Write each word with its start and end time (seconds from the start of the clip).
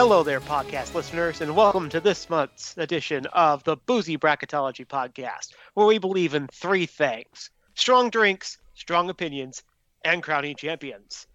Hello 0.00 0.22
there, 0.22 0.40
podcast 0.40 0.94
listeners, 0.94 1.42
and 1.42 1.54
welcome 1.54 1.90
to 1.90 2.00
this 2.00 2.30
month's 2.30 2.74
edition 2.78 3.26
of 3.34 3.62
the 3.64 3.76
Boozy 3.76 4.16
Bracketology 4.16 4.86
Podcast, 4.86 5.52
where 5.74 5.86
we 5.86 5.98
believe 5.98 6.32
in 6.32 6.46
three 6.46 6.86
things 6.86 7.50
strong 7.74 8.08
drinks, 8.08 8.56
strong 8.72 9.10
opinions, 9.10 9.62
and 10.02 10.22
crowning 10.22 10.56
champions. 10.56 11.26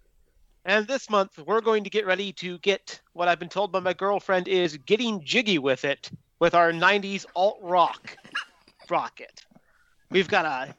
And 0.66 0.88
this 0.88 1.12
month, 1.12 1.38
we're 1.45 1.62
going 1.62 1.84
to 1.84 1.91
get 1.91 2.07
ready 2.07 2.34
to 2.34 2.57
get 2.57 2.99
what 3.13 3.27
I've 3.27 3.38
been 3.38 3.49
told 3.49 3.71
by 3.71 3.81
my 3.81 3.93
girlfriend 3.93 4.48
is 4.48 4.77
getting 4.77 5.23
jiggy 5.23 5.59
with 5.59 5.85
it 5.85 6.09
with 6.40 6.55
our 6.55 6.71
90s 6.71 7.27
alt 7.35 7.59
rock 7.62 8.18
rocket. 8.90 9.45
We've 10.09 10.27
got 10.27 10.45
a 10.45 10.76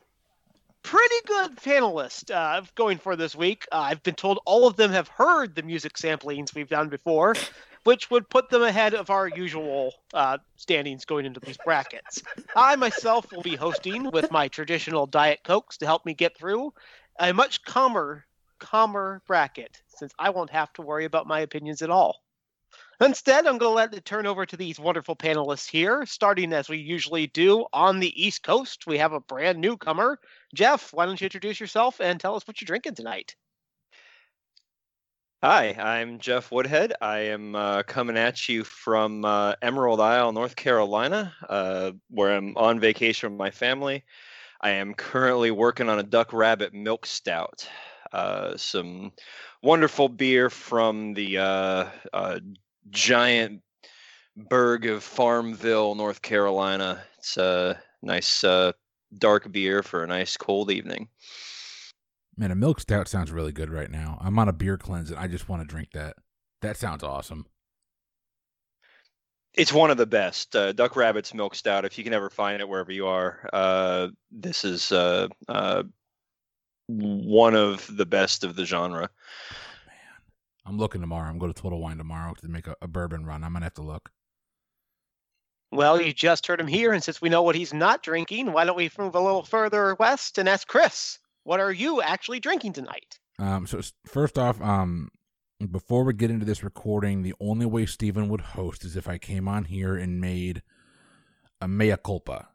pretty 0.87 1.15
good 1.27 1.57
panelist 1.57 2.31
uh, 2.31 2.63
going 2.77 2.97
for 2.97 3.17
this 3.17 3.35
week. 3.35 3.67
Uh, 3.73 3.79
I've 3.79 4.03
been 4.05 4.15
told 4.15 4.39
all 4.45 4.69
of 4.69 4.77
them 4.77 4.93
have 4.93 5.09
heard 5.09 5.57
the 5.57 5.65
music 5.65 5.95
samplings 5.95 6.55
we've 6.55 6.69
done 6.69 6.89
before, 6.89 7.35
which 7.87 8.11
would 8.11 8.29
put 8.29 8.51
them 8.51 8.63
ahead 8.63 8.95
of 8.95 9.11
our 9.11 9.29
usual 9.29 9.95
uh, 10.13 10.39
standings 10.57 11.05
going 11.05 11.25
into 11.25 11.39
these 11.39 11.57
brackets. 11.59 12.21
I 12.57 12.75
myself 12.75 13.31
will 13.31 13.43
be 13.43 13.55
hosting 13.55 14.11
with 14.11 14.33
my 14.33 14.49
traditional 14.49 15.07
Diet 15.07 15.39
Cokes 15.45 15.77
to 15.79 15.87
help 15.87 16.05
me 16.05 16.13
get 16.13 16.37
through 16.37 16.75
a 17.21 17.33
much 17.33 17.65
calmer, 17.65 18.27
calmer 18.59 19.23
bracket, 19.29 19.81
since 19.87 20.13
I 20.19 20.31
won't 20.31 20.51
have 20.51 20.73
to 20.75 20.83
worry 20.83 21.05
about 21.05 21.29
my 21.29 21.41
opinions 21.41 21.81
at 21.81 21.91
all. 21.91 22.17
Instead, 23.01 23.47
I'm 23.47 23.59
going 23.59 23.71
to 23.71 23.77
let 23.77 23.95
it 23.95 24.05
turn 24.05 24.27
over 24.27 24.45
to 24.45 24.57
these 24.57 24.81
wonderful 24.81 25.15
panelists 25.15 25.69
here, 25.69 26.05
starting 26.07 26.53
as 26.53 26.69
we 26.69 26.79
usually 26.79 27.29
do 27.29 27.67
on 27.73 28.01
the 28.01 28.21
East 28.21 28.43
Coast. 28.43 28.89
We 28.89 28.99
have 28.99 29.13
a 29.13 29.21
brand 29.21 29.61
newcomer. 29.61 30.19
Jeff, 30.55 30.93
why 30.93 31.07
don't 31.07 31.21
you 31.21 31.27
introduce 31.27 31.61
yourself 31.61 32.01
and 32.01 32.19
tell 32.19 32.35
us 32.35 32.49
what 32.49 32.61
you're 32.61 32.67
drinking 32.67 32.97
tonight? 32.97 33.37
Hi, 35.49 35.77
I'm 35.79 36.19
Jeff 36.19 36.51
Woodhead. 36.51 36.93
I 37.01 37.19
am 37.19 37.55
uh, 37.55 37.85
coming 37.85 38.17
at 38.17 38.49
you 38.49 38.65
from 38.65 39.25
uh, 39.25 39.55
Emerald 39.63 40.01
Isle, 40.01 40.33
North 40.33 40.57
Carolina, 40.57 41.33
uh, 41.49 41.93
where 42.11 42.37
I'm 42.37 42.57
on 42.57 42.81
vacation 42.81 43.31
with 43.31 43.39
my 43.39 43.53
family. 43.53 44.03
I 44.61 44.71
am 44.71 44.93
currently 44.93 45.53
working 45.53 45.89
on 45.89 46.01
a 46.01 46.03
Duck 46.03 46.33
Rabbit 46.33 46.75
Milk 46.75 47.07
Stout, 47.07 47.65
uh, 48.13 48.57
some 48.57 49.13
wonderful 49.63 50.09
beer 50.09 50.51
from 50.51 51.15
the 51.15 51.39
uh, 51.39 51.87
uh, 52.13 52.41
giant 52.91 53.63
burg 54.51 54.87
of 54.87 55.05
Farmville, 55.05 55.95
North 55.95 56.23
Carolina. 56.23 57.05
It's 57.19 57.37
a 57.37 57.81
nice 58.03 58.45
dark 59.17 59.53
beer 59.53 59.85
for 59.85 60.03
a 60.03 60.09
nice 60.09 60.37
cold 60.37 60.73
evening. 60.73 61.09
Man, 62.39 62.51
a 62.51 62.55
milk 62.55 62.81
stout 62.81 63.09
sounds 63.09 63.31
really 63.31 63.53
good 63.53 63.71
right 63.71 63.91
now. 63.91 64.19
I'm 64.21 64.39
on 64.39 64.49
a 64.49 64.53
beer 64.53 64.77
cleanse 64.77 65.11
and 65.11 65.19
I 65.19 65.27
just 65.27 65.49
want 65.49 65.63
to 65.63 65.67
drink 65.67 65.91
that. 65.93 66.17
That 66.61 66.77
sounds 66.77 67.03
awesome. 67.03 67.47
It's 69.55 69.73
one 69.73 69.91
of 69.91 69.97
the 69.97 70.07
best. 70.07 70.55
Uh, 70.55 70.73
Duck 70.73 70.97
Rabbit's 70.97 71.33
Milk 71.33 71.55
Stout. 71.55 71.87
If 71.87 71.97
you 71.97 72.05
can 72.05 72.13
ever 72.13 72.29
find 72.29 72.61
it 72.61 72.69
wherever 72.69 72.93
you 72.93 73.07
are, 73.07 73.49
uh, 73.55 74.09
this 74.31 74.65
is 74.65 74.93
uh, 74.93 75.29
uh 75.49 75.85
one 76.89 77.55
of 77.55 77.91
the 77.97 78.07
best 78.07 78.45
of 78.45 78.55
the 78.55 78.67
genre. 78.67 79.09
Man. 79.87 79.97
I'm 80.67 80.79
looking 80.79 81.01
tomorrow. 81.01 81.31
I'm 81.31 81.39
going 81.39 81.53
to 81.53 81.61
Total 81.61 81.81
Wine 81.81 81.97
tomorrow 81.97 82.35
to 82.35 82.49
make 82.49 82.67
a, 82.67 82.77
a 82.83 82.87
bourbon 82.87 83.25
run. 83.25 83.43
I'm 83.43 83.55
gonna 83.55 83.65
have 83.65 83.75
to 83.75 83.83
look. 83.83 84.11
Well, 85.73 86.01
you 86.01 86.13
just 86.13 86.47
heard 86.47 86.61
him 86.61 86.69
here, 86.69 86.93
and 86.93 87.03
since 87.03 87.21
we 87.21 87.29
know 87.29 87.43
what 87.43 87.57
he's 87.57 87.75
not 87.75 88.03
drinking, 88.03 88.53
why 88.53 88.65
don't 88.65 88.77
we 88.77 88.91
move 88.99 89.15
a 89.15 89.21
little 89.21 89.43
further 89.43 89.97
west 89.97 90.39
and 90.39 90.49
ask 90.49 90.69
Chris, 90.69 91.19
what 91.47 91.61
are 91.61 91.73
you 91.73 92.03
actually 92.03 92.41
drinking 92.41 92.73
tonight? 92.73 93.19
Um, 93.39 93.67
so 93.67 93.81
first 94.07 94.37
off, 94.37 94.61
um, 94.61 95.11
before 95.71 96.03
we 96.03 96.13
get 96.13 96.31
into 96.31 96.45
this 96.45 96.65
recording, 96.65 97.23
the 97.23 97.35
only 97.41 97.67
way 97.67 97.87
Steven 97.87 98.29
would 98.29 98.41
host 98.41 98.85
is 98.85 98.97
if 98.97 99.09
I 99.09 99.17
came 99.17 99.47
on 99.47 99.65
here 99.65 99.95
and 99.95 100.21
made 100.21 100.63
a 101.61 101.69
mea 101.69 101.97
culpa. 102.03 102.49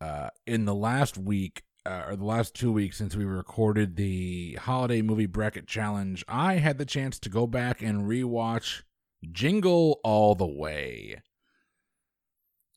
Uh, 0.00 0.30
in 0.46 0.64
the 0.64 0.74
last 0.74 1.16
week, 1.16 1.62
uh, 1.86 2.06
or 2.08 2.16
the 2.16 2.24
last 2.24 2.54
two 2.54 2.72
weeks 2.72 2.98
since 2.98 3.14
we 3.14 3.24
recorded 3.24 3.96
the 3.96 4.54
holiday 4.54 5.00
movie 5.00 5.26
bracket 5.26 5.66
challenge, 5.66 6.24
I 6.28 6.54
had 6.54 6.78
the 6.78 6.84
chance 6.84 7.18
to 7.20 7.28
go 7.28 7.46
back 7.46 7.82
and 7.82 8.02
rewatch 8.02 8.82
Jingle 9.30 10.00
All 10.02 10.34
the 10.34 10.46
Way. 10.46 11.22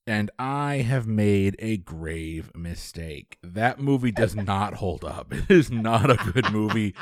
And 0.07 0.31
I 0.39 0.77
have 0.77 1.05
made 1.07 1.55
a 1.59 1.77
grave 1.77 2.51
mistake. 2.55 3.37
That 3.43 3.79
movie 3.79 4.11
does 4.11 4.35
not 4.35 4.75
hold 4.75 5.05
up. 5.05 5.31
It 5.33 5.49
is 5.49 5.69
not 5.71 6.09
a 6.09 6.31
good 6.31 6.51
movie 6.51 6.95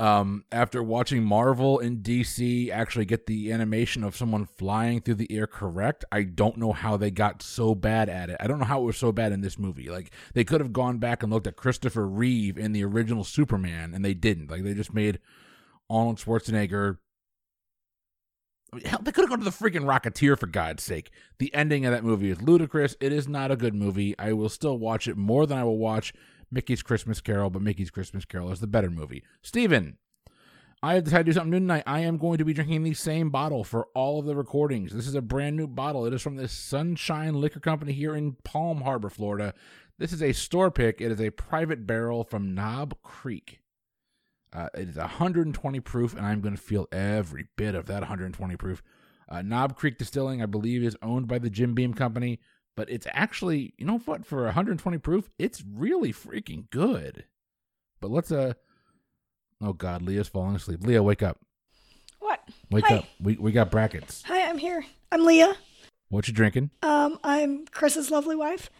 um, 0.00 0.44
after 0.52 0.80
watching 0.82 1.24
Marvel 1.24 1.80
and 1.80 2.04
DC 2.04 2.70
actually 2.70 3.04
get 3.04 3.26
the 3.26 3.50
animation 3.50 4.04
of 4.04 4.16
someone 4.16 4.46
flying 4.46 5.00
through 5.00 5.16
the 5.16 5.30
air 5.32 5.48
correct, 5.48 6.04
I 6.12 6.22
don't 6.22 6.56
know 6.56 6.72
how 6.72 6.96
they 6.96 7.10
got 7.10 7.42
so 7.42 7.74
bad 7.74 8.08
at 8.08 8.30
it. 8.30 8.36
I 8.38 8.46
don't 8.46 8.60
know 8.60 8.64
how 8.64 8.82
it 8.82 8.86
was 8.86 8.96
so 8.96 9.10
bad 9.10 9.32
in 9.32 9.40
this 9.40 9.58
movie. 9.58 9.90
Like 9.90 10.12
they 10.34 10.44
could 10.44 10.60
have 10.60 10.72
gone 10.72 10.98
back 10.98 11.22
and 11.22 11.32
looked 11.32 11.48
at 11.48 11.56
Christopher 11.56 12.06
Reeve 12.06 12.56
in 12.56 12.72
the 12.72 12.84
original 12.84 13.24
Superman, 13.24 13.92
and 13.92 14.04
they 14.04 14.14
didn't. 14.14 14.50
Like 14.50 14.62
they 14.62 14.74
just 14.74 14.94
made 14.94 15.18
Arnold 15.90 16.18
Schwarzenegger. 16.18 16.98
Hell, 18.84 19.00
they 19.02 19.12
could 19.12 19.22
have 19.22 19.30
gone 19.30 19.38
to 19.38 19.44
the 19.44 19.50
freaking 19.50 19.84
Rocketeer 19.84 20.38
for 20.38 20.46
God's 20.46 20.82
sake. 20.82 21.10
The 21.38 21.52
ending 21.54 21.86
of 21.86 21.92
that 21.92 22.04
movie 22.04 22.30
is 22.30 22.42
ludicrous. 22.42 22.96
It 23.00 23.12
is 23.12 23.26
not 23.26 23.50
a 23.50 23.56
good 23.56 23.74
movie. 23.74 24.14
I 24.18 24.34
will 24.34 24.50
still 24.50 24.78
watch 24.78 25.08
it 25.08 25.16
more 25.16 25.46
than 25.46 25.56
I 25.56 25.64
will 25.64 25.78
watch 25.78 26.12
Mickey's 26.50 26.82
Christmas 26.82 27.20
Carol, 27.20 27.50
but 27.50 27.62
Mickey's 27.62 27.90
Christmas 27.90 28.24
Carol 28.24 28.52
is 28.52 28.60
the 28.60 28.66
better 28.66 28.90
movie. 28.90 29.24
Steven, 29.42 29.96
I 30.82 30.94
have 30.94 31.04
decided 31.04 31.24
to 31.24 31.32
do 31.32 31.34
something 31.34 31.50
new 31.50 31.60
tonight. 31.60 31.84
I 31.86 32.00
am 32.00 32.18
going 32.18 32.38
to 32.38 32.44
be 32.44 32.52
drinking 32.52 32.82
the 32.84 32.94
same 32.94 33.30
bottle 33.30 33.64
for 33.64 33.88
all 33.94 34.20
of 34.20 34.26
the 34.26 34.36
recordings. 34.36 34.92
This 34.92 35.08
is 35.08 35.14
a 35.14 35.22
brand 35.22 35.56
new 35.56 35.66
bottle. 35.66 36.04
It 36.04 36.12
is 36.12 36.22
from 36.22 36.36
the 36.36 36.46
Sunshine 36.46 37.34
Liquor 37.34 37.60
Company 37.60 37.92
here 37.92 38.14
in 38.14 38.36
Palm 38.44 38.82
Harbor, 38.82 39.10
Florida. 39.10 39.54
This 39.98 40.12
is 40.12 40.22
a 40.22 40.32
store 40.32 40.70
pick. 40.70 41.00
It 41.00 41.10
is 41.10 41.20
a 41.20 41.30
private 41.30 41.86
barrel 41.86 42.22
from 42.22 42.54
Knob 42.54 42.94
Creek. 43.02 43.60
Uh, 44.52 44.68
it 44.74 44.88
is 44.88 44.96
120 44.96 45.80
proof, 45.80 46.14
and 46.14 46.26
I'm 46.26 46.40
going 46.40 46.56
to 46.56 46.60
feel 46.60 46.86
every 46.92 47.48
bit 47.56 47.74
of 47.74 47.86
that 47.86 48.00
120 48.00 48.56
proof. 48.56 48.82
Uh, 49.28 49.42
Knob 49.42 49.76
Creek 49.76 49.98
Distilling, 49.98 50.42
I 50.42 50.46
believe, 50.46 50.82
is 50.82 50.96
owned 51.02 51.28
by 51.28 51.38
the 51.38 51.50
Jim 51.50 51.74
Beam 51.74 51.92
Company 51.92 52.40
but 52.78 52.88
it's 52.90 53.08
actually, 53.10 53.74
you 53.76 53.84
know 53.84 53.98
what, 53.98 54.24
for 54.24 54.44
120 54.44 54.98
proof, 54.98 55.28
it's 55.36 55.64
really 55.68 56.12
freaking 56.12 56.70
good. 56.70 57.24
But 58.00 58.12
let's 58.12 58.30
uh 58.30 58.52
Oh 59.60 59.72
god, 59.72 60.00
Leah's 60.00 60.28
falling 60.28 60.54
asleep. 60.54 60.84
Leah, 60.84 61.02
wake 61.02 61.24
up. 61.24 61.40
What? 62.20 62.38
Wake 62.70 62.84
Hi. 62.86 62.98
up. 62.98 63.04
We 63.20 63.36
we 63.36 63.50
got 63.50 63.72
brackets. 63.72 64.22
Hi, 64.26 64.48
I'm 64.48 64.58
here. 64.58 64.84
I'm 65.10 65.24
Leah. 65.24 65.56
What 66.08 66.28
you 66.28 66.34
drinking? 66.34 66.70
Um, 66.80 67.18
I'm 67.24 67.66
Chris's 67.66 68.12
lovely 68.12 68.36
wife. 68.36 68.70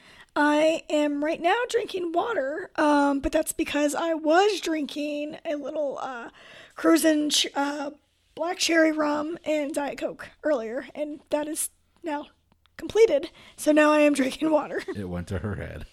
I 0.40 0.84
am 0.88 1.24
right 1.24 1.42
now 1.42 1.56
drinking 1.68 2.12
water, 2.12 2.70
um, 2.76 3.18
but 3.18 3.32
that's 3.32 3.50
because 3.50 3.96
I 3.96 4.14
was 4.14 4.60
drinking 4.60 5.36
a 5.44 5.56
little 5.56 5.98
uh, 6.00 6.30
Cruzan 6.76 7.32
ch- 7.32 7.48
uh, 7.56 7.90
black 8.36 8.56
cherry 8.58 8.92
rum 8.92 9.36
and 9.44 9.74
Diet 9.74 9.98
Coke 9.98 10.28
earlier, 10.44 10.86
and 10.94 11.18
that 11.30 11.48
is 11.48 11.70
now 12.04 12.26
completed. 12.76 13.30
So 13.56 13.72
now 13.72 13.90
I 13.90 13.98
am 13.98 14.14
drinking 14.14 14.52
water. 14.52 14.80
It 14.94 15.08
went 15.08 15.26
to 15.26 15.38
her 15.38 15.56
head. 15.56 15.86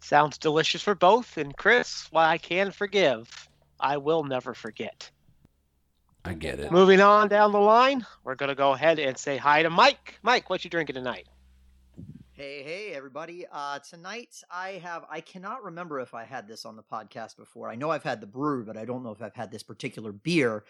Sounds 0.00 0.36
delicious 0.36 0.82
for 0.82 0.96
both. 0.96 1.36
And 1.36 1.56
Chris, 1.56 2.08
while 2.10 2.28
I 2.28 2.38
can 2.38 2.72
forgive, 2.72 3.48
I 3.78 3.98
will 3.98 4.24
never 4.24 4.54
forget. 4.54 5.08
I 6.24 6.34
get 6.34 6.58
it. 6.58 6.72
Moving 6.72 7.00
on 7.00 7.28
down 7.28 7.52
the 7.52 7.60
line, 7.60 8.04
we're 8.24 8.34
going 8.34 8.48
to 8.48 8.56
go 8.56 8.72
ahead 8.72 8.98
and 8.98 9.16
say 9.16 9.36
hi 9.36 9.62
to 9.62 9.70
Mike. 9.70 10.18
Mike, 10.24 10.50
what 10.50 10.64
you 10.64 10.70
drinking 10.70 10.94
tonight? 10.96 11.28
Hey, 12.36 12.64
hey, 12.64 12.92
everybody. 12.92 13.46
Uh, 13.52 13.78
tonight 13.78 14.42
I 14.50 14.70
have, 14.82 15.04
I 15.08 15.20
cannot 15.20 15.62
remember 15.62 16.00
if 16.00 16.14
I 16.14 16.24
had 16.24 16.48
this 16.48 16.64
on 16.64 16.74
the 16.74 16.82
podcast 16.82 17.36
before. 17.36 17.70
I 17.70 17.76
know 17.76 17.92
I've 17.92 18.02
had 18.02 18.20
the 18.20 18.26
brew, 18.26 18.64
but 18.64 18.76
I 18.76 18.84
don't 18.84 19.04
know 19.04 19.12
if 19.12 19.22
I've 19.22 19.36
had 19.36 19.52
this 19.52 19.62
particular 19.62 20.10
beer. 20.10 20.64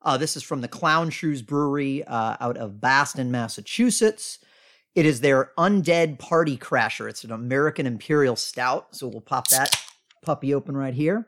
Uh, 0.00 0.16
this 0.16 0.34
is 0.34 0.42
from 0.42 0.62
the 0.62 0.68
Clown 0.68 1.10
Shoes 1.10 1.42
Brewery 1.42 2.02
uh, 2.04 2.38
out 2.40 2.56
of 2.56 2.80
Boston, 2.80 3.30
Massachusetts. 3.30 4.38
It 4.94 5.04
is 5.04 5.20
their 5.20 5.52
Undead 5.58 6.18
Party 6.18 6.56
Crasher. 6.56 7.06
It's 7.06 7.22
an 7.22 7.32
American 7.32 7.84
Imperial 7.84 8.34
Stout. 8.34 8.96
So 8.96 9.06
we'll 9.06 9.20
pop 9.20 9.48
that 9.48 9.78
puppy 10.22 10.54
open 10.54 10.74
right 10.74 10.94
here. 10.94 11.26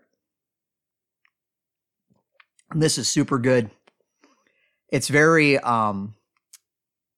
And 2.70 2.80
this 2.80 2.96
is 2.96 3.10
super 3.10 3.38
good. 3.38 3.70
It's 4.88 5.08
very 5.08 5.58
um 5.58 6.14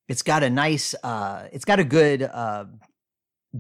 it's 0.09 0.23
got 0.23 0.43
a 0.43 0.51
nice 0.51 0.95
uh 1.03 1.49
it's 1.53 1.65
got 1.65 1.81
a 1.81 1.85
good 1.85 2.23
uh 2.23 2.65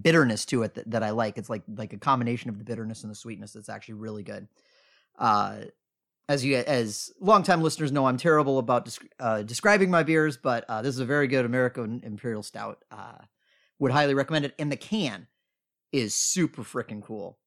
bitterness 0.01 0.45
to 0.47 0.63
it 0.63 0.75
that, 0.75 0.91
that 0.91 1.03
I 1.03 1.11
like. 1.11 1.39
It's 1.39 1.51
like 1.51 1.63
like 1.77 1.93
a 1.93 1.99
combination 1.99 2.51
of 2.51 2.59
the 2.59 2.65
bitterness 2.65 3.03
and 3.03 3.11
the 3.11 3.17
sweetness 3.17 3.53
that's 3.53 3.69
actually 3.69 3.95
really 3.95 4.23
good. 4.23 4.49
Uh 5.19 5.57
as 6.29 6.45
you 6.45 6.57
as 6.57 7.11
longtime 7.21 7.63
listeners 7.63 7.93
know, 7.93 8.07
I'm 8.07 8.17
terrible 8.17 8.59
about 8.59 8.87
desc- 8.87 9.09
uh, 9.21 9.43
describing 9.43 9.91
my 9.91 10.03
beers, 10.03 10.39
but 10.39 10.65
uh, 10.69 10.81
this 10.81 10.95
is 10.95 11.01
a 11.01 11.05
very 11.05 11.29
good 11.29 11.45
American 11.45 12.01
Imperial 12.03 12.43
Stout. 12.43 12.83
Uh, 12.91 13.19
would 13.79 13.93
highly 13.93 14.15
recommend 14.15 14.47
it. 14.47 14.55
And 14.59 14.73
the 14.73 14.77
can 14.77 15.27
is 15.93 16.15
super 16.15 16.63
freaking 16.63 17.03
cool. 17.03 17.39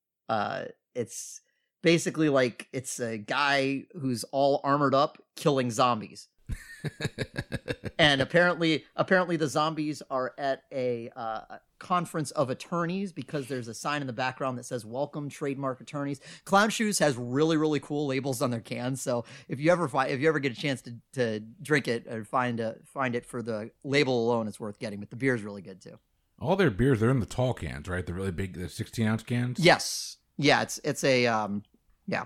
It's 0.93 1.41
basically 1.83 2.29
like 2.29 2.67
it's 2.73 2.99
a 2.99 3.17
guy 3.17 3.85
who's 3.99 4.23
all 4.25 4.61
armored 4.63 4.95
up 4.95 5.17
killing 5.35 5.71
zombies. 5.71 6.27
and 7.99 8.21
apparently, 8.21 8.85
apparently 8.95 9.37
the 9.37 9.47
zombies 9.47 10.01
are 10.09 10.33
at 10.37 10.63
a 10.71 11.09
uh, 11.15 11.41
conference 11.79 12.31
of 12.31 12.49
attorneys 12.49 13.11
because 13.11 13.47
there's 13.47 13.67
a 13.67 13.73
sign 13.73 14.01
in 14.01 14.07
the 14.07 14.13
background 14.13 14.57
that 14.57 14.65
says 14.65 14.85
"Welcome 14.85 15.29
Trademark 15.29 15.81
Attorneys." 15.81 16.19
Clown 16.45 16.69
Shoes 16.69 16.99
has 16.99 17.15
really, 17.15 17.57
really 17.57 17.79
cool 17.79 18.07
labels 18.07 18.41
on 18.41 18.51
their 18.51 18.61
cans. 18.61 19.01
So 19.01 19.25
if 19.47 19.59
you 19.59 19.71
ever 19.71 19.87
find, 19.87 20.11
if 20.11 20.19
you 20.19 20.27
ever 20.27 20.39
get 20.39 20.51
a 20.51 20.55
chance 20.55 20.81
to, 20.83 20.95
to 21.13 21.39
drink 21.61 21.87
it 21.87 22.07
or 22.07 22.23
find 22.23 22.59
a, 22.59 22.75
find 22.85 23.15
it 23.15 23.25
for 23.25 23.41
the 23.41 23.71
label 23.83 24.25
alone, 24.25 24.47
it's 24.47 24.59
worth 24.59 24.79
getting. 24.79 24.99
But 24.99 25.09
the 25.09 25.15
beer 25.15 25.35
is 25.35 25.43
really 25.43 25.61
good 25.61 25.81
too. 25.81 25.97
All 26.39 26.55
their 26.55 26.69
beers, 26.69 26.99
they're 26.99 27.09
in 27.09 27.19
the 27.19 27.25
tall 27.25 27.53
cans, 27.53 27.87
right? 27.87 28.05
The 28.05 28.13
really 28.13 28.31
big, 28.31 28.53
the 28.53 28.69
16 28.69 29.07
ounce 29.07 29.23
cans. 29.23 29.59
Yes, 29.59 30.17
yeah, 30.37 30.61
it's 30.61 30.79
it's 30.83 31.03
a 31.03 31.25
um, 31.27 31.63
yeah. 32.07 32.25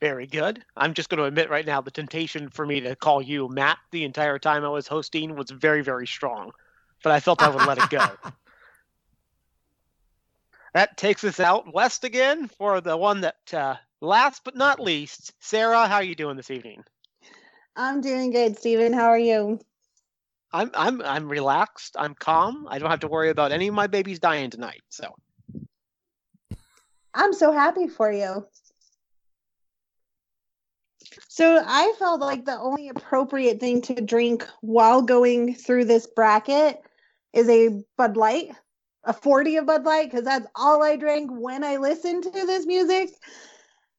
Very 0.00 0.26
good. 0.26 0.62
I'm 0.76 0.92
just 0.92 1.08
going 1.08 1.18
to 1.18 1.24
admit 1.24 1.48
right 1.48 1.64
now 1.64 1.80
the 1.80 1.90
temptation 1.90 2.50
for 2.50 2.66
me 2.66 2.80
to 2.82 2.96
call 2.96 3.22
you 3.22 3.48
Matt 3.48 3.78
the 3.92 4.04
entire 4.04 4.38
time 4.38 4.64
I 4.64 4.68
was 4.68 4.86
hosting 4.86 5.36
was 5.36 5.50
very, 5.50 5.82
very 5.82 6.06
strong, 6.06 6.52
but 7.02 7.12
I 7.12 7.20
felt 7.20 7.42
I 7.42 7.48
would 7.48 7.66
let 7.66 7.78
it 7.78 7.90
go. 7.90 8.06
That 10.74 10.98
takes 10.98 11.24
us 11.24 11.40
out 11.40 11.72
west 11.72 12.04
again 12.04 12.48
for 12.48 12.82
the 12.82 12.98
one 12.98 13.22
that, 13.22 13.54
uh, 13.54 13.76
last 14.02 14.42
but 14.44 14.54
not 14.54 14.78
least, 14.78 15.32
Sarah. 15.40 15.88
How 15.88 15.94
are 15.94 16.02
you 16.02 16.14
doing 16.14 16.36
this 16.36 16.50
evening? 16.50 16.84
I'm 17.74 18.02
doing 18.02 18.30
good, 18.30 18.58
Stephen. 18.58 18.92
How 18.92 19.06
are 19.06 19.18
you? 19.18 19.58
I'm 20.52 20.70
I'm 20.74 21.00
I'm 21.00 21.28
relaxed. 21.30 21.96
I'm 21.98 22.14
calm. 22.14 22.66
I 22.70 22.78
don't 22.78 22.90
have 22.90 23.00
to 23.00 23.08
worry 23.08 23.30
about 23.30 23.52
any 23.52 23.68
of 23.68 23.74
my 23.74 23.86
babies 23.86 24.18
dying 24.18 24.50
tonight. 24.50 24.82
So 24.90 25.14
I'm 27.14 27.32
so 27.32 27.52
happy 27.52 27.88
for 27.88 28.12
you. 28.12 28.46
So 31.28 31.62
I 31.64 31.92
felt 31.98 32.20
like 32.20 32.44
the 32.44 32.58
only 32.58 32.88
appropriate 32.88 33.60
thing 33.60 33.82
to 33.82 33.94
drink 34.00 34.46
while 34.60 35.02
going 35.02 35.54
through 35.54 35.84
this 35.86 36.06
bracket 36.06 36.80
is 37.32 37.48
a 37.48 37.82
Bud 37.96 38.16
Light, 38.16 38.52
a 39.04 39.12
40 39.12 39.56
of 39.56 39.66
Bud 39.66 39.84
Light, 39.84 40.10
because 40.10 40.24
that's 40.24 40.46
all 40.54 40.82
I 40.82 40.96
drank 40.96 41.30
when 41.32 41.64
I 41.64 41.76
listened 41.76 42.24
to 42.24 42.30
this 42.30 42.66
music. 42.66 43.10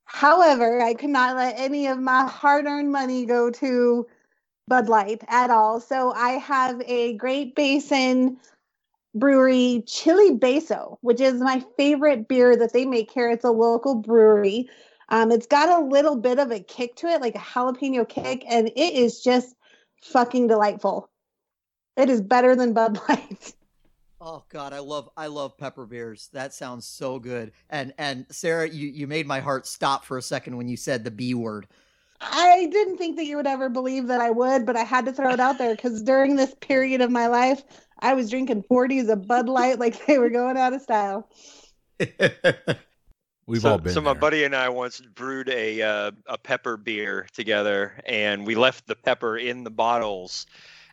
However, 0.06 0.82
I 0.82 0.94
could 0.94 1.10
not 1.10 1.36
let 1.36 1.60
any 1.60 1.88
of 1.88 2.00
my 2.00 2.26
hard 2.26 2.66
earned 2.66 2.92
money 2.92 3.26
go 3.26 3.52
to 3.52 4.08
Bud 4.68 4.90
Light 4.90 5.24
at 5.28 5.50
all. 5.50 5.80
So 5.80 6.12
I 6.12 6.32
have 6.32 6.82
a 6.86 7.14
Great 7.14 7.56
Basin 7.56 8.38
Brewery 9.16 9.84
Chili 9.88 10.32
Beso, 10.38 10.98
which 11.02 11.22
is 11.22 11.42
my 11.42 11.64
favorite 11.78 12.28
beer 12.28 12.56
that 12.56 12.74
they 12.74 12.86
make 12.86 13.12
here. 13.12 13.30
It's 13.30 13.46
a 13.46 13.52
local 13.52 13.96
brewery. 13.96 14.70
Um, 15.10 15.32
it's 15.32 15.48
got 15.48 15.70
a 15.70 15.86
little 15.86 16.16
bit 16.16 16.40
of 16.40 16.52
a 16.52 16.60
kick 16.60 16.96
to 16.98 17.08
it, 17.08 17.22
like 17.22 17.36
a 17.36 17.40
jalapeno 17.40 18.08
kick, 18.08 18.44
and 18.50 18.68
it 18.68 18.94
is 18.94 19.22
just 19.22 19.56
fucking 20.04 20.48
delightful. 20.48 21.10
It 21.96 22.10
is 22.10 22.22
better 22.22 22.56
than 22.56 22.74
Bud 22.74 23.00
Light. 23.10 23.54
Oh 24.20 24.44
God, 24.50 24.74
I 24.74 24.80
love 24.80 25.12
I 25.16 25.28
love 25.28 25.60
pepper 25.60 25.86
beers. 25.86 26.30
That 26.34 26.52
sounds 26.52 26.88
so 26.88 27.20
good. 27.20 27.52
And 27.70 27.94
and 28.00 28.26
Sarah, 28.32 28.68
you 28.68 28.88
you 28.88 29.06
made 29.06 29.28
my 29.28 29.40
heart 29.40 29.68
stop 29.68 30.06
for 30.06 30.18
a 30.18 30.24
second 30.24 30.58
when 30.58 30.68
you 30.68 30.76
said 30.76 31.04
the 31.04 31.12
B 31.12 31.36
word. 31.36 31.68
I 32.20 32.68
didn't 32.72 32.98
think 32.98 33.16
that 33.18 33.26
you 33.26 33.38
would 33.38 33.46
ever 33.46 33.70
believe 33.70 34.08
that 34.08 34.20
I 34.20 34.32
would, 34.32 34.66
but 34.66 34.76
I 34.76 34.84
had 34.84 35.06
to 35.06 35.14
throw 35.14 35.30
it 35.30 35.40
out 35.40 35.60
there 35.60 35.76
because 35.76 36.02
during 36.02 36.36
this 36.36 36.56
period 36.62 37.02
of 37.02 37.12
my 37.12 37.28
life, 37.28 37.64
I 38.00 38.16
was 38.16 38.32
drinking 38.32 38.64
40s 38.64 39.08
of 39.08 39.28
Bud 39.28 39.48
Light 39.48 39.78
like 39.78 40.04
they 40.08 40.18
were 40.18 40.32
going 40.32 40.58
out 40.58 40.74
of 40.74 40.82
style. 40.82 41.30
We've 43.48 43.62
so, 43.62 43.72
all 43.72 43.78
been 43.78 43.94
so 43.94 44.02
my 44.02 44.12
there. 44.12 44.20
buddy 44.20 44.44
and 44.44 44.54
I 44.54 44.68
once 44.68 45.00
brewed 45.00 45.48
a 45.48 45.82
uh, 45.82 46.12
a 46.28 46.38
pepper 46.38 46.76
beer 46.76 47.28
together, 47.34 47.94
and 48.06 48.46
we 48.46 48.56
left 48.56 48.88
the 48.88 48.96
pepper 48.96 49.38
in 49.38 49.64
the 49.64 49.72
bottles 49.72 50.46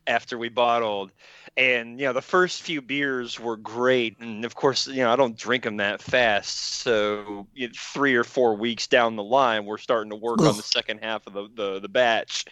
after 0.06 0.38
we 0.38 0.48
bottled. 0.48 1.10
And 1.56 1.98
you 1.98 2.06
know, 2.06 2.12
the 2.12 2.22
first 2.22 2.62
few 2.62 2.80
beers 2.80 3.40
were 3.40 3.56
great, 3.56 4.20
and 4.20 4.44
of 4.44 4.54
course, 4.54 4.86
you 4.86 5.02
know, 5.02 5.12
I 5.12 5.16
don't 5.16 5.36
drink 5.36 5.64
them 5.64 5.78
that 5.78 6.00
fast. 6.00 6.56
So 6.82 7.48
you 7.54 7.66
know, 7.66 7.72
three 7.76 8.14
or 8.14 8.24
four 8.24 8.54
weeks 8.54 8.86
down 8.86 9.16
the 9.16 9.24
line, 9.24 9.64
we're 9.64 9.78
starting 9.78 10.10
to 10.10 10.16
work 10.16 10.40
on 10.40 10.56
the 10.56 10.62
second 10.62 11.00
half 11.02 11.26
of 11.26 11.32
the 11.32 11.48
the, 11.54 11.80
the 11.80 11.88
batch, 11.88 12.44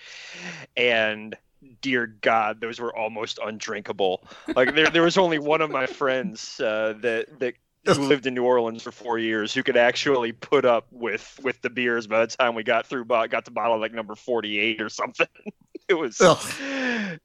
and 0.77 1.37
dear 1.81 2.07
God, 2.07 2.61
those 2.61 2.81
were 2.81 2.97
almost 2.97 3.39
undrinkable. 3.45 4.27
Like 4.55 4.75
there, 4.75 4.89
there 4.89 5.03
was 5.03 5.17
only 5.17 5.39
one 5.39 5.61
of 5.61 5.71
my 5.71 5.87
friends 5.87 6.59
uh, 6.59 6.95
that 7.03 7.39
that 7.39 7.55
who 7.85 7.93
lived 8.07 8.27
in 8.27 8.35
New 8.35 8.45
Orleans 8.45 8.83
for 8.83 8.93
four 8.93 9.19
years 9.19 9.53
who 9.53 9.63
could 9.63 9.77
actually 9.77 10.33
put 10.33 10.65
up 10.65 10.87
with 10.91 11.39
with 11.43 11.61
the 11.63 11.71
beers 11.71 12.07
by 12.07 12.21
the 12.21 12.27
time 12.27 12.55
we 12.55 12.63
got 12.63 12.87
through 12.87 13.05
got 13.05 13.45
to 13.45 13.51
bottle 13.51 13.79
like 13.79 13.93
number 13.93 14.15
48 14.15 14.81
or 14.81 14.89
something 14.89 15.27
it 15.89 15.95
was 15.95 16.21
Ugh. 16.21 16.39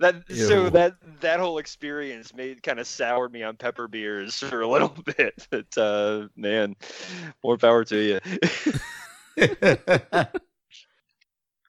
that 0.00 0.24
so 0.32 0.70
that 0.70 0.94
that 1.20 1.40
whole 1.40 1.58
experience 1.58 2.34
made 2.34 2.62
kind 2.62 2.78
of 2.78 2.86
soured 2.86 3.32
me 3.32 3.42
on 3.42 3.56
pepper 3.56 3.88
beers 3.88 4.36
for 4.36 4.60
a 4.60 4.68
little 4.68 4.94
bit 5.16 5.46
but 5.50 5.78
uh 5.78 6.28
man 6.36 6.74
more 7.42 7.56
power 7.56 7.84
to 7.84 7.98
you 7.98 8.20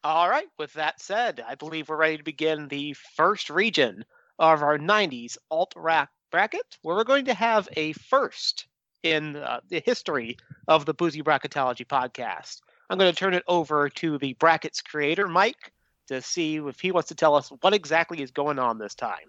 All 0.04 0.30
right. 0.30 0.48
With 0.58 0.72
that 0.74 1.02
said, 1.02 1.44
I 1.46 1.56
believe 1.56 1.90
we're 1.90 1.98
ready 1.98 2.16
to 2.16 2.24
begin 2.24 2.70
the 2.70 2.94
first 2.94 3.50
region 3.50 4.06
of 4.40 4.62
our 4.62 4.78
90s 4.78 5.38
alt 5.52 5.74
rack 5.76 6.10
bracket, 6.32 6.78
where 6.82 6.96
we're 6.96 7.04
going 7.04 7.26
to 7.26 7.34
have 7.34 7.68
a 7.76 7.94
first 7.94 8.68
in 9.04 9.36
uh, 9.38 9.60
the 9.70 9.82
history 9.86 10.38
of 10.68 10.86
the 10.86 10.94
Boozy 10.94 11.22
Bracketology 11.22 11.86
podcast. 11.86 12.62
I'm 12.90 12.98
going 12.98 13.12
to 13.12 13.18
turn 13.18 13.34
it 13.34 13.44
over 13.48 13.90
to 13.90 14.18
the 14.18 14.34
bracket's 14.34 14.82
creator, 14.82 15.28
Mike, 15.28 15.72
to 16.08 16.22
see 16.22 16.58
if 16.58 16.80
he 16.80 16.92
wants 16.92 17.10
to 17.10 17.16
tell 17.16 17.36
us 17.36 17.52
what 17.62 17.74
exactly 17.74 18.22
is 18.22 18.32
going 18.32 18.60
on 18.60 18.78
this 18.78 18.96
time. 18.96 19.28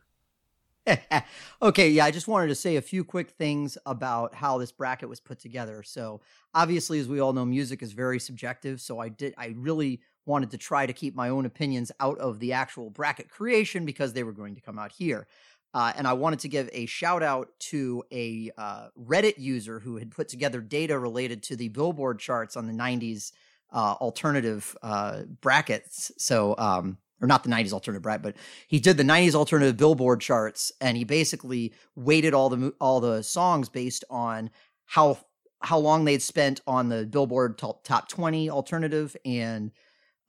okay, 1.62 1.90
yeah, 1.90 2.04
I 2.04 2.10
just 2.10 2.28
wanted 2.28 2.48
to 2.48 2.54
say 2.54 2.76
a 2.76 2.82
few 2.82 3.04
quick 3.04 3.30
things 3.30 3.76
about 3.84 4.34
how 4.34 4.58
this 4.58 4.72
bracket 4.72 5.08
was 5.08 5.20
put 5.20 5.38
together. 5.38 5.82
So, 5.82 6.20
obviously, 6.54 6.98
as 6.98 7.08
we 7.08 7.20
all 7.20 7.32
know, 7.32 7.44
music 7.44 7.82
is 7.82 7.92
very 7.92 8.18
subjective. 8.18 8.80
So, 8.80 8.98
I 8.98 9.10
did, 9.10 9.34
I 9.36 9.54
really 9.56 10.00
wanted 10.24 10.50
to 10.52 10.58
try 10.58 10.86
to 10.86 10.92
keep 10.92 11.14
my 11.14 11.30
own 11.30 11.46
opinions 11.46 11.90
out 12.00 12.18
of 12.18 12.38
the 12.38 12.52
actual 12.52 12.90
bracket 12.90 13.28
creation 13.28 13.84
because 13.84 14.12
they 14.12 14.22
were 14.22 14.32
going 14.32 14.55
to 14.55 14.60
come 14.60 14.78
out 14.78 14.93
here. 14.93 15.26
Uh, 15.75 15.93
and 15.96 16.06
I 16.06 16.15
wanted 16.15 16.41
to 16.41 16.48
give 16.48 16.70
a 16.72 16.87
shout 16.87 17.22
out 17.22 17.51
to 17.60 18.03
a 18.10 18.51
uh, 18.56 18.89
Reddit 18.98 19.39
user 19.39 19.81
who 19.81 19.96
had 19.96 20.10
put 20.10 20.29
together 20.29 20.60
data 20.60 20.98
related 20.98 21.43
to 21.44 21.56
the 21.56 21.69
Billboard 21.69 22.19
charts 22.19 22.56
on 22.56 22.67
the 22.67 22.72
90s 22.72 23.32
uh, 23.72 23.94
alternative 24.01 24.77
uh, 24.82 25.22
brackets. 25.41 26.10
So, 26.17 26.55
um, 26.56 26.98
or 27.20 27.27
not 27.27 27.43
the 27.43 27.51
90s 27.51 27.72
alternative 27.72 28.03
bracket, 28.03 28.22
but 28.22 28.37
he 28.69 28.79
did 28.79 28.96
the 28.96 29.03
90s 29.03 29.34
alternative 29.34 29.77
Billboard 29.77 30.20
charts, 30.20 30.72
and 30.81 30.96
he 30.96 31.05
basically 31.05 31.75
weighted 31.96 32.32
all 32.32 32.48
the 32.48 32.72
all 32.81 33.01
the 33.01 33.22
songs 33.22 33.69
based 33.69 34.05
on 34.08 34.51
how 34.87 35.19
how 35.60 35.79
long 35.79 36.05
they'd 36.05 36.22
spent 36.22 36.60
on 36.67 36.89
the 36.89 37.05
Billboard 37.05 37.58
top, 37.58 37.82
top 37.82 38.08
20 38.08 38.48
alternative 38.48 39.17
and 39.25 39.72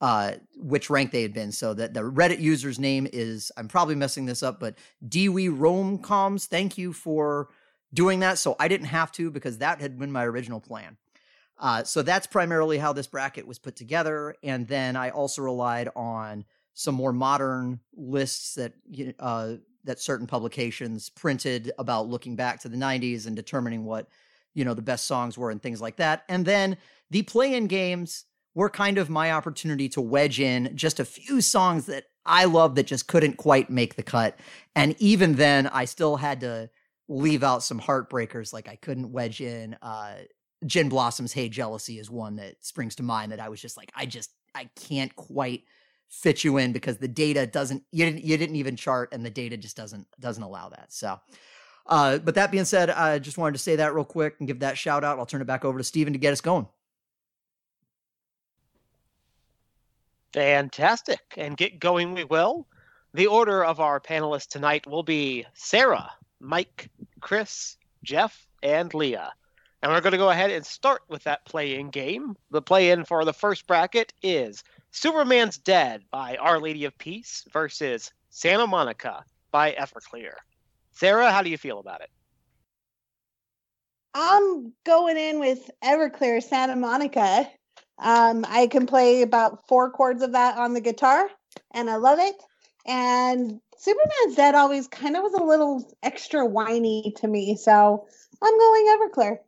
uh, 0.00 0.32
which 0.56 0.90
rank 0.90 1.10
they 1.10 1.22
had 1.22 1.34
been. 1.34 1.52
So 1.52 1.74
that 1.74 1.94
the 1.94 2.00
Reddit 2.00 2.40
user's 2.40 2.78
name 2.78 3.06
is 3.12 3.52
I'm 3.56 3.68
probably 3.68 3.94
messing 3.94 4.26
this 4.26 4.42
up, 4.42 4.60
but 4.60 4.76
Dewey 5.06 5.48
Romecoms. 5.48 6.46
Thank 6.46 6.78
you 6.78 6.92
for 6.92 7.48
doing 7.92 8.20
that. 8.20 8.38
So 8.38 8.56
I 8.58 8.68
didn't 8.68 8.86
have 8.86 9.12
to 9.12 9.30
because 9.30 9.58
that 9.58 9.80
had 9.80 9.98
been 9.98 10.12
my 10.12 10.24
original 10.24 10.60
plan. 10.60 10.96
Uh, 11.58 11.84
so 11.84 12.00
that's 12.00 12.26
primarily 12.26 12.78
how 12.78 12.92
this 12.92 13.06
bracket 13.06 13.46
was 13.46 13.58
put 13.58 13.76
together, 13.76 14.34
and 14.42 14.66
then 14.66 14.96
I 14.96 15.10
also 15.10 15.42
relied 15.42 15.90
on 15.94 16.46
some 16.72 16.94
more 16.94 17.12
modern 17.12 17.80
lists 17.94 18.54
that 18.54 18.72
uh, 19.18 19.54
that 19.84 20.00
certain 20.00 20.26
publications 20.26 21.10
printed 21.10 21.70
about 21.78 22.08
looking 22.08 22.36
back 22.36 22.60
to 22.60 22.68
the 22.68 22.76
90s 22.76 23.26
and 23.26 23.36
determining 23.36 23.84
what 23.84 24.08
you 24.54 24.64
know 24.64 24.72
the 24.72 24.80
best 24.80 25.06
songs 25.06 25.36
were 25.36 25.50
and 25.50 25.62
things 25.62 25.82
like 25.82 25.96
that. 25.96 26.24
And 26.30 26.46
then 26.46 26.78
the 27.10 27.22
play-in 27.22 27.66
games 27.66 28.24
were 28.54 28.70
kind 28.70 28.98
of 28.98 29.08
my 29.08 29.32
opportunity 29.32 29.88
to 29.90 30.00
wedge 30.00 30.40
in 30.40 30.72
just 30.74 31.00
a 31.00 31.04
few 31.04 31.40
songs 31.40 31.86
that 31.86 32.04
I 32.26 32.44
love 32.44 32.74
that 32.74 32.86
just 32.86 33.06
couldn't 33.06 33.36
quite 33.36 33.70
make 33.70 33.96
the 33.96 34.02
cut. 34.02 34.38
And 34.74 34.94
even 34.98 35.36
then, 35.36 35.66
I 35.68 35.84
still 35.84 36.16
had 36.16 36.40
to 36.40 36.70
leave 37.08 37.42
out 37.42 37.62
some 37.62 37.80
heartbreakers. 37.80 38.52
Like 38.52 38.68
I 38.68 38.76
couldn't 38.76 39.12
wedge 39.12 39.40
in 39.40 39.76
uh, 39.82 40.16
Gin 40.66 40.88
Blossom's 40.88 41.32
"Hey 41.32 41.48
Jealousy" 41.48 41.98
is 41.98 42.10
one 42.10 42.36
that 42.36 42.64
springs 42.64 42.96
to 42.96 43.02
mind 43.02 43.32
that 43.32 43.40
I 43.40 43.48
was 43.48 43.60
just 43.60 43.76
like, 43.76 43.90
I 43.94 44.06
just 44.06 44.30
I 44.54 44.68
can't 44.76 45.14
quite 45.16 45.64
fit 46.08 46.42
you 46.42 46.56
in 46.56 46.72
because 46.72 46.98
the 46.98 47.08
data 47.08 47.46
doesn't 47.46 47.84
you 47.92 48.04
didn't 48.04 48.24
you 48.24 48.36
didn't 48.36 48.56
even 48.56 48.76
chart 48.76 49.10
and 49.12 49.24
the 49.24 49.30
data 49.30 49.56
just 49.56 49.76
doesn't 49.76 50.06
doesn't 50.18 50.42
allow 50.42 50.68
that. 50.68 50.92
So 50.92 51.20
uh 51.86 52.18
but 52.18 52.34
that 52.34 52.50
being 52.50 52.64
said, 52.64 52.90
I 52.90 53.18
just 53.20 53.38
wanted 53.38 53.52
to 53.52 53.58
say 53.58 53.76
that 53.76 53.94
real 53.94 54.04
quick 54.04 54.36
and 54.38 54.48
give 54.48 54.60
that 54.60 54.76
shout 54.76 55.04
out. 55.04 55.18
I'll 55.18 55.26
turn 55.26 55.40
it 55.40 55.46
back 55.46 55.64
over 55.64 55.78
to 55.78 55.84
Steven 55.84 56.12
to 56.12 56.18
get 56.18 56.32
us 56.32 56.40
going. 56.40 56.66
Fantastic. 60.32 61.20
And 61.36 61.56
get 61.56 61.80
going 61.80 62.14
we 62.14 62.24
will. 62.24 62.66
The 63.14 63.26
order 63.26 63.64
of 63.64 63.80
our 63.80 64.00
panelists 64.00 64.46
tonight 64.46 64.86
will 64.86 65.02
be 65.02 65.44
Sarah, 65.54 66.12
Mike, 66.38 66.90
Chris, 67.20 67.76
Jeff, 68.04 68.46
and 68.62 68.92
Leah. 68.94 69.32
And 69.82 69.90
we're 69.90 70.00
going 70.00 70.12
to 70.12 70.18
go 70.18 70.30
ahead 70.30 70.50
and 70.50 70.64
start 70.64 71.02
with 71.08 71.24
that 71.24 71.44
play 71.44 71.78
in 71.78 71.90
game. 71.90 72.36
The 72.50 72.62
play 72.62 72.90
in 72.90 73.04
for 73.04 73.24
the 73.24 73.32
first 73.32 73.66
bracket 73.66 74.12
is 74.22 74.62
Superman's 74.92 75.56
Dead 75.56 76.04
by 76.10 76.36
Our 76.36 76.60
Lady 76.60 76.84
of 76.84 76.96
Peace 76.98 77.44
versus 77.52 78.12
Santa 78.28 78.66
Monica 78.66 79.24
by 79.50 79.72
Everclear. 79.72 80.34
Sarah, 80.92 81.32
how 81.32 81.42
do 81.42 81.50
you 81.50 81.58
feel 81.58 81.78
about 81.78 82.02
it? 82.02 82.10
I'm 84.14 84.72
going 84.84 85.16
in 85.16 85.40
with 85.40 85.70
Everclear 85.82 86.42
Santa 86.42 86.76
Monica. 86.76 87.48
Um, 88.00 88.46
I 88.48 88.66
can 88.66 88.86
play 88.86 89.22
about 89.22 89.68
four 89.68 89.90
chords 89.90 90.22
of 90.22 90.32
that 90.32 90.56
on 90.56 90.72
the 90.72 90.80
guitar, 90.80 91.28
and 91.72 91.90
I 91.90 91.96
love 91.96 92.18
it. 92.18 92.36
And 92.86 93.60
Superman's 93.76 94.36
Dead 94.36 94.54
always 94.54 94.88
kind 94.88 95.16
of 95.16 95.22
was 95.22 95.34
a 95.34 95.42
little 95.42 95.86
extra 96.02 96.46
whiny 96.46 97.14
to 97.18 97.28
me, 97.28 97.56
so 97.56 98.06
I'm 98.42 98.58
going 98.58 98.86
Everclear. 98.86 99.38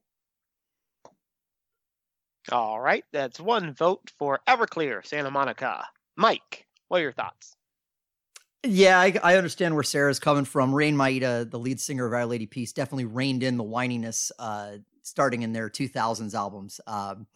All 2.50 2.80
right, 2.80 3.04
that's 3.12 3.40
one 3.40 3.72
vote 3.72 4.12
for 4.18 4.40
Everclear 4.48 5.04
Santa 5.06 5.30
Monica. 5.30 5.86
Mike, 6.16 6.66
what 6.88 6.98
are 6.98 7.04
your 7.04 7.12
thoughts? 7.12 7.56
Yeah, 8.64 9.00
I, 9.00 9.14
I, 9.22 9.36
understand 9.36 9.74
where 9.74 9.82
Sarah's 9.82 10.20
coming 10.20 10.44
from. 10.44 10.72
Raine 10.72 10.96
Maida, 10.96 11.44
the 11.44 11.58
lead 11.58 11.80
singer 11.80 12.06
of 12.06 12.12
Our 12.12 12.26
Lady 12.26 12.46
Peace, 12.46 12.72
definitely 12.72 13.06
reined 13.06 13.42
in 13.42 13.56
the 13.56 13.64
whininess 13.64 14.30
uh, 14.38 14.72
starting 15.02 15.42
in 15.42 15.52
their 15.52 15.68
2000s 15.68 16.34
albums. 16.34 16.80
Um, 16.86 17.26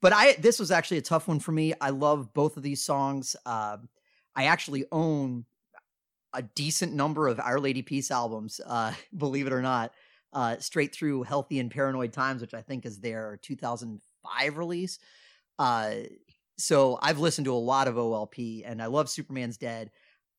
but 0.00 0.12
I 0.12 0.34
this 0.34 0.58
was 0.58 0.70
actually 0.70 0.98
a 0.98 1.02
tough 1.02 1.28
one 1.28 1.40
for 1.40 1.52
me. 1.52 1.74
I 1.80 1.90
love 1.90 2.32
both 2.32 2.56
of 2.56 2.62
these 2.62 2.84
songs. 2.84 3.36
Uh, 3.44 3.78
I 4.36 4.44
actually 4.44 4.84
own 4.92 5.44
a 6.34 6.42
decent 6.42 6.92
number 6.92 7.28
of 7.28 7.40
Our 7.40 7.58
Lady 7.58 7.82
Peace 7.82 8.10
albums, 8.10 8.60
uh, 8.64 8.92
believe 9.16 9.46
it 9.46 9.52
or 9.52 9.62
not, 9.62 9.92
uh, 10.32 10.56
straight 10.58 10.94
through 10.94 11.22
Healthy 11.24 11.58
and 11.58 11.70
Paranoid 11.70 12.12
Times, 12.12 12.40
which 12.40 12.54
I 12.54 12.62
think 12.62 12.86
is 12.86 13.00
their 13.00 13.38
2005 13.42 14.56
release. 14.56 14.98
Uh, 15.58 15.94
so 16.58 16.98
I've 17.00 17.18
listened 17.18 17.46
to 17.46 17.54
a 17.54 17.54
lot 17.54 17.88
of 17.88 17.94
OLP, 17.94 18.62
and 18.66 18.82
I 18.82 18.86
love 18.86 19.08
Superman's 19.08 19.56
Dead. 19.56 19.90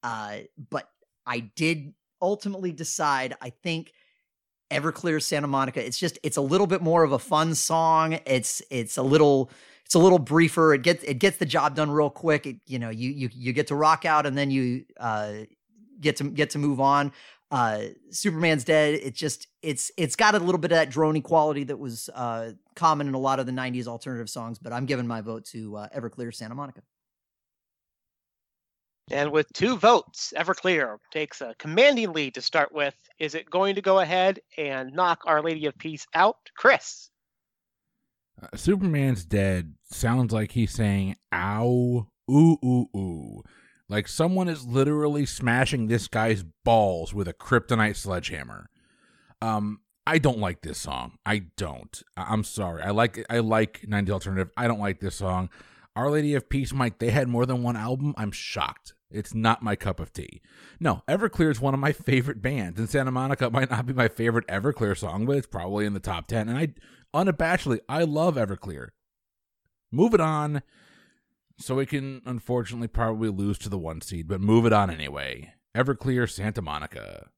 Uh, 0.03 0.39
but 0.69 0.89
I 1.25 1.39
did 1.39 1.93
ultimately 2.21 2.71
decide, 2.71 3.35
I 3.41 3.49
think 3.49 3.93
Everclear 4.71 5.21
Santa 5.21 5.47
Monica, 5.47 5.85
it's 5.85 5.97
just 5.97 6.19
it's 6.23 6.37
a 6.37 6.41
little 6.41 6.67
bit 6.67 6.81
more 6.81 7.03
of 7.03 7.11
a 7.11 7.19
fun 7.19 7.55
song. 7.55 8.19
It's 8.25 8.61
it's 8.69 8.97
a 8.97 9.03
little 9.03 9.49
it's 9.85 9.95
a 9.95 9.99
little 9.99 10.19
briefer. 10.19 10.73
It 10.73 10.83
gets 10.83 11.03
it 11.03 11.15
gets 11.19 11.37
the 11.37 11.45
job 11.45 11.75
done 11.75 11.89
real 11.89 12.09
quick. 12.09 12.45
It, 12.45 12.57
you 12.67 12.79
know, 12.79 12.89
you 12.89 13.09
you 13.09 13.29
you 13.33 13.53
get 13.53 13.67
to 13.67 13.75
rock 13.75 14.05
out 14.05 14.25
and 14.25 14.37
then 14.37 14.51
you 14.51 14.85
uh 14.99 15.33
get 15.99 16.17
to 16.17 16.25
get 16.25 16.51
to 16.51 16.59
move 16.59 16.79
on. 16.79 17.11
Uh 17.49 17.85
Superman's 18.11 18.63
dead. 18.63 18.95
It 18.95 19.15
just 19.15 19.47
it's 19.63 19.91
it's 19.97 20.15
got 20.15 20.35
a 20.35 20.39
little 20.39 20.59
bit 20.59 20.71
of 20.71 20.77
that 20.77 20.91
drony 20.91 21.23
quality 21.23 21.63
that 21.65 21.77
was 21.77 22.09
uh 22.13 22.51
common 22.75 23.07
in 23.07 23.13
a 23.15 23.19
lot 23.19 23.39
of 23.39 23.45
the 23.45 23.51
90s 23.51 23.87
alternative 23.87 24.29
songs, 24.29 24.59
but 24.59 24.71
I'm 24.71 24.85
giving 24.85 25.07
my 25.07 25.21
vote 25.21 25.45
to 25.47 25.75
uh, 25.75 25.87
Everclear 25.89 26.33
Santa 26.33 26.55
Monica. 26.55 26.81
And 29.11 29.31
with 29.31 29.51
two 29.53 29.75
votes, 29.77 30.33
Everclear 30.37 30.97
takes 31.11 31.41
a 31.41 31.55
commanding 31.57 32.13
lead 32.13 32.35
to 32.35 32.41
start 32.41 32.71
with. 32.71 32.95
Is 33.17 33.35
it 33.35 33.49
going 33.49 33.75
to 33.75 33.81
go 33.81 33.99
ahead 33.99 34.39
and 34.57 34.93
knock 34.93 35.23
Our 35.25 35.41
Lady 35.41 35.65
of 35.65 35.77
Peace 35.77 36.05
out? 36.13 36.37
Chris. 36.55 37.09
Uh, 38.41 38.55
Superman's 38.55 39.25
dead 39.25 39.73
sounds 39.91 40.31
like 40.31 40.51
he's 40.51 40.71
saying, 40.71 41.15
ow, 41.33 42.07
ooh, 42.29 42.57
ooh, 42.63 42.89
ooh. 42.95 43.43
Like 43.87 44.07
someone 44.07 44.47
is 44.47 44.65
literally 44.67 45.25
smashing 45.25 45.87
this 45.87 46.07
guy's 46.07 46.43
balls 46.63 47.13
with 47.13 47.27
a 47.27 47.33
kryptonite 47.33 47.95
sledgehammer. 47.95 48.69
Um, 49.41 49.79
I 50.05 50.19
don't 50.19 50.39
like 50.39 50.61
this 50.61 50.77
song. 50.77 51.13
I 51.25 51.43
don't. 51.57 52.01
I'm 52.15 52.43
sorry. 52.43 52.83
I 52.83 52.91
like 52.91 53.25
I 53.29 53.39
like 53.39 53.85
90 53.87 54.11
Alternative. 54.11 54.51
I 54.55 54.67
don't 54.67 54.79
like 54.79 54.99
this 54.99 55.15
song. 55.15 55.49
Our 55.95 56.11
Lady 56.11 56.35
of 56.35 56.49
Peace, 56.49 56.71
Mike, 56.71 56.99
they 56.99 57.09
had 57.09 57.27
more 57.27 57.45
than 57.45 57.63
one 57.63 57.75
album. 57.75 58.13
I'm 58.15 58.31
shocked. 58.31 58.93
It's 59.11 59.33
not 59.33 59.63
my 59.63 59.75
cup 59.75 59.99
of 59.99 60.13
tea. 60.13 60.41
No, 60.79 61.01
Everclear 61.07 61.49
is 61.49 61.59
one 61.59 61.73
of 61.73 61.79
my 61.79 61.91
favorite 61.91 62.41
bands, 62.41 62.79
and 62.79 62.89
Santa 62.89 63.11
Monica 63.11 63.49
might 63.49 63.71
not 63.71 63.85
be 63.85 63.93
my 63.93 64.07
favorite 64.07 64.47
Everclear 64.47 64.95
song, 64.95 65.25
but 65.25 65.37
it's 65.37 65.47
probably 65.47 65.85
in 65.85 65.93
the 65.93 65.99
top 65.99 66.27
10. 66.27 66.47
And 66.47 66.57
I, 66.57 66.73
unabashedly, 67.13 67.79
I 67.89 68.03
love 68.03 68.35
Everclear. 68.35 68.89
Move 69.91 70.13
it 70.13 70.21
on 70.21 70.61
so 71.57 71.75
we 71.75 71.87
can 71.87 72.21
unfortunately 72.25 72.87
probably 72.87 73.29
lose 73.29 73.57
to 73.59 73.69
the 73.69 73.79
one 73.79 74.01
seed, 74.01 74.27
but 74.27 74.41
move 74.41 74.65
it 74.65 74.73
on 74.73 74.91
anyway. 74.91 75.53
Everclear, 75.75 76.29
Santa 76.29 76.61
Monica. 76.61 77.29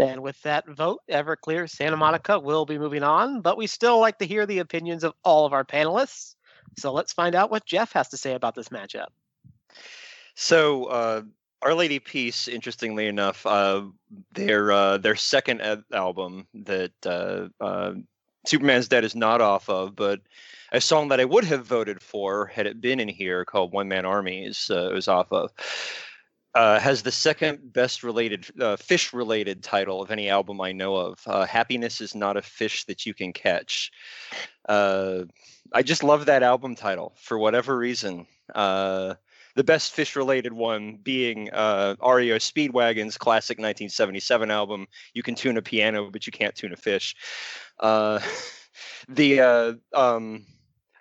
And 0.00 0.22
with 0.22 0.40
that 0.42 0.68
vote, 0.68 1.00
Everclear, 1.10 1.68
Santa 1.68 1.96
Monica 1.96 2.38
will 2.38 2.66
be 2.66 2.78
moving 2.78 3.02
on, 3.02 3.40
but 3.40 3.56
we 3.56 3.66
still 3.66 4.00
like 4.00 4.18
to 4.18 4.26
hear 4.26 4.46
the 4.46 4.58
opinions 4.58 5.04
of 5.04 5.14
all 5.24 5.46
of 5.46 5.52
our 5.52 5.64
panelists. 5.64 6.34
So 6.78 6.92
let's 6.92 7.12
find 7.12 7.34
out 7.34 7.50
what 7.50 7.66
Jeff 7.66 7.92
has 7.92 8.08
to 8.08 8.16
say 8.16 8.34
about 8.34 8.54
this 8.54 8.68
matchup. 8.68 9.08
So, 10.40 10.84
uh, 10.84 11.22
Our 11.62 11.74
Lady 11.74 11.98
Peace, 11.98 12.46
interestingly 12.46 13.08
enough, 13.08 13.44
uh, 13.44 13.82
their 14.34 14.70
uh, 14.70 14.98
their 14.98 15.16
second 15.16 15.60
album 15.92 16.46
that 16.54 16.92
uh, 17.04 17.48
uh, 17.60 17.94
Superman's 18.46 18.86
Dead 18.86 19.02
is 19.02 19.16
not 19.16 19.40
off 19.40 19.68
of, 19.68 19.96
but 19.96 20.20
a 20.70 20.80
song 20.80 21.08
that 21.08 21.18
I 21.18 21.24
would 21.24 21.42
have 21.42 21.66
voted 21.66 22.00
for 22.00 22.46
had 22.46 22.68
it 22.68 22.80
been 22.80 23.00
in 23.00 23.08
here, 23.08 23.44
called 23.44 23.72
One 23.72 23.88
Man 23.88 24.06
Armies, 24.06 24.70
uh, 24.70 24.90
was 24.92 25.08
off 25.08 25.32
of. 25.32 25.50
Uh, 26.54 26.78
has 26.78 27.02
the 27.02 27.10
second 27.10 27.72
best 27.72 28.04
related 28.04 28.46
fish 28.78 29.12
related 29.12 29.60
title 29.64 30.00
of 30.00 30.12
any 30.12 30.28
album 30.28 30.60
I 30.60 30.70
know 30.70 30.94
of. 30.94 31.48
Happiness 31.48 32.00
is 32.00 32.14
not 32.14 32.36
a 32.36 32.42
fish 32.42 32.84
that 32.84 33.04
you 33.04 33.12
can 33.12 33.32
catch. 33.32 33.90
I 34.68 35.82
just 35.82 36.04
love 36.04 36.26
that 36.26 36.44
album 36.44 36.76
title 36.76 37.16
for 37.16 37.36
whatever 37.36 37.76
reason. 37.76 38.28
The 39.58 39.64
best 39.64 39.92
fish 39.92 40.14
related 40.14 40.52
one 40.52 41.00
being 41.02 41.50
uh, 41.50 41.96
REO 42.00 42.36
Speedwagon's 42.36 43.18
classic 43.18 43.58
1977 43.58 44.52
album. 44.52 44.86
You 45.14 45.24
can 45.24 45.34
tune 45.34 45.56
a 45.56 45.62
piano, 45.62 46.12
but 46.12 46.28
you 46.28 46.32
can't 46.32 46.54
tune 46.54 46.72
a 46.72 46.76
fish. 46.76 47.16
Uh, 47.80 48.20
the 49.08 49.40
uh, 49.40 49.72
um, 49.92 50.46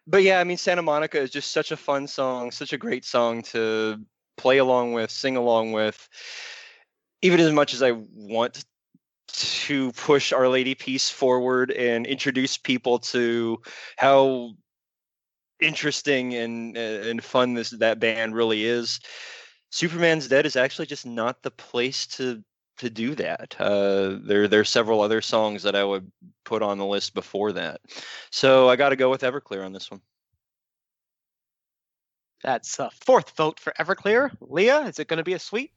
but 0.08 0.24
yeah, 0.24 0.40
I 0.40 0.44
mean 0.44 0.58
Santa 0.58 0.82
Monica 0.82 1.20
is 1.20 1.30
just 1.30 1.52
such 1.52 1.72
a 1.72 1.78
fun 1.78 2.08
song, 2.08 2.50
such 2.50 2.74
a 2.74 2.80
great 2.80 3.06
song 3.06 3.44
to 3.54 4.02
play 4.38 4.58
along 4.58 4.94
with, 4.94 5.12
sing 5.12 5.38
along 5.38 5.74
with. 5.74 6.10
Even 7.22 7.40
as 7.40 7.52
much 7.52 7.76
as 7.76 7.84
I 7.84 7.92
want 7.92 8.66
to 9.34 9.92
push 9.92 10.34
Our 10.34 10.50
Lady 10.50 10.74
Peace 10.74 11.12
forward 11.12 11.70
and 11.70 12.08
introduce 12.08 12.58
people 12.58 12.98
to 13.14 13.62
how 13.98 14.56
interesting 15.60 16.34
and 16.36 16.78
uh, 16.78 17.10
and 17.10 17.24
fun 17.24 17.54
this 17.54 17.72
that 17.72 18.00
band 18.00 18.36
really 18.36 18.66
is. 18.66 19.00
Superman's 19.70 20.28
Dead 20.28 20.46
is 20.46 20.56
actually 20.56 20.88
just 20.88 21.06
not 21.06 21.44
the 21.44 21.52
place 21.52 22.08
to 22.08 22.44
to 22.78 22.90
do 22.90 23.16
that. 23.16 23.56
Uh, 23.60 24.18
there 24.22 24.48
there 24.48 24.60
are 24.60 24.66
several 24.66 25.02
other 25.02 25.22
songs 25.22 25.64
that 25.64 25.76
I 25.76 25.84
would 25.84 26.12
put 26.46 26.62
on 26.62 26.78
the 26.78 26.86
list 26.86 27.14
before 27.14 27.52
that. 27.54 27.82
So 28.32 28.70
I 28.70 28.76
got 28.76 28.90
to 28.90 28.96
go 28.96 29.10
with 29.10 29.22
Everclear 29.22 29.66
on 29.66 29.74
this 29.74 29.92
one. 29.92 30.02
That's 32.44 32.80
a 32.80 32.92
fourth 33.06 33.36
vote 33.36 33.60
for 33.60 33.74
Everclear. 33.80 34.32
Leah, 34.42 34.82
is 34.82 35.00
it 35.00 35.08
going 35.08 35.18
to 35.18 35.24
be 35.24 35.34
a 35.34 35.40
sweep? 35.40 35.72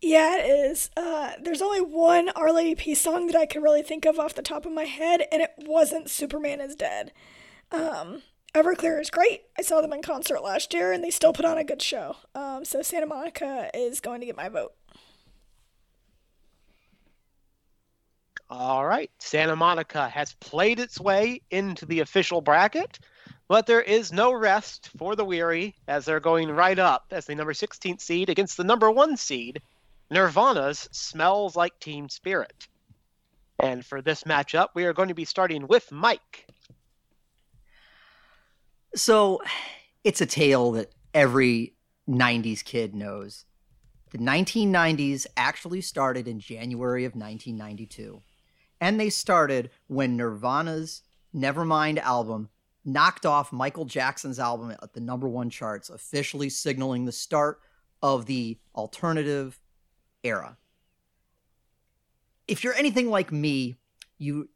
Yeah, 0.00 0.38
it 0.38 0.70
is. 0.70 0.90
Uh, 0.96 1.32
there's 1.42 1.62
only 1.62 1.80
one 1.80 2.30
Our 2.30 2.52
Lady 2.52 2.74
Peace 2.74 3.00
song 3.00 3.26
that 3.26 3.36
I 3.36 3.46
can 3.46 3.62
really 3.62 3.82
think 3.82 4.04
of 4.04 4.18
off 4.18 4.34
the 4.34 4.42
top 4.42 4.66
of 4.66 4.72
my 4.72 4.84
head, 4.84 5.26
and 5.32 5.40
it 5.40 5.52
wasn't 5.58 6.10
Superman 6.10 6.60
is 6.60 6.74
Dead. 6.74 7.12
Um, 7.74 8.22
Everclear 8.54 9.00
is 9.00 9.10
great. 9.10 9.42
I 9.58 9.62
saw 9.62 9.80
them 9.80 9.92
in 9.92 10.00
concert 10.00 10.40
last 10.40 10.72
year, 10.72 10.92
and 10.92 11.02
they 11.02 11.10
still 11.10 11.32
put 11.32 11.44
on 11.44 11.58
a 11.58 11.64
good 11.64 11.82
show. 11.82 12.16
Um, 12.34 12.64
so 12.64 12.82
Santa 12.82 13.06
Monica 13.06 13.68
is 13.74 14.00
going 14.00 14.20
to 14.20 14.26
get 14.26 14.36
my 14.36 14.48
vote. 14.48 14.72
All 18.48 18.86
right, 18.86 19.10
Santa 19.18 19.56
Monica 19.56 20.08
has 20.08 20.34
played 20.34 20.78
its 20.78 21.00
way 21.00 21.40
into 21.50 21.86
the 21.86 22.00
official 22.00 22.40
bracket, 22.40 23.00
but 23.48 23.66
there 23.66 23.82
is 23.82 24.12
no 24.12 24.32
rest 24.32 24.90
for 24.96 25.16
the 25.16 25.24
weary 25.24 25.74
as 25.88 26.04
they're 26.04 26.20
going 26.20 26.50
right 26.50 26.78
up 26.78 27.06
as 27.10 27.26
the 27.26 27.34
number 27.34 27.54
16th 27.54 28.00
seed 28.00 28.28
against 28.28 28.56
the 28.56 28.62
number 28.62 28.90
one 28.90 29.16
seed, 29.16 29.60
Nirvana's 30.10 30.88
"Smells 30.92 31.56
Like 31.56 31.80
Teen 31.80 32.08
Spirit." 32.08 32.68
And 33.58 33.84
for 33.84 34.00
this 34.00 34.22
matchup, 34.22 34.68
we 34.74 34.84
are 34.84 34.92
going 34.92 35.08
to 35.08 35.14
be 35.14 35.24
starting 35.24 35.66
with 35.66 35.90
Mike. 35.90 36.46
So 38.94 39.40
it's 40.04 40.20
a 40.20 40.26
tale 40.26 40.72
that 40.72 40.92
every 41.12 41.74
90s 42.08 42.64
kid 42.64 42.94
knows. 42.94 43.44
The 44.10 44.18
1990s 44.18 45.26
actually 45.36 45.80
started 45.80 46.28
in 46.28 46.38
January 46.38 47.04
of 47.04 47.14
1992. 47.14 48.22
And 48.80 49.00
they 49.00 49.10
started 49.10 49.70
when 49.88 50.16
Nirvana's 50.16 51.02
Nevermind 51.34 51.98
album 51.98 52.50
knocked 52.84 53.26
off 53.26 53.52
Michael 53.52 53.86
Jackson's 53.86 54.38
album 54.38 54.70
at 54.70 54.92
the 54.92 55.00
number 55.00 55.26
one 55.26 55.50
charts, 55.50 55.90
officially 55.90 56.48
signaling 56.48 57.04
the 57.04 57.12
start 57.12 57.60
of 58.02 58.26
the 58.26 58.58
alternative 58.76 59.58
era. 60.22 60.56
If 62.46 62.62
you're 62.62 62.74
anything 62.74 63.08
like 63.10 63.32
me, 63.32 63.76
you 64.18 64.50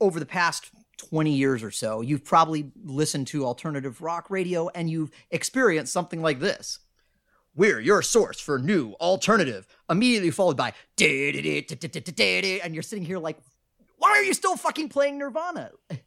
over 0.00 0.18
the 0.18 0.26
past 0.26 0.70
20 0.96 1.32
years 1.32 1.62
or 1.62 1.70
so, 1.70 2.00
you've 2.00 2.24
probably 2.24 2.70
listened 2.84 3.26
to 3.28 3.44
alternative 3.44 4.00
rock 4.00 4.30
radio 4.30 4.68
and 4.68 4.90
you've 4.90 5.10
experienced 5.30 5.92
something 5.92 6.22
like 6.22 6.40
this. 6.40 6.80
We're 7.56 7.80
your 7.80 8.02
source 8.02 8.40
for 8.40 8.58
new 8.58 8.94
alternative, 8.94 9.66
immediately 9.88 10.30
followed 10.30 10.56
by 10.56 10.72
and 12.62 12.74
you're 12.74 12.82
sitting 12.82 13.04
here 13.04 13.18
like, 13.18 13.38
why 13.98 14.10
are 14.10 14.22
you 14.22 14.34
still 14.34 14.56
fucking 14.56 14.88
playing 14.88 15.18
Nirvana? 15.18 15.70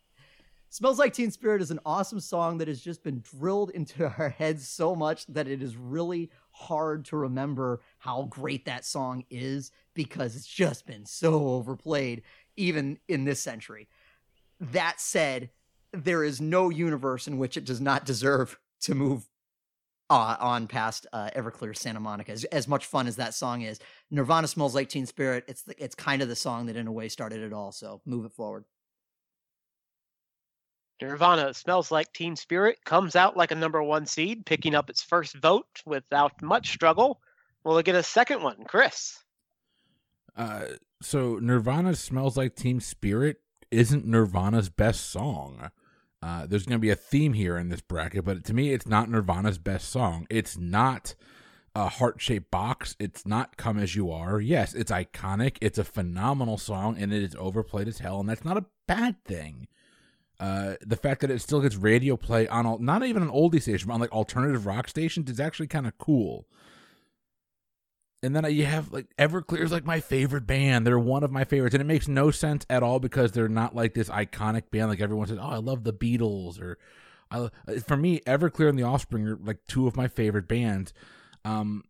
Smells 0.70 1.00
Like 1.00 1.14
Teen 1.14 1.32
Spirit 1.32 1.62
is 1.62 1.72
an 1.72 1.80
awesome 1.86 2.20
song 2.20 2.58
that 2.58 2.68
has 2.68 2.82
just 2.82 3.02
been 3.02 3.22
drilled 3.22 3.70
into 3.72 4.04
our 4.20 4.30
heads 4.30 4.68
so 4.68 4.96
much 4.96 5.26
that 5.28 5.48
it 5.48 5.64
is 5.64 5.78
really 5.78 6.30
hard 6.52 7.06
to 7.06 7.18
remember 7.18 7.82
how 8.00 8.24
great 8.24 8.66
that 8.66 8.84
song 8.84 9.24
is 9.30 9.72
because 9.94 10.36
it's 10.36 10.46
just 10.46 10.86
been 10.86 11.06
so 11.06 11.48
overplayed, 11.48 12.24
even 12.58 13.00
in 13.08 13.24
this 13.24 13.40
century. 13.40 13.88
That 14.60 15.00
said, 15.00 15.50
there 15.94 16.24
is 16.24 16.42
no 16.42 16.70
universe 16.70 17.28
in 17.28 17.38
which 17.38 17.58
it 17.58 17.66
does 17.66 17.82
not 17.82 18.06
deserve 18.06 18.60
to 18.82 18.96
move 18.96 19.28
uh, 20.10 20.38
on 20.40 20.68
past 20.68 21.06
uh, 21.12 21.30
Everclear 21.36 21.76
Santa 21.76 22.00
Monica. 22.00 22.32
As, 22.32 22.44
as 22.46 22.68
much 22.68 22.86
fun 22.86 23.08
as 23.08 23.18
that 23.18 23.34
song 23.34 23.62
is, 23.62 23.80
Nirvana 24.10 24.48
smells 24.48 24.74
like 24.74 24.90
Teen 24.90 25.06
Spirit. 25.06 25.44
It's 25.48 25.64
the, 25.64 25.82
it's 25.84 25.96
kind 25.96 26.22
of 26.22 26.30
the 26.30 26.36
song 26.36 26.68
that 26.68 26.76
in 26.76 26.88
a 26.88 26.92
way 26.92 27.10
started 27.10 27.42
it 27.42 27.54
all. 27.54 27.72
So 27.72 28.02
move 28.06 28.26
it 28.26 28.34
forward. 28.34 28.66
Nirvana 31.02 31.54
smells 31.54 31.92
like 31.92 32.12
Teen 32.12 32.36
Spirit 32.36 32.80
comes 32.84 33.16
out 33.16 33.38
like 33.38 33.52
a 33.52 33.56
number 33.56 33.84
one 33.84 34.06
seed, 34.06 34.46
picking 34.46 34.74
up 34.74 34.90
its 34.90 35.04
first 35.04 35.36
vote 35.36 35.68
without 35.86 36.42
much 36.42 36.72
struggle. 36.72 37.22
Will 37.64 37.78
it 37.78 37.86
get 37.86 37.96
a 37.96 38.02
second 38.02 38.42
one, 38.42 38.64
Chris? 38.68 39.20
Uh, 40.36 40.66
so 41.02 41.38
Nirvana 41.40 41.96
smells 41.96 42.38
like 42.38 42.56
Teen 42.56 42.80
Spirit 42.80 43.38
isn't 43.72 44.06
Nirvana's 44.06 44.70
best 44.70 45.10
song. 45.10 45.72
Uh, 46.22 46.46
there's 46.48 46.66
going 46.66 46.80
to 46.80 46.82
be 46.82 46.90
a 46.90 46.96
theme 46.96 47.34
here 47.34 47.58
in 47.58 47.70
this 47.70 47.82
bracket, 47.82 48.26
but 48.26 48.44
to 48.46 48.54
me, 48.54 48.74
it's 48.74 48.88
not 48.88 49.10
Nirvana's 49.10 49.58
best 49.58 49.90
song. 49.90 50.26
It's 50.30 50.58
not 50.58 51.14
a 51.76 51.90
heart 51.90 52.20
shaped 52.20 52.50
box. 52.50 52.96
It's 53.00 53.26
not 53.26 53.56
Come 53.56 53.78
As 53.78 53.96
You 53.96 54.12
Are. 54.12 54.42
Yes, 54.42 54.74
it's 54.74 54.92
iconic. 54.92 55.58
It's 55.62 55.78
a 55.78 55.84
phenomenal 55.84 56.58
song, 56.58 56.98
and 56.98 57.14
it 57.14 57.22
is 57.22 57.36
overplayed 57.38 57.88
as 57.88 58.00
hell, 58.00 58.20
and 58.20 58.28
that's 58.28 58.44
not 58.44 58.58
a 58.58 58.66
bad 58.88 59.24
thing. 59.26 59.68
Uh, 60.40 60.76
the 60.82 60.96
fact 60.96 61.22
that 61.22 61.32
it 61.32 61.42
still 61.42 61.62
gets 61.62 61.76
radio 61.76 62.16
play 62.18 62.48
on 62.48 62.66
all, 62.66 62.80
not 62.80 63.04
even 63.04 63.22
an 63.22 63.30
oldie 63.30 63.62
station, 63.62 63.88
but 63.88 63.94
on 63.94 64.00
like 64.00 64.12
alternative 64.12 64.66
rock 64.66 64.88
stations 64.88 65.30
is 65.30 65.40
actually 65.40 65.68
kind 65.68 65.88
of 65.88 65.98
cool. 65.98 66.48
And 68.24 68.36
then 68.36 68.52
you 68.52 68.66
have 68.66 68.92
like 68.92 69.08
Everclear 69.18 69.62
is 69.62 69.72
like 69.72 69.86
my 69.86 70.00
favorite 70.00 70.48
band. 70.48 70.88
They're 70.88 70.98
one 70.98 71.24
of 71.24 71.32
my 71.32 71.44
favorites, 71.44 71.76
and 71.76 71.82
it 71.82 71.86
makes 71.86 72.08
no 72.08 72.32
sense 72.32 72.66
at 72.70 72.82
all 72.82 73.00
because 73.00 73.32
they're 73.32 73.48
not 73.48 73.76
like 73.76 73.94
this 73.94 74.10
iconic 74.10 74.72
band. 74.72 74.90
Like 74.90 75.02
everyone 75.02 75.28
says, 75.28 75.38
"Oh, 75.40 75.48
I 75.48 75.58
love 75.58 75.84
the 75.84 75.94
Beatles," 75.94 76.60
or 76.60 76.80
I, 77.30 77.38
uh, 77.38 77.80
for 77.86 77.96
me, 77.96 78.22
Everclear 78.22 78.70
and 78.70 78.80
the 78.80 78.84
Offspring 78.84 79.28
are 79.28 79.36
like 79.36 79.60
two 79.68 79.88
of 79.88 79.96
my 79.96 80.08
favorite 80.08 80.48
bands. 80.48 80.94
Um, 81.46 81.84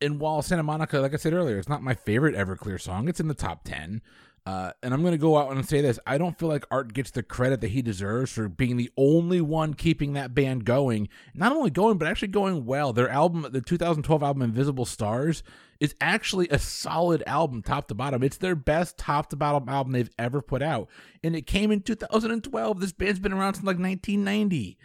and 0.00 0.20
while 0.20 0.42
Santa 0.42 0.62
Monica, 0.62 1.00
like 1.00 1.14
I 1.14 1.16
said 1.16 1.32
earlier, 1.32 1.58
it's 1.58 1.68
not 1.68 1.82
my 1.82 1.94
favorite 1.94 2.36
Everclear 2.36 2.80
song, 2.80 3.08
it's 3.08 3.20
in 3.20 3.28
the 3.28 3.34
top 3.34 3.64
ten. 3.64 4.02
Uh, 4.46 4.72
and 4.82 4.92
I'm 4.92 5.00
going 5.00 5.12
to 5.12 5.18
go 5.18 5.38
out 5.38 5.50
and 5.50 5.66
say 5.66 5.80
this. 5.80 5.98
I 6.06 6.18
don't 6.18 6.38
feel 6.38 6.50
like 6.50 6.66
Art 6.70 6.92
gets 6.92 7.10
the 7.10 7.22
credit 7.22 7.62
that 7.62 7.70
he 7.70 7.80
deserves 7.80 8.32
for 8.32 8.46
being 8.46 8.76
the 8.76 8.90
only 8.94 9.40
one 9.40 9.72
keeping 9.72 10.12
that 10.12 10.34
band 10.34 10.66
going. 10.66 11.08
Not 11.34 11.52
only 11.52 11.70
going, 11.70 11.96
but 11.96 12.08
actually 12.08 12.28
going 12.28 12.66
well. 12.66 12.92
Their 12.92 13.08
album, 13.08 13.46
the 13.50 13.62
2012 13.62 14.22
album 14.22 14.42
Invisible 14.42 14.84
Stars, 14.84 15.42
is 15.80 15.94
actually 15.98 16.48
a 16.50 16.58
solid 16.58 17.22
album 17.26 17.62
top 17.62 17.88
to 17.88 17.94
bottom. 17.94 18.22
It's 18.22 18.36
their 18.36 18.54
best 18.54 18.98
top 18.98 19.30
to 19.30 19.36
bottom 19.36 19.66
album 19.66 19.94
they've 19.94 20.10
ever 20.18 20.42
put 20.42 20.62
out. 20.62 20.90
And 21.22 21.34
it 21.34 21.46
came 21.46 21.70
in 21.70 21.80
2012. 21.80 22.80
This 22.80 22.92
band's 22.92 23.20
been 23.20 23.32
around 23.32 23.54
since 23.54 23.66
like 23.66 23.78
1990. 23.78 24.76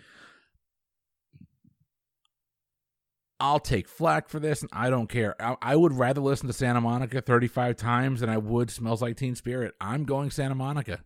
I'll 3.39 3.59
take 3.59 3.87
flack 3.87 4.27
for 4.27 4.39
this, 4.39 4.61
and 4.61 4.69
I 4.73 4.89
don't 4.89 5.07
care. 5.07 5.35
I, 5.41 5.55
I, 5.61 5.75
would 5.75 5.93
rather 5.93 6.19
listen 6.19 6.47
to 6.47 6.53
Santa 6.53 6.81
Monica 6.81 7.21
35 7.21 7.77
times 7.77 8.19
than 8.19 8.29
I 8.29 8.37
would 8.37 8.69
Smells 8.69 9.01
Like 9.01 9.15
Teen 9.15 9.35
Spirit. 9.35 9.75
I'm 9.79 10.03
going 10.03 10.29
Santa 10.29 10.55
Monica. 10.55 10.99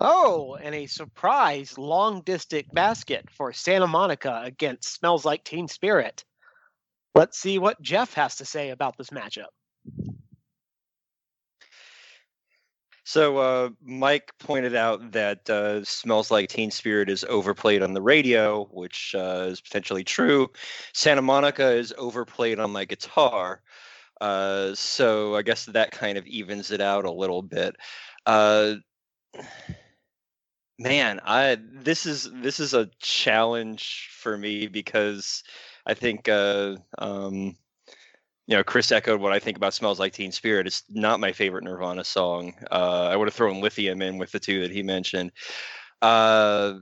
Oh, 0.00 0.56
and 0.62 0.74
a 0.74 0.86
surprise 0.86 1.76
long 1.76 2.22
distance 2.22 2.68
basket 2.72 3.28
for 3.30 3.52
Santa 3.52 3.86
Monica 3.86 4.40
against 4.44 4.94
Smells 4.94 5.24
Like 5.24 5.44
Teen 5.44 5.68
Spirit. 5.68 6.24
Let's 7.14 7.38
see 7.38 7.58
what 7.58 7.82
Jeff 7.82 8.14
has 8.14 8.36
to 8.36 8.44
say 8.44 8.70
about 8.70 8.96
this 8.96 9.10
matchup. 9.10 9.48
So 13.08 13.38
uh, 13.38 13.70
Mike 13.80 14.34
pointed 14.38 14.74
out 14.74 15.12
that 15.12 15.48
uh, 15.48 15.82
"Smells 15.82 16.30
Like 16.30 16.50
Teen 16.50 16.70
Spirit" 16.70 17.08
is 17.08 17.24
overplayed 17.24 17.82
on 17.82 17.94
the 17.94 18.02
radio, 18.02 18.66
which 18.66 19.14
uh, 19.16 19.46
is 19.48 19.62
potentially 19.62 20.04
true. 20.04 20.50
Santa 20.92 21.22
Monica 21.22 21.70
is 21.70 21.94
overplayed 21.96 22.58
on 22.58 22.70
my 22.70 22.84
guitar, 22.84 23.62
uh, 24.20 24.74
so 24.74 25.34
I 25.36 25.40
guess 25.40 25.64
that 25.64 25.90
kind 25.90 26.18
of 26.18 26.26
evens 26.26 26.70
it 26.70 26.82
out 26.82 27.06
a 27.06 27.10
little 27.10 27.40
bit. 27.40 27.76
Uh, 28.26 28.74
man, 30.78 31.18
I 31.24 31.56
this 31.62 32.04
is 32.04 32.30
this 32.30 32.60
is 32.60 32.74
a 32.74 32.90
challenge 33.00 34.10
for 34.12 34.36
me 34.36 34.66
because 34.66 35.44
I 35.86 35.94
think 35.94 36.28
uh, 36.28 36.76
um, 36.98 37.56
you 38.48 38.56
know, 38.56 38.64
Chris 38.64 38.90
echoed 38.90 39.20
what 39.20 39.32
I 39.32 39.38
think 39.38 39.58
about 39.58 39.74
"Smells 39.74 40.00
Like 40.00 40.14
Teen 40.14 40.32
Spirit." 40.32 40.66
It's 40.66 40.82
not 40.88 41.20
my 41.20 41.32
favorite 41.32 41.64
Nirvana 41.64 42.02
song. 42.02 42.54
Uh, 42.70 43.08
I 43.12 43.14
would 43.14 43.28
have 43.28 43.34
thrown 43.34 43.60
"Lithium" 43.60 44.00
in 44.00 44.16
with 44.16 44.32
the 44.32 44.40
two 44.40 44.62
that 44.62 44.70
he 44.70 44.82
mentioned. 44.82 45.32
Uh, 46.00 46.78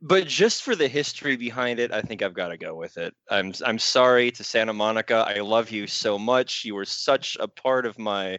but 0.00 0.28
just 0.28 0.62
for 0.62 0.76
the 0.76 0.86
history 0.86 1.34
behind 1.34 1.80
it, 1.80 1.90
I 1.90 2.00
think 2.00 2.22
I've 2.22 2.32
got 2.32 2.48
to 2.48 2.56
go 2.56 2.76
with 2.76 2.96
it. 2.96 3.12
I'm 3.28 3.52
I'm 3.66 3.80
sorry 3.80 4.30
to 4.30 4.44
Santa 4.44 4.72
Monica. 4.72 5.24
I 5.26 5.40
love 5.40 5.68
you 5.72 5.88
so 5.88 6.16
much. 6.16 6.64
You 6.64 6.76
were 6.76 6.84
such 6.84 7.36
a 7.40 7.48
part 7.48 7.86
of 7.86 7.98
my 7.98 8.38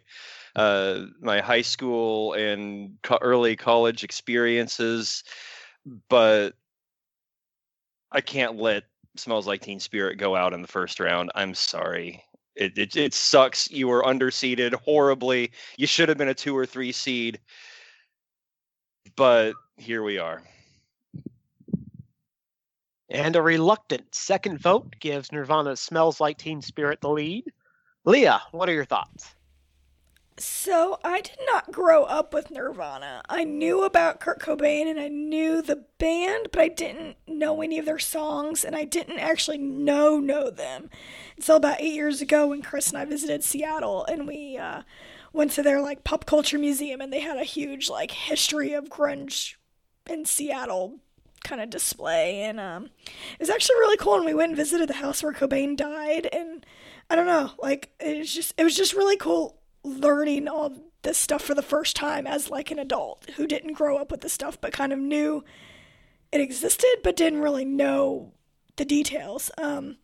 uh, 0.54 1.02
my 1.20 1.40
high 1.40 1.62
school 1.62 2.32
and 2.32 2.94
co- 3.02 3.18
early 3.20 3.54
college 3.54 4.02
experiences, 4.02 5.24
but 6.08 6.54
I 8.10 8.22
can't 8.22 8.56
let 8.56 8.84
smells 9.20 9.46
like 9.46 9.60
Teen 9.60 9.80
Spirit 9.80 10.18
go 10.18 10.34
out 10.34 10.52
in 10.52 10.62
the 10.62 10.68
first 10.68 11.00
round. 11.00 11.30
I'm 11.34 11.54
sorry. 11.54 12.24
It, 12.54 12.76
it 12.78 12.96
it 12.96 13.14
sucks. 13.14 13.70
You 13.70 13.88
were 13.88 14.02
underseeded 14.02 14.74
horribly. 14.74 15.52
You 15.76 15.86
should 15.86 16.08
have 16.08 16.18
been 16.18 16.28
a 16.28 16.34
two 16.34 16.56
or 16.56 16.66
three 16.66 16.92
seed. 16.92 17.38
But 19.14 19.54
here 19.76 20.02
we 20.02 20.18
are. 20.18 20.42
And 23.08 23.36
a 23.36 23.42
reluctant 23.42 24.14
second 24.14 24.58
vote 24.58 24.96
gives 24.98 25.30
Nirvana 25.30 25.76
Smells 25.76 26.20
Like 26.20 26.38
Teen 26.38 26.60
Spirit 26.60 27.00
the 27.00 27.10
lead. 27.10 27.44
Leah, 28.04 28.42
what 28.50 28.68
are 28.68 28.72
your 28.72 28.84
thoughts? 28.84 29.35
So, 30.38 30.98
I 31.02 31.22
did 31.22 31.38
not 31.50 31.72
grow 31.72 32.04
up 32.04 32.34
with 32.34 32.50
Nirvana. 32.50 33.22
I 33.26 33.44
knew 33.44 33.84
about 33.84 34.20
Kurt 34.20 34.38
Cobain 34.38 34.86
and 34.86 35.00
I 35.00 35.08
knew 35.08 35.62
the 35.62 35.84
band, 35.98 36.48
but 36.52 36.60
I 36.60 36.68
didn't 36.68 37.16
know 37.26 37.62
any 37.62 37.78
of 37.78 37.86
their 37.86 37.98
songs 37.98 38.62
and 38.62 38.76
I 38.76 38.84
didn't 38.84 39.18
actually 39.18 39.56
know 39.56 40.18
know 40.18 40.50
them 40.50 40.90
until 41.38 41.56
about 41.56 41.80
eight 41.80 41.94
years 41.94 42.20
ago 42.20 42.48
when 42.48 42.60
Chris 42.60 42.88
and 42.88 42.98
I 42.98 43.06
visited 43.06 43.44
Seattle 43.44 44.04
and 44.04 44.26
we 44.26 44.58
uh, 44.58 44.82
went 45.32 45.52
to 45.52 45.62
their 45.62 45.80
like 45.80 46.04
pop 46.04 46.26
culture 46.26 46.58
museum 46.58 47.00
and 47.00 47.10
they 47.10 47.20
had 47.20 47.38
a 47.38 47.44
huge 47.44 47.88
like 47.88 48.10
history 48.10 48.74
of 48.74 48.90
grunge 48.90 49.54
in 50.08 50.26
Seattle 50.26 50.98
kind 51.44 51.60
of 51.60 51.70
display 51.70 52.42
and 52.42 52.58
um, 52.60 52.90
it 53.06 53.40
was 53.40 53.50
actually 53.50 53.76
really 53.76 53.96
cool 53.96 54.16
and 54.16 54.24
we 54.24 54.34
went 54.34 54.50
and 54.50 54.56
visited 54.56 54.88
the 54.88 54.94
house 54.94 55.22
where 55.22 55.32
Cobain 55.32 55.76
died 55.76 56.28
and 56.32 56.66
I 57.08 57.14
don't 57.16 57.26
know 57.26 57.52
like 57.62 57.90
it 58.00 58.18
was 58.18 58.34
just 58.34 58.52
it 58.58 58.64
was 58.64 58.76
just 58.76 58.94
really 58.94 59.16
cool 59.16 59.55
learning 59.86 60.48
all 60.48 60.72
this 61.02 61.18
stuff 61.18 61.42
for 61.42 61.54
the 61.54 61.62
first 61.62 61.94
time 61.94 62.26
as 62.26 62.50
like 62.50 62.70
an 62.70 62.78
adult 62.78 63.30
who 63.36 63.46
didn't 63.46 63.74
grow 63.74 63.96
up 63.96 64.10
with 64.10 64.22
this 64.22 64.32
stuff 64.32 64.60
but 64.60 64.72
kind 64.72 64.92
of 64.92 64.98
knew 64.98 65.44
it 66.32 66.40
existed 66.40 66.96
but 67.04 67.16
didn't 67.16 67.40
really 67.40 67.64
know 67.64 68.32
the 68.76 68.84
details. 68.84 69.50
Um, 69.58 69.96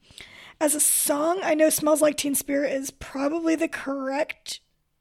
as 0.60 0.74
a 0.74 0.80
song, 0.80 1.40
I 1.42 1.54
know 1.54 1.70
Smells 1.70 2.02
Like 2.02 2.16
Teen 2.16 2.34
Spirit 2.34 2.72
is 2.72 2.90
probably 2.90 3.56
the 3.56 3.68
correct 3.68 4.60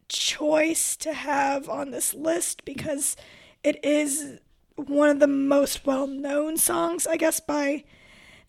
choice 0.09 0.95
to 0.97 1.13
have 1.13 1.69
on 1.69 1.91
this 1.91 2.13
list 2.13 2.65
because 2.65 3.15
it 3.63 3.83
is 3.83 4.39
one 4.75 5.09
of 5.09 5.19
the 5.19 5.27
most 5.27 5.85
well 5.85 6.07
known 6.07 6.57
songs, 6.57 7.07
I 7.07 7.17
guess, 7.17 7.39
by 7.39 7.83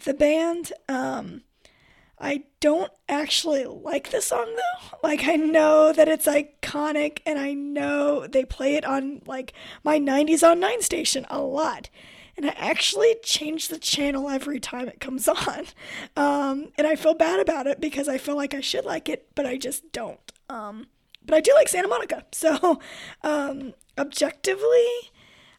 the 0.04 0.14
band. 0.14 0.72
Um, 0.88 1.42
I 2.22 2.44
don't 2.60 2.92
actually 3.08 3.64
like 3.64 4.10
the 4.10 4.22
song 4.22 4.54
though. 4.54 4.98
Like 5.02 5.24
I 5.26 5.34
know 5.34 5.92
that 5.92 6.08
it's 6.08 6.26
iconic 6.26 7.18
and 7.26 7.38
I 7.38 7.52
know 7.52 8.28
they 8.28 8.44
play 8.44 8.76
it 8.76 8.84
on 8.84 9.22
like 9.26 9.52
my 9.82 9.98
90s 9.98 10.48
on 10.48 10.60
9 10.60 10.80
station 10.82 11.26
a 11.28 11.40
lot. 11.40 11.90
And 12.36 12.46
I 12.46 12.54
actually 12.56 13.16
change 13.22 13.68
the 13.68 13.78
channel 13.78 14.30
every 14.30 14.60
time 14.60 14.88
it 14.88 15.00
comes 15.00 15.28
on. 15.28 15.66
Um, 16.16 16.68
and 16.78 16.86
I 16.86 16.94
feel 16.94 17.14
bad 17.14 17.40
about 17.40 17.66
it 17.66 17.80
because 17.80 18.08
I 18.08 18.18
feel 18.18 18.36
like 18.36 18.54
I 18.54 18.60
should 18.60 18.84
like 18.84 19.08
it, 19.08 19.26
but 19.34 19.44
I 19.44 19.58
just 19.58 19.92
don't. 19.92 20.32
Um, 20.48 20.86
but 21.24 21.34
I 21.34 21.40
do 21.40 21.52
like 21.54 21.68
Santa 21.68 21.88
Monica. 21.88 22.24
So, 22.32 22.80
um, 23.22 23.74
objectively, 23.98 24.86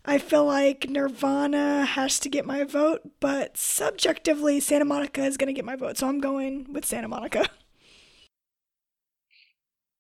I 0.06 0.18
feel 0.18 0.46
like 0.46 0.90
Nirvana 0.90 1.86
has 1.86 2.20
to 2.20 2.30
get 2.30 2.46
my 2.46 2.66
vote, 2.66 3.02
but 3.22 3.56
subjectively, 3.58 4.60
Santa 4.60 4.84
Monica 4.84 5.24
is 5.24 5.38
going 5.38 5.48
to 5.48 5.54
get 5.54 5.64
my 5.64 5.78
vote. 5.78 5.98
So 5.98 6.08
I'm 6.08 6.20
going 6.20 6.74
with 6.74 6.86
Santa 6.86 7.08
Monica. 7.08 7.48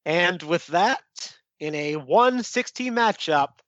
And 0.05 0.43
with 0.43 0.67
that, 0.67 1.01
in 1.61 1.73
a 1.75 1.95
160 1.95 2.91
matchup, 2.91 3.59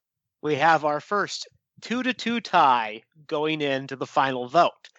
we 0.42 0.56
have 0.56 0.84
our 0.84 1.00
first 1.00 1.48
2 1.82 2.04
to 2.04 2.14
2 2.14 2.42
tie 2.42 3.02
going 3.28 3.62
into 3.62 3.96
the 3.96 4.06
final 4.06 4.50
vote. 4.50 4.90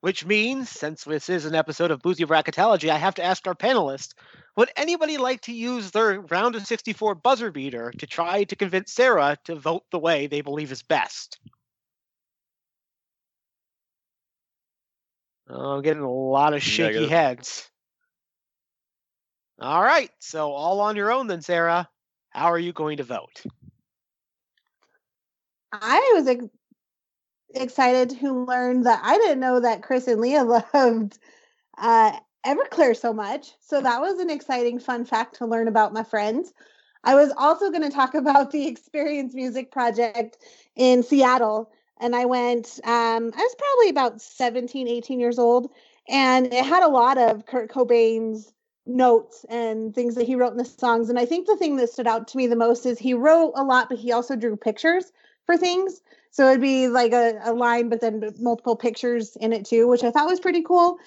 Which 0.00 0.24
means, 0.24 0.70
since 0.70 1.04
this 1.04 1.28
is 1.28 1.44
an 1.44 1.54
episode 1.54 1.90
of 1.90 2.00
Boozy 2.00 2.24
Bracketology, 2.24 2.88
I 2.88 2.96
have 2.96 3.14
to 3.16 3.24
ask 3.24 3.46
our 3.46 3.54
panelists 3.54 4.14
would 4.56 4.70
anybody 4.76 5.16
like 5.16 5.42
to 5.42 5.52
use 5.52 5.90
their 5.90 6.20
round 6.20 6.56
of 6.56 6.66
64 6.66 7.14
buzzer 7.14 7.50
beater 7.50 7.92
to 7.98 8.06
try 8.06 8.44
to 8.44 8.56
convince 8.56 8.92
Sarah 8.92 9.36
to 9.44 9.54
vote 9.54 9.84
the 9.90 9.98
way 9.98 10.26
they 10.26 10.40
believe 10.40 10.72
is 10.72 10.82
best? 10.82 11.38
Oh, 15.48 15.72
I'm 15.72 15.82
getting 15.82 16.02
a 16.02 16.10
lot 16.10 16.54
of 16.54 16.62
shaky 16.62 16.84
Negative. 16.84 17.10
heads. 17.10 17.70
All 19.60 19.82
right, 19.82 20.10
so 20.20 20.52
all 20.52 20.80
on 20.80 20.96
your 20.96 21.12
own 21.12 21.26
then, 21.26 21.42
Sarah. 21.42 21.88
How 22.30 22.46
are 22.46 22.58
you 22.58 22.72
going 22.72 22.98
to 22.98 23.04
vote? 23.04 23.42
I 25.72 26.12
was 26.14 26.26
ex- 26.26 26.46
excited 27.54 28.18
to 28.20 28.44
learn 28.44 28.82
that 28.84 29.00
I 29.02 29.18
didn't 29.18 29.40
know 29.40 29.60
that 29.60 29.82
Chris 29.82 30.06
and 30.06 30.20
Leah 30.20 30.44
loved 30.74 31.18
uh, 31.76 32.18
Everclear 32.46 32.96
so 32.96 33.12
much. 33.12 33.52
So 33.60 33.80
that 33.80 34.00
was 34.00 34.18
an 34.18 34.30
exciting, 34.30 34.78
fun 34.78 35.04
fact 35.04 35.36
to 35.36 35.46
learn 35.46 35.68
about 35.68 35.92
my 35.92 36.02
friends. 36.02 36.52
I 37.04 37.14
was 37.14 37.32
also 37.36 37.70
going 37.70 37.82
to 37.82 37.90
talk 37.90 38.14
about 38.14 38.50
the 38.50 38.66
Experience 38.66 39.34
Music 39.34 39.70
Project 39.70 40.38
in 40.76 41.02
Seattle. 41.02 41.70
And 42.00 42.16
I 42.16 42.24
went, 42.24 42.80
um, 42.84 43.32
I 43.36 43.42
was 43.42 43.56
probably 43.58 43.90
about 43.90 44.22
17, 44.22 44.88
18 44.88 45.20
years 45.20 45.38
old. 45.38 45.70
And 46.08 46.46
it 46.46 46.64
had 46.64 46.82
a 46.82 46.88
lot 46.88 47.18
of 47.18 47.46
Kurt 47.46 47.70
Cobain's 47.70 48.52
notes 48.86 49.44
and 49.48 49.94
things 49.94 50.14
that 50.14 50.26
he 50.26 50.34
wrote 50.34 50.52
in 50.52 50.58
the 50.58 50.64
songs. 50.64 51.10
And 51.10 51.18
I 51.18 51.26
think 51.26 51.46
the 51.46 51.56
thing 51.56 51.76
that 51.76 51.90
stood 51.90 52.06
out 52.06 52.28
to 52.28 52.36
me 52.36 52.46
the 52.46 52.56
most 52.56 52.86
is 52.86 52.98
he 52.98 53.14
wrote 53.14 53.52
a 53.54 53.62
lot, 53.62 53.88
but 53.88 53.98
he 53.98 54.12
also 54.12 54.34
drew 54.34 54.56
pictures 54.56 55.12
for 55.44 55.56
things. 55.56 56.00
So 56.30 56.48
it'd 56.48 56.60
be 56.60 56.88
like 56.88 57.12
a, 57.12 57.38
a 57.44 57.52
line, 57.52 57.88
but 57.88 58.00
then 58.00 58.22
multiple 58.38 58.76
pictures 58.76 59.36
in 59.36 59.52
it 59.52 59.66
too, 59.66 59.88
which 59.88 60.04
I 60.04 60.10
thought 60.10 60.28
was 60.28 60.40
pretty 60.40 60.62
cool. 60.62 60.98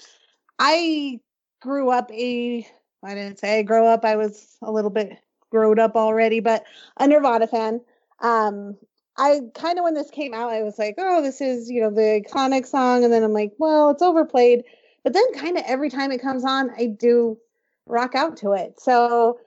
I 0.65 1.19
grew 1.62 1.89
up 1.89 2.10
a, 2.10 2.65
I 3.04 3.15
didn't 3.15 3.38
say 3.39 3.60
I 3.60 3.63
grew 3.63 3.86
up, 3.86 4.06
I 4.06 4.15
was 4.15 4.56
a 4.62 4.71
little 4.71 4.89
bit 4.89 5.17
growed 5.52 5.78
up 5.78 5.97
already, 5.97 6.39
but 6.39 6.63
a 6.95 7.06
Nirvana 7.06 7.47
fan. 7.47 7.82
Um, 8.21 8.78
I 9.17 9.41
kind 9.56 9.78
of, 9.78 9.84
when 9.84 9.93
this 9.93 10.10
came 10.10 10.34
out, 10.34 10.52
I 10.52 10.63
was 10.63 10.80
like, 10.80 10.95
oh, 10.97 11.21
this 11.21 11.41
is, 11.41 11.69
you 11.69 11.82
know, 11.82 11.89
the 11.89 12.23
iconic 12.26 12.65
song. 12.65 13.04
And 13.04 13.12
then 13.12 13.23
I'm 13.23 13.34
like, 13.34 13.52
well, 13.58 13.89
it's 13.89 14.02
overplayed. 14.02 14.63
But 15.04 15.12
then 15.12 15.34
kind 15.34 15.58
of 15.58 15.65
every 15.67 15.89
time 15.89 16.13
it 16.13 16.21
comes 16.21 16.45
on, 16.45 16.71
I 16.78 16.86
do 16.86 17.38
rock 17.86 18.15
out 18.15 18.38
to 18.38 18.54
it. 18.54 18.80
So 18.80 19.41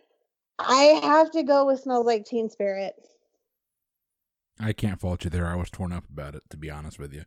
I 0.58 1.00
have 1.02 1.30
to 1.30 1.42
go 1.42 1.64
with 1.64 1.80
Smells 1.80 2.04
Like 2.04 2.26
Teen 2.26 2.50
Spirit. 2.50 2.94
I 4.60 4.74
can't 4.74 5.00
fault 5.00 5.24
you 5.24 5.30
there. 5.30 5.46
I 5.46 5.54
was 5.54 5.70
torn 5.70 5.94
up 5.94 6.04
about 6.10 6.34
it, 6.34 6.42
to 6.50 6.58
be 6.58 6.70
honest 6.70 6.98
with 6.98 7.14
you. 7.14 7.24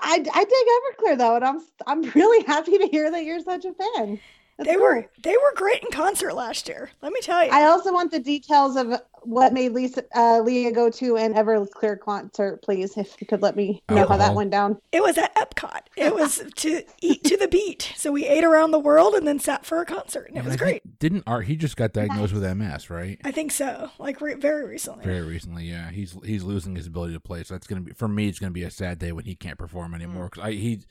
I, 0.00 0.24
I 0.34 0.44
dig 0.44 1.08
Everclear 1.14 1.18
though, 1.18 1.36
and 1.36 1.44
I'm 1.44 1.60
I'm 1.86 2.02
really 2.14 2.44
happy 2.44 2.78
to 2.78 2.86
hear 2.86 3.10
that 3.10 3.24
you're 3.24 3.40
such 3.40 3.64
a 3.64 3.72
fan. 3.72 4.20
That's 4.56 4.68
they 4.68 4.74
cool. 4.76 4.82
were 4.84 5.10
they 5.22 5.32
were 5.36 5.52
great 5.56 5.82
in 5.82 5.90
concert 5.90 6.32
last 6.34 6.68
year. 6.68 6.90
Let 7.02 7.12
me 7.12 7.20
tell 7.20 7.44
you. 7.44 7.50
I 7.50 7.64
also 7.64 7.92
want 7.92 8.10
the 8.12 8.20
details 8.20 8.76
of 8.76 9.00
what 9.22 9.52
made 9.54 9.72
Lisa 9.72 10.04
uh, 10.14 10.40
Leah 10.40 10.70
go 10.70 10.90
to 10.90 11.16
an 11.16 11.32
Everclear 11.34 11.98
concert, 11.98 12.60
please, 12.62 12.96
if 12.96 13.18
you 13.20 13.26
could 13.26 13.40
let 13.42 13.56
me 13.56 13.82
know 13.88 14.06
how 14.06 14.16
that 14.18 14.34
went 14.34 14.50
down. 14.50 14.78
it 14.92 15.02
was 15.02 15.16
at 15.18 15.34
Epcot. 15.34 15.80
It 15.96 16.14
was 16.14 16.42
to 16.56 16.82
eat 17.00 17.24
to 17.24 17.36
the 17.38 17.48
beat. 17.48 17.92
So 17.96 18.12
we 18.12 18.26
ate 18.26 18.44
around 18.44 18.70
the 18.72 18.78
world 18.78 19.14
and 19.14 19.26
then 19.26 19.38
sat 19.38 19.64
for 19.64 19.80
a 19.80 19.86
concert, 19.86 20.28
and 20.28 20.36
it 20.36 20.40
And 20.40 20.46
was 20.46 20.54
I 20.54 20.58
think- 20.58 20.82
great. 20.84 20.98
Didn't 20.98 21.24
Art? 21.26 21.46
He 21.46 21.56
just 21.56 21.76
got 21.76 21.92
diagnosed 21.92 22.32
with 22.34 22.42
MS, 22.44 22.90
right? 22.90 23.18
I 23.24 23.30
think 23.32 23.50
so. 23.50 23.90
Like 23.98 24.20
re- 24.20 24.34
very 24.34 24.66
recently. 24.66 25.04
Very 25.04 25.22
recently, 25.26 25.64
yeah. 25.64 25.90
He's 25.90 26.16
he's 26.24 26.44
losing 26.44 26.76
his 26.76 26.86
ability 26.86 27.14
to 27.14 27.20
play, 27.20 27.42
so 27.44 27.54
that's 27.54 27.66
gonna 27.66 27.80
be 27.80 27.92
for 27.92 28.08
me. 28.08 28.28
It's 28.28 28.38
gonna 28.38 28.50
be 28.52 28.62
a 28.62 28.70
sad 28.70 28.98
day 28.98 29.10
when 29.12 29.24
he 29.24 29.34
can't 29.34 29.58
perform 29.58 29.94
anymore 29.94 30.28
because 30.30 30.44
I 30.44 30.52
he 30.52 30.82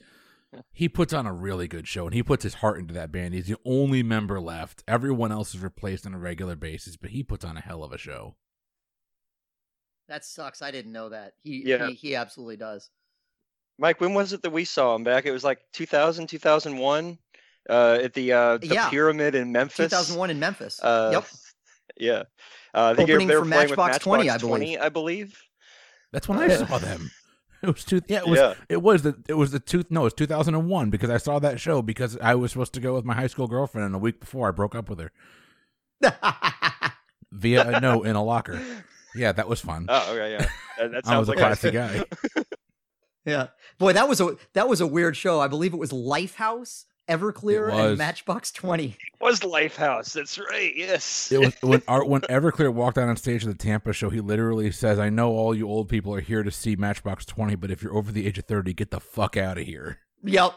he 0.72 0.88
puts 0.88 1.12
on 1.12 1.26
a 1.26 1.32
really 1.32 1.68
good 1.68 1.86
show 1.88 2.04
and 2.06 2.14
he 2.14 2.22
puts 2.22 2.42
his 2.42 2.54
heart 2.54 2.78
into 2.78 2.94
that 2.94 3.10
band. 3.12 3.34
He's 3.34 3.46
the 3.46 3.56
only 3.64 4.02
member 4.02 4.40
left. 4.40 4.82
Everyone 4.88 5.32
else 5.32 5.54
is 5.54 5.60
replaced 5.62 6.06
on 6.06 6.14
a 6.14 6.18
regular 6.18 6.56
basis, 6.56 6.96
but 6.96 7.10
he 7.10 7.22
puts 7.22 7.44
on 7.44 7.56
a 7.56 7.60
hell 7.60 7.82
of 7.84 7.92
a 7.92 7.98
show. 7.98 8.36
That 10.08 10.24
sucks. 10.24 10.60
I 10.62 10.70
didn't 10.70 10.92
know 10.92 11.08
that. 11.10 11.32
He 11.42 11.62
Yeah. 11.66 11.86
he, 11.88 11.94
he 11.94 12.14
absolutely 12.14 12.56
does. 12.56 12.90
Mike, 13.78 14.00
when 14.00 14.14
was 14.14 14.32
it 14.32 14.42
that 14.42 14.50
we 14.50 14.64
saw 14.64 14.94
him 14.94 15.02
back? 15.04 15.24
It 15.26 15.32
was 15.32 15.42
like 15.44 15.60
2000, 15.72 16.28
2001 16.28 17.18
uh, 17.70 17.98
at 18.02 18.12
the 18.14 18.32
uh, 18.32 18.58
the 18.58 18.66
Yeah. 18.68 18.90
Pyramid 18.90 19.34
in 19.34 19.50
Memphis. 19.50 19.90
2001 19.90 20.30
in 20.30 20.38
Memphis. 20.38 20.78
Uh, 20.82 21.10
yep. 21.12 21.24
Yeah. 21.96 22.22
Uh, 22.74 22.92
I 22.92 22.94
think 22.94 23.06
they 23.08 23.14
were- 23.14 23.18
Opening 23.18 23.28
they 23.28 23.36
were 23.36 23.44
for 23.44 23.50
playing 23.50 23.70
with 23.70 23.78
Matchbox 23.78 24.04
20, 24.04 24.30
I 24.30 24.38
20, 24.38 24.78
I 24.78 24.88
believe. 24.90 25.40
That's 26.12 26.28
when 26.28 26.38
I 26.38 26.48
saw 26.54 26.78
them. 26.78 27.10
It 27.68 27.74
was 27.74 27.84
two. 27.84 28.00
Yeah, 28.08 28.18
it 28.18 28.26
was. 28.26 28.38
Yeah. 28.38 28.54
It 28.68 28.82
was 28.82 29.02
the. 29.02 29.16
It 29.28 29.34
was 29.34 29.50
the 29.50 29.60
two. 29.60 29.84
No, 29.90 30.02
it 30.02 30.04
was 30.04 30.14
two 30.14 30.26
thousand 30.26 30.54
and 30.54 30.68
one 30.68 30.90
because 30.90 31.10
I 31.10 31.16
saw 31.16 31.38
that 31.38 31.58
show 31.60 31.80
because 31.82 32.18
I 32.18 32.34
was 32.34 32.52
supposed 32.52 32.74
to 32.74 32.80
go 32.80 32.94
with 32.94 33.04
my 33.04 33.14
high 33.14 33.26
school 33.26 33.46
girlfriend, 33.46 33.86
and 33.86 33.94
a 33.94 33.98
week 33.98 34.20
before 34.20 34.48
I 34.48 34.50
broke 34.50 34.74
up 34.74 34.88
with 34.90 34.98
her 35.00 35.12
via 37.32 37.62
uh, 37.62 37.70
a 37.76 37.80
note 37.80 38.06
in 38.06 38.16
a 38.16 38.22
locker. 38.22 38.60
Yeah, 39.14 39.32
that 39.32 39.48
was 39.48 39.60
fun. 39.60 39.86
Oh, 39.88 40.12
okay, 40.12 40.32
yeah. 40.32 40.46
That, 40.78 40.92
that 40.92 41.02
I 41.06 41.08
sounds 41.08 41.28
was 41.28 41.36
a 41.36 41.38
classy 41.38 41.70
guy. 41.70 42.04
yeah. 43.24 43.48
Boy, 43.78 43.92
that 43.92 44.08
was 44.08 44.20
a 44.20 44.36
that 44.54 44.68
was 44.68 44.80
a 44.80 44.86
weird 44.86 45.16
show. 45.16 45.40
I 45.40 45.48
believe 45.48 45.72
it 45.72 45.78
was 45.78 45.92
Lifehouse, 45.92 46.84
Everclear, 47.08 47.72
and 47.72 47.98
Matchbox 47.98 48.50
20. 48.52 48.96
was 49.20 49.40
Lifehouse. 49.40 50.12
That's 50.12 50.38
right. 50.38 50.72
Yes. 50.74 51.30
It 51.30 51.38
was 51.40 51.54
when 51.60 51.82
Art 51.88 52.08
when 52.08 52.22
Everclear 52.22 52.72
walked 52.72 52.98
out 52.98 53.08
on 53.08 53.16
stage 53.16 53.44
at 53.44 53.50
the 53.50 53.58
Tampa 53.58 53.92
show. 53.92 54.10
He 54.10 54.20
literally 54.20 54.70
says, 54.70 54.98
"I 54.98 55.10
know 55.10 55.30
all 55.32 55.54
you 55.54 55.68
old 55.68 55.88
people 55.88 56.14
are 56.14 56.20
here 56.20 56.42
to 56.42 56.50
see 56.50 56.76
Matchbox 56.76 57.24
Twenty, 57.26 57.54
but 57.56 57.70
if 57.70 57.82
you're 57.82 57.96
over 57.96 58.10
the 58.10 58.26
age 58.26 58.38
of 58.38 58.46
thirty, 58.46 58.72
get 58.72 58.90
the 58.90 59.00
fuck 59.00 59.36
out 59.36 59.58
of 59.58 59.64
here." 59.64 59.98
Yep. 60.22 60.54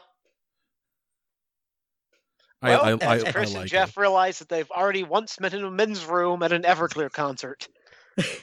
I, 2.62 2.70
Well, 2.70 3.00
I, 3.02 3.06
I, 3.06 3.16
as 3.18 3.24
I 3.24 3.32
Chris 3.32 3.50
like 3.54 3.58
and 3.58 3.66
it. 3.66 3.70
Jeff 3.70 3.98
realize 3.98 4.40
that 4.40 4.50
they've 4.50 4.72
already 4.72 5.04
once 5.04 5.40
met 5.40 5.54
in 5.54 5.64
a 5.64 5.70
men's 5.70 6.06
room 6.06 6.42
at 6.42 6.52
an 6.52 6.64
Everclear 6.64 7.12
concert. 7.12 7.68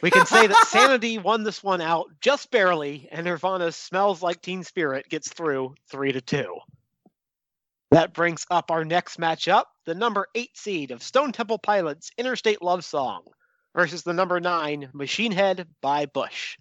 We 0.02 0.10
can 0.10 0.24
say 0.24 0.46
that 0.46 0.66
Sanity 0.68 1.18
won 1.24 1.42
this 1.42 1.64
one 1.64 1.80
out 1.80 2.06
just 2.20 2.50
barely, 2.52 3.08
and 3.10 3.24
Nirvana's 3.24 3.74
"Smells 3.74 4.22
Like 4.22 4.40
Teen 4.40 4.62
Spirit" 4.62 5.08
gets 5.08 5.32
through 5.32 5.74
three 5.90 6.12
to 6.12 6.20
two. 6.20 6.58
That 7.94 8.12
brings 8.12 8.44
up 8.50 8.72
our 8.72 8.84
next 8.84 9.20
matchup: 9.20 9.66
the 9.86 9.94
number 9.94 10.26
eight 10.34 10.56
seed 10.56 10.90
of 10.90 11.00
Stone 11.00 11.30
Temple 11.30 11.58
Pilots' 11.58 12.10
"Interstate 12.18 12.60
Love 12.60 12.84
Song" 12.84 13.22
versus 13.72 14.02
the 14.02 14.12
number 14.12 14.40
nine 14.40 14.90
"Machine 14.92 15.30
Head" 15.30 15.68
by 15.80 16.06
Bush. 16.06 16.58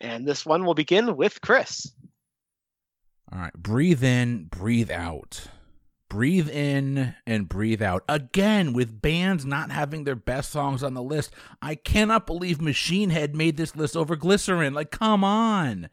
And 0.00 0.24
this 0.24 0.46
one 0.46 0.64
will 0.64 0.74
begin 0.74 1.16
with 1.16 1.40
Chris. 1.40 1.92
All 3.32 3.40
right, 3.40 3.52
breathe 3.54 4.04
in, 4.04 4.44
breathe 4.44 4.92
out. 4.92 5.48
Breathe 6.08 6.48
in 6.50 7.16
and 7.26 7.48
breathe 7.48 7.82
out. 7.82 8.04
Again, 8.08 8.72
with 8.72 9.02
bands 9.02 9.44
not 9.44 9.72
having 9.72 10.04
their 10.04 10.14
best 10.14 10.52
songs 10.52 10.84
on 10.84 10.94
the 10.94 11.02
list, 11.02 11.34
I 11.60 11.74
cannot 11.74 12.28
believe 12.28 12.60
Machine 12.60 13.10
Head 13.10 13.34
made 13.34 13.56
this 13.56 13.74
list 13.74 13.96
over 13.96 14.14
Glycerine. 14.14 14.72
Like, 14.72 14.92
come 14.92 15.24
on. 15.24 15.88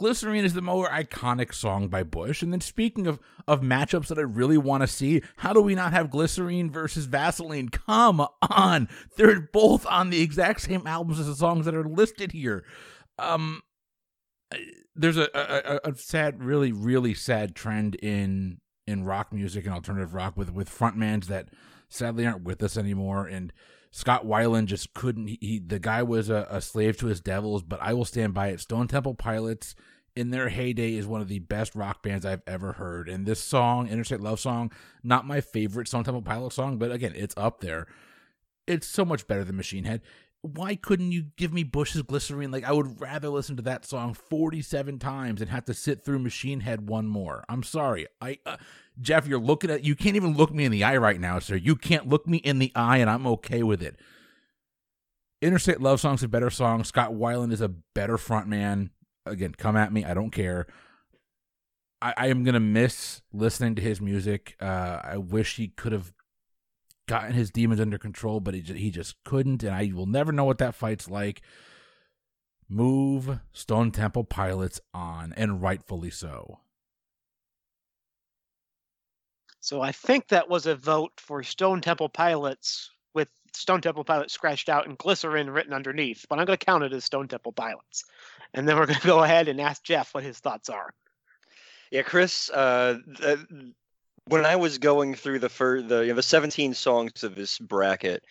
Glycerine 0.00 0.44
is 0.44 0.54
the 0.54 0.60
more 0.62 0.88
iconic 0.88 1.54
song 1.54 1.88
by 1.88 2.02
Bush. 2.02 2.42
And 2.42 2.52
then 2.52 2.60
speaking 2.60 3.06
of, 3.06 3.20
of 3.46 3.60
matchups 3.60 4.08
that 4.08 4.18
I 4.18 4.22
really 4.22 4.58
want 4.58 4.82
to 4.82 4.86
see, 4.88 5.22
how 5.36 5.52
do 5.52 5.60
we 5.60 5.74
not 5.74 5.92
have 5.92 6.10
Glycerine 6.10 6.70
versus 6.70 7.06
Vaseline? 7.06 7.68
Come 7.68 8.26
on. 8.50 8.88
They're 9.16 9.40
both 9.40 9.86
on 9.86 10.10
the 10.10 10.20
exact 10.20 10.62
same 10.62 10.86
albums 10.86 11.20
as 11.20 11.26
the 11.26 11.36
songs 11.36 11.64
that 11.66 11.74
are 11.74 11.84
listed 11.88 12.32
here. 12.32 12.64
Um 13.18 13.62
there's 14.94 15.16
a, 15.16 15.28
a, 15.34 15.76
a- 15.84 15.90
a 15.90 15.96
sad, 15.96 16.42
really, 16.42 16.70
really 16.72 17.14
sad 17.14 17.54
trend 17.54 17.94
in 17.96 18.60
in 18.86 19.04
rock 19.04 19.32
music 19.32 19.64
and 19.64 19.74
alternative 19.74 20.14
rock 20.14 20.36
with 20.36 20.52
with 20.52 20.68
frontmans 20.70 21.26
that 21.26 21.48
sadly 21.88 22.26
aren't 22.26 22.44
with 22.44 22.62
us 22.62 22.76
anymore. 22.76 23.26
And 23.26 23.52
Scott 23.96 24.26
Weiland 24.26 24.66
just 24.66 24.92
couldn't. 24.92 25.28
He, 25.28 25.38
he 25.40 25.58
the 25.60 25.78
guy 25.78 26.02
was 26.02 26.28
a, 26.28 26.48
a 26.50 26.60
slave 26.60 26.96
to 26.96 27.06
his 27.06 27.20
devils, 27.20 27.62
but 27.62 27.80
I 27.80 27.94
will 27.94 28.04
stand 28.04 28.34
by 28.34 28.48
it. 28.48 28.58
Stone 28.58 28.88
Temple 28.88 29.14
Pilots 29.14 29.76
in 30.16 30.30
their 30.30 30.48
heyday 30.48 30.94
is 30.94 31.06
one 31.06 31.20
of 31.20 31.28
the 31.28 31.38
best 31.38 31.76
rock 31.76 32.02
bands 32.02 32.26
I've 32.26 32.42
ever 32.44 32.72
heard. 32.72 33.08
And 33.08 33.24
this 33.24 33.38
song, 33.38 33.86
Interstate 33.86 34.18
Love 34.18 34.40
Song, 34.40 34.72
not 35.04 35.28
my 35.28 35.40
favorite 35.40 35.86
Stone 35.86 36.02
Temple 36.02 36.22
Pilots 36.22 36.56
song, 36.56 36.76
but 36.76 36.90
again, 36.90 37.12
it's 37.14 37.36
up 37.36 37.60
there. 37.60 37.86
It's 38.66 38.88
so 38.88 39.04
much 39.04 39.28
better 39.28 39.44
than 39.44 39.54
Machine 39.54 39.84
Head. 39.84 40.00
why 40.40 40.74
couldn't 40.74 41.12
you 41.12 41.26
give 41.36 41.52
me 41.52 41.62
Bush's 41.62 42.02
Glycerine? 42.02 42.50
Like 42.50 42.64
I 42.64 42.72
would 42.72 43.00
rather 43.00 43.28
listen 43.28 43.54
to 43.58 43.62
that 43.62 43.84
song 43.84 44.12
47 44.12 44.98
times 44.98 45.40
and 45.40 45.50
have 45.50 45.66
to 45.66 45.74
sit 45.74 46.04
through 46.04 46.18
Machine 46.18 46.60
Head 46.60 46.88
one 46.88 47.06
more. 47.06 47.44
I'm 47.48 47.62
sorry. 47.62 48.08
I 48.20 48.38
uh, 48.44 48.56
Jeff, 49.00 49.26
you're 49.26 49.40
looking 49.40 49.70
at 49.70 49.84
you 49.84 49.94
can't 49.94 50.16
even 50.16 50.36
look 50.36 50.52
me 50.52 50.64
in 50.64 50.72
the 50.72 50.84
eye 50.84 50.96
right 50.96 51.20
now, 51.20 51.38
sir. 51.38 51.56
You 51.56 51.74
can't 51.76 52.08
look 52.08 52.26
me 52.26 52.38
in 52.38 52.58
the 52.58 52.72
eye 52.74 52.98
and 52.98 53.10
I'm 53.10 53.26
okay 53.26 53.62
with 53.62 53.82
it. 53.82 53.96
Interstate 55.42 55.80
Love 55.80 56.00
Song's 56.00 56.22
a 56.22 56.28
better 56.28 56.50
song. 56.50 56.84
Scott 56.84 57.12
Weiland 57.12 57.52
is 57.52 57.60
a 57.60 57.68
better 57.68 58.16
frontman. 58.16 58.90
Again, 59.26 59.54
come 59.56 59.76
at 59.76 59.92
me. 59.92 60.04
I 60.04 60.14
don't 60.14 60.30
care. 60.30 60.66
I, 62.00 62.14
I 62.16 62.26
am 62.28 62.44
gonna 62.44 62.60
miss 62.60 63.22
listening 63.32 63.74
to 63.76 63.82
his 63.82 64.00
music. 64.00 64.56
Uh, 64.60 65.00
I 65.02 65.16
wish 65.16 65.56
he 65.56 65.68
could 65.68 65.92
have 65.92 66.12
gotten 67.06 67.32
his 67.32 67.50
demons 67.50 67.80
under 67.80 67.98
control, 67.98 68.40
but 68.40 68.54
he 68.54 68.60
just, 68.60 68.78
he 68.78 68.90
just 68.90 69.22
couldn't, 69.24 69.62
and 69.62 69.74
I 69.74 69.90
will 69.94 70.06
never 70.06 70.32
know 70.32 70.44
what 70.44 70.58
that 70.58 70.74
fight's 70.74 71.10
like. 71.10 71.42
Move 72.68 73.40
Stone 73.52 73.90
Temple 73.90 74.24
Pilots 74.24 74.80
on, 74.92 75.34
and 75.36 75.60
rightfully 75.60 76.10
so. 76.10 76.60
So 79.64 79.80
I 79.80 79.92
think 79.92 80.28
that 80.28 80.50
was 80.50 80.66
a 80.66 80.74
vote 80.74 81.12
for 81.16 81.42
Stone 81.42 81.80
Temple 81.80 82.10
Pilots 82.10 82.90
with 83.14 83.28
Stone 83.54 83.80
Temple 83.80 84.04
Pilots 84.04 84.34
scratched 84.34 84.68
out 84.68 84.86
and 84.86 84.98
glycerine 84.98 85.48
written 85.48 85.72
underneath, 85.72 86.26
but 86.28 86.38
I'm 86.38 86.44
going 86.44 86.58
to 86.58 86.66
count 86.66 86.84
it 86.84 86.92
as 86.92 87.06
Stone 87.06 87.28
Temple 87.28 87.52
Pilots. 87.52 88.04
And 88.52 88.68
then 88.68 88.76
we're 88.76 88.84
going 88.84 88.98
to 89.00 89.06
go 89.06 89.24
ahead 89.24 89.48
and 89.48 89.62
ask 89.62 89.82
Jeff 89.82 90.12
what 90.12 90.22
his 90.22 90.38
thoughts 90.38 90.68
are. 90.68 90.92
Yeah, 91.90 92.02
Chris. 92.02 92.50
Uh, 92.50 92.98
when 94.26 94.44
I 94.44 94.56
was 94.56 94.76
going 94.76 95.14
through 95.14 95.38
the 95.38 95.48
fir- 95.48 95.80
the 95.80 96.00
you 96.00 96.08
know, 96.08 96.16
the 96.16 96.22
17 96.22 96.74
songs 96.74 97.24
of 97.24 97.34
this 97.34 97.58
bracket, 97.58 98.22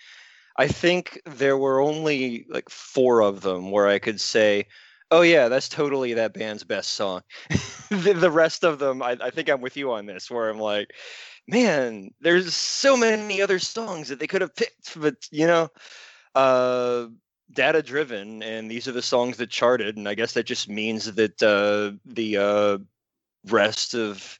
I 0.55 0.67
think 0.67 1.19
there 1.25 1.57
were 1.57 1.81
only 1.81 2.45
like 2.47 2.69
four 2.69 3.23
of 3.23 3.41
them 3.41 3.71
where 3.71 3.87
I 3.87 3.97
could 3.97 4.21
say, 4.21 4.67
"Oh 5.11 5.21
yeah, 5.21 5.47
that's 5.47 5.69
totally 5.69 6.13
that 6.13 6.33
band's 6.33 6.63
best 6.63 6.91
song." 6.91 7.21
the, 7.89 8.13
the 8.13 8.31
rest 8.31 8.63
of 8.63 8.79
them, 8.79 9.01
I, 9.01 9.17
I 9.21 9.29
think 9.29 9.49
I'm 9.49 9.61
with 9.61 9.77
you 9.77 9.91
on 9.93 10.05
this, 10.05 10.29
where 10.29 10.49
I'm 10.49 10.59
like, 10.59 10.91
"Man, 11.47 12.11
there's 12.21 12.53
so 12.55 12.97
many 12.97 13.41
other 13.41 13.59
songs 13.59 14.09
that 14.09 14.19
they 14.19 14.27
could 14.27 14.41
have 14.41 14.55
picked, 14.55 14.99
but 14.99 15.15
you 15.31 15.47
know." 15.47 15.69
Uh, 16.35 17.07
data 17.51 17.83
driven 17.83 18.41
and 18.41 18.71
these 18.71 18.87
are 18.87 18.93
the 18.93 19.01
songs 19.01 19.37
that 19.37 19.49
charted 19.49 19.95
and 19.95 20.09
i 20.09 20.15
guess 20.15 20.33
that 20.33 20.45
just 20.45 20.67
means 20.67 21.13
that 21.13 21.43
uh, 21.43 21.95
the 22.05 22.37
uh, 22.37 22.77
rest 23.45 23.93
of 23.93 24.39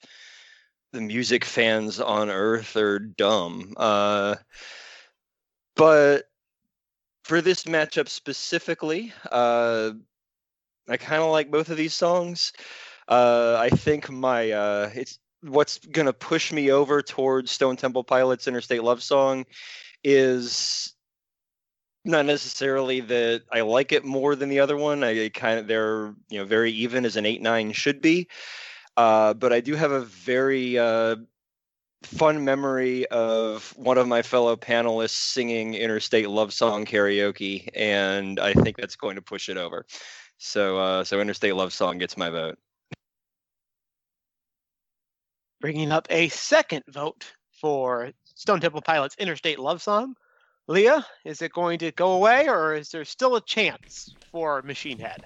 the 0.93 1.01
music 1.01 1.43
fans 1.43 1.99
on 1.99 2.29
earth 2.29 2.75
are 2.77 2.99
dumb. 2.99 3.73
Uh, 3.75 4.35
but 5.75 6.25
for 7.23 7.41
this 7.41 7.63
matchup 7.63 8.07
specifically, 8.07 9.11
uh, 9.31 9.91
I 10.87 10.97
kind 10.97 11.21
of 11.21 11.31
like 11.31 11.51
both 11.51 11.69
of 11.69 11.77
these 11.77 11.93
songs. 11.93 12.53
Uh, 13.07 13.57
I 13.59 13.69
think 13.69 14.09
my 14.09 14.51
uh, 14.51 14.89
it's 14.93 15.19
what's 15.41 15.79
gonna 15.79 16.13
push 16.13 16.51
me 16.51 16.71
over 16.71 17.01
towards 17.01 17.51
Stone 17.51 17.77
Temple 17.77 18.03
Pilots' 18.03 18.47
"Interstate 18.47 18.83
Love 18.83 19.03
Song" 19.03 19.45
is 20.03 20.93
not 22.05 22.25
necessarily 22.25 22.99
that 22.99 23.43
I 23.51 23.61
like 23.61 23.91
it 23.91 24.03
more 24.03 24.35
than 24.35 24.49
the 24.49 24.59
other 24.59 24.75
one. 24.77 25.03
I 25.03 25.29
kind 25.29 25.59
of 25.59 25.67
they're 25.67 26.13
you 26.29 26.39
know 26.39 26.45
very 26.45 26.71
even 26.71 27.05
as 27.05 27.15
an 27.15 27.25
eight 27.25 27.41
nine 27.41 27.71
should 27.71 28.01
be. 28.01 28.27
Uh, 28.95 29.33
but 29.33 29.51
I 29.51 29.59
do 29.59 29.75
have 29.75 29.91
a 29.91 30.01
very 30.01 30.77
uh, 30.77 31.15
fun 32.03 32.43
memory 32.43 33.05
of 33.07 33.73
one 33.75 33.97
of 33.97 34.07
my 34.07 34.21
fellow 34.21 34.55
panelists 34.55 35.11
singing 35.11 35.73
Interstate 35.73 36.29
Love 36.29 36.53
Song 36.53 36.85
karaoke, 36.85 37.69
and 37.75 38.39
I 38.39 38.53
think 38.53 38.77
that's 38.77 38.95
going 38.95 39.15
to 39.15 39.21
push 39.21 39.49
it 39.49 39.57
over. 39.57 39.85
So, 40.45 40.77
uh, 40.77 41.03
so 41.05 41.21
Interstate 41.21 41.55
Love 41.55 41.71
Song 41.71 41.97
gets 41.97 42.17
my 42.17 42.29
vote. 42.29 42.57
Bringing 45.61 45.93
up 45.93 46.05
a 46.09 46.27
second 46.27 46.83
vote 46.89 47.23
for 47.49 48.11
Stone 48.35 48.59
Temple 48.59 48.81
Pilots' 48.81 49.15
Interstate 49.17 49.57
Love 49.57 49.81
Song. 49.81 50.15
Leah, 50.67 51.05
is 51.23 51.41
it 51.41 51.53
going 51.53 51.79
to 51.79 51.93
go 51.93 52.11
away, 52.11 52.49
or 52.49 52.75
is 52.75 52.89
there 52.89 53.05
still 53.05 53.37
a 53.37 53.41
chance 53.41 54.13
for 54.31 54.61
Machine 54.63 54.99
Head? 54.99 55.25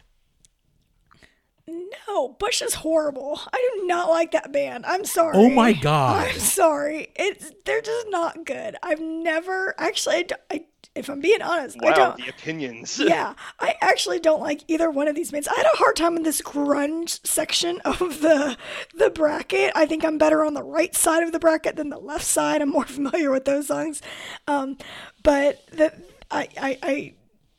No, 1.67 2.29
Bush 2.39 2.61
is 2.61 2.75
horrible. 2.75 3.41
I 3.51 3.71
do 3.75 3.87
not 3.87 4.11
like 4.11 4.31
that 4.33 4.53
band. 4.53 4.85
I'm 4.85 5.03
sorry. 5.03 5.35
Oh 5.35 5.49
my 5.49 5.73
god. 5.73 6.27
I'm 6.27 6.39
sorry. 6.39 7.07
It's 7.15 7.51
they're 7.65 7.81
just 7.81 8.05
not 8.09 8.45
good. 8.45 8.77
I've 8.83 9.01
never 9.01 9.73
actually. 9.79 10.15
I, 10.17 10.27
I 10.51 10.65
if 10.97 11.09
I'm 11.09 11.19
being 11.19 11.41
honest, 11.41 11.77
wow, 11.79 11.89
I 11.89 11.93
don't. 11.93 12.17
the 12.17 12.29
opinions. 12.29 12.99
yeah, 13.03 13.33
I 13.59 13.75
actually 13.81 14.19
don't 14.19 14.41
like 14.41 14.63
either 14.67 14.89
one 14.89 15.07
of 15.07 15.15
these 15.15 15.31
bands. 15.31 15.47
I 15.47 15.55
had 15.55 15.65
a 15.65 15.77
hard 15.77 15.95
time 15.95 16.17
in 16.17 16.23
this 16.23 16.41
grunge 16.41 17.25
section 17.25 17.79
of 17.85 17.99
the 17.99 18.57
the 18.95 19.09
bracket. 19.09 19.71
I 19.75 19.85
think 19.85 20.03
I'm 20.03 20.17
better 20.17 20.43
on 20.43 20.53
the 20.53 20.63
right 20.63 20.95
side 20.95 21.23
of 21.23 21.31
the 21.31 21.39
bracket 21.39 21.75
than 21.75 21.89
the 21.89 21.99
left 21.99 22.25
side. 22.25 22.61
I'm 22.61 22.69
more 22.69 22.85
familiar 22.99 23.31
with 23.31 23.45
those 23.45 23.67
songs, 23.67 24.01
um, 24.47 24.77
but 25.23 25.65
the 25.71 25.93
I, 26.29 26.49
I, 26.59 26.79
I 26.83 27.13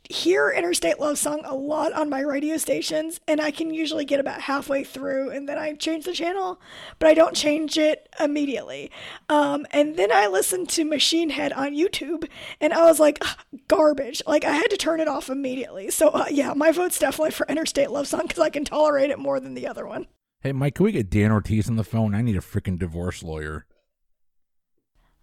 hear 0.09 0.51
Interstate 0.51 0.99
Love 0.99 1.19
Song 1.19 1.43
a 1.45 1.55
lot 1.55 1.93
on 1.93 2.09
my 2.09 2.21
radio 2.21 2.57
stations, 2.57 3.21
and 3.29 3.41
I 3.41 3.51
can 3.51 3.73
usually 3.73 4.05
get 4.05 4.21
about 4.21 4.43
halfway 4.43 4.83
through 4.85 5.31
and 5.31 5.49
then 5.49 5.59
I 5.59 5.75
change 5.75 6.05
the 6.05 6.13
channel, 6.13 6.61
but 6.99 7.09
I 7.09 7.15
don't 7.15 7.37
change 7.37 7.77
it 7.77 8.09
immediately. 8.19 8.91
Um, 9.29 9.67
and 9.71 9.97
then 9.97 10.11
I 10.11 10.27
listened 10.27 10.71
to 10.71 10.85
Machine 10.85 11.31
Head 11.31 11.53
on 11.53 11.75
YouTube, 11.75 12.29
and 12.61 12.73
I 12.73 12.85
was 12.85 12.99
like, 12.99 13.23
garbage. 13.69 14.23
Like, 14.27 14.45
I 14.45 14.53
had 14.53 14.71
to 14.71 14.77
turn 14.77 15.01
it 15.01 15.09
off 15.09 15.29
immediately. 15.29 15.91
So, 15.91 16.09
uh, 16.09 16.27
yeah, 16.31 16.55
my 16.55 16.73
vote's 16.73 16.99
definitely 16.99 17.33
for 17.33 17.47
Interstate 17.47 17.91
Love 17.91 18.07
Song 18.07 18.23
because 18.23 18.39
I 18.39 18.51
can 18.51 18.65
tolerate 18.65 19.11
it 19.11 19.19
more 19.19 19.41
than 19.41 19.55
the 19.55 19.67
other 19.67 19.87
one. 19.87 20.07
Hey, 20.41 20.53
Mike, 20.53 20.77
can 20.77 20.85
we 20.85 20.93
get 20.93 21.11
Dan 21.11 21.33
Ortiz 21.33 21.69
on 21.69 21.77
the 21.77 21.85
phone? 21.85 22.15
I 22.15 22.23
need 22.23 22.37
a 22.37 22.41
freaking 22.41 22.79
divorce 22.79 23.23
lawyer. 23.23 23.67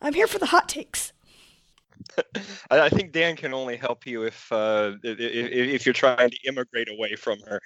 I'm 0.02 0.14
here 0.14 0.28
for 0.28 0.40
the 0.40 0.48
hot 0.48 0.70
takes. 0.70 1.14
I, 2.70 2.82
I 2.82 2.90
think 2.90 3.12
Dan 3.12 3.36
can 3.36 3.54
only 3.54 3.78
help 3.78 4.06
you 4.06 4.24
if, 4.24 4.52
uh, 4.52 4.94
if 5.04 5.20
if 5.20 5.86
you're 5.86 5.94
trying 5.94 6.30
to 6.30 6.38
immigrate 6.46 6.90
away 6.90 7.16
from 7.16 7.40
her. 7.42 7.62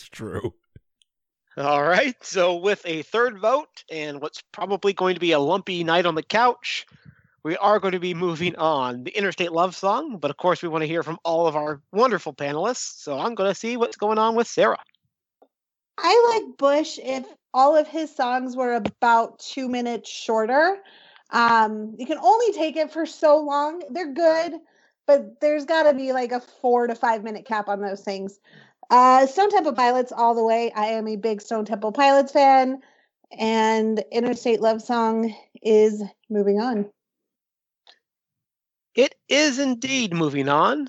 It's 0.00 0.08
true. 0.08 0.54
All 1.58 1.82
right. 1.82 2.14
So, 2.24 2.56
with 2.56 2.80
a 2.86 3.02
third 3.02 3.38
vote 3.38 3.84
and 3.90 4.22
what's 4.22 4.42
probably 4.50 4.94
going 4.94 5.14
to 5.14 5.20
be 5.20 5.32
a 5.32 5.38
lumpy 5.38 5.84
night 5.84 6.06
on 6.06 6.14
the 6.14 6.22
couch, 6.22 6.86
we 7.42 7.54
are 7.58 7.78
going 7.78 7.92
to 7.92 8.00
be 8.00 8.14
moving 8.14 8.56
on 8.56 9.04
the 9.04 9.10
Interstate 9.10 9.52
Love 9.52 9.76
Song. 9.76 10.16
But 10.16 10.30
of 10.30 10.38
course, 10.38 10.62
we 10.62 10.70
want 10.70 10.82
to 10.82 10.88
hear 10.88 11.02
from 11.02 11.18
all 11.22 11.46
of 11.46 11.54
our 11.54 11.82
wonderful 11.92 12.32
panelists. 12.32 13.02
So, 13.02 13.18
I'm 13.18 13.34
going 13.34 13.50
to 13.50 13.54
see 13.54 13.76
what's 13.76 13.96
going 13.96 14.16
on 14.16 14.36
with 14.36 14.46
Sarah. 14.46 14.78
I 15.98 16.32
like 16.34 16.56
Bush 16.56 16.98
if 17.02 17.26
all 17.52 17.76
of 17.76 17.86
his 17.86 18.14
songs 18.14 18.56
were 18.56 18.74
about 18.74 19.38
two 19.38 19.68
minutes 19.68 20.08
shorter. 20.08 20.78
Um, 21.32 21.94
you 21.98 22.06
can 22.06 22.18
only 22.18 22.52
take 22.52 22.76
it 22.76 22.92
for 22.92 23.06
so 23.06 23.38
long. 23.38 23.82
They're 23.90 24.12
good, 24.12 24.54
but 25.06 25.40
there's 25.40 25.64
got 25.64 25.84
to 25.84 25.94
be 25.94 26.12
like 26.12 26.32
a 26.32 26.40
four 26.40 26.86
to 26.86 26.94
five 26.94 27.22
minute 27.22 27.44
cap 27.44 27.68
on 27.68 27.80
those 27.80 28.02
things. 28.02 28.38
Uh, 28.90 29.26
Stone 29.26 29.50
Temple 29.50 29.72
Pilots 29.72 30.12
all 30.12 30.34
the 30.34 30.44
way. 30.44 30.72
I 30.72 30.86
am 30.86 31.06
a 31.06 31.16
big 31.16 31.40
Stone 31.40 31.64
Temple 31.64 31.92
Pilots 31.92 32.32
fan, 32.32 32.80
and 33.38 34.02
Interstate 34.10 34.60
Love 34.60 34.82
Song 34.82 35.34
is 35.62 36.02
moving 36.28 36.60
on. 36.60 36.90
It 38.96 39.14
is 39.28 39.60
indeed 39.60 40.12
moving 40.12 40.48
on. 40.48 40.88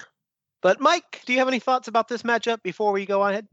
But 0.61 0.79
Mike, 0.79 1.21
do 1.25 1.33
you 1.33 1.39
have 1.39 1.47
any 1.47 1.59
thoughts 1.59 1.87
about 1.87 2.07
this 2.07 2.23
matchup 2.23 2.63
before 2.63 2.91
we 2.91 3.05
go 3.05 3.23
ahead? 3.23 3.47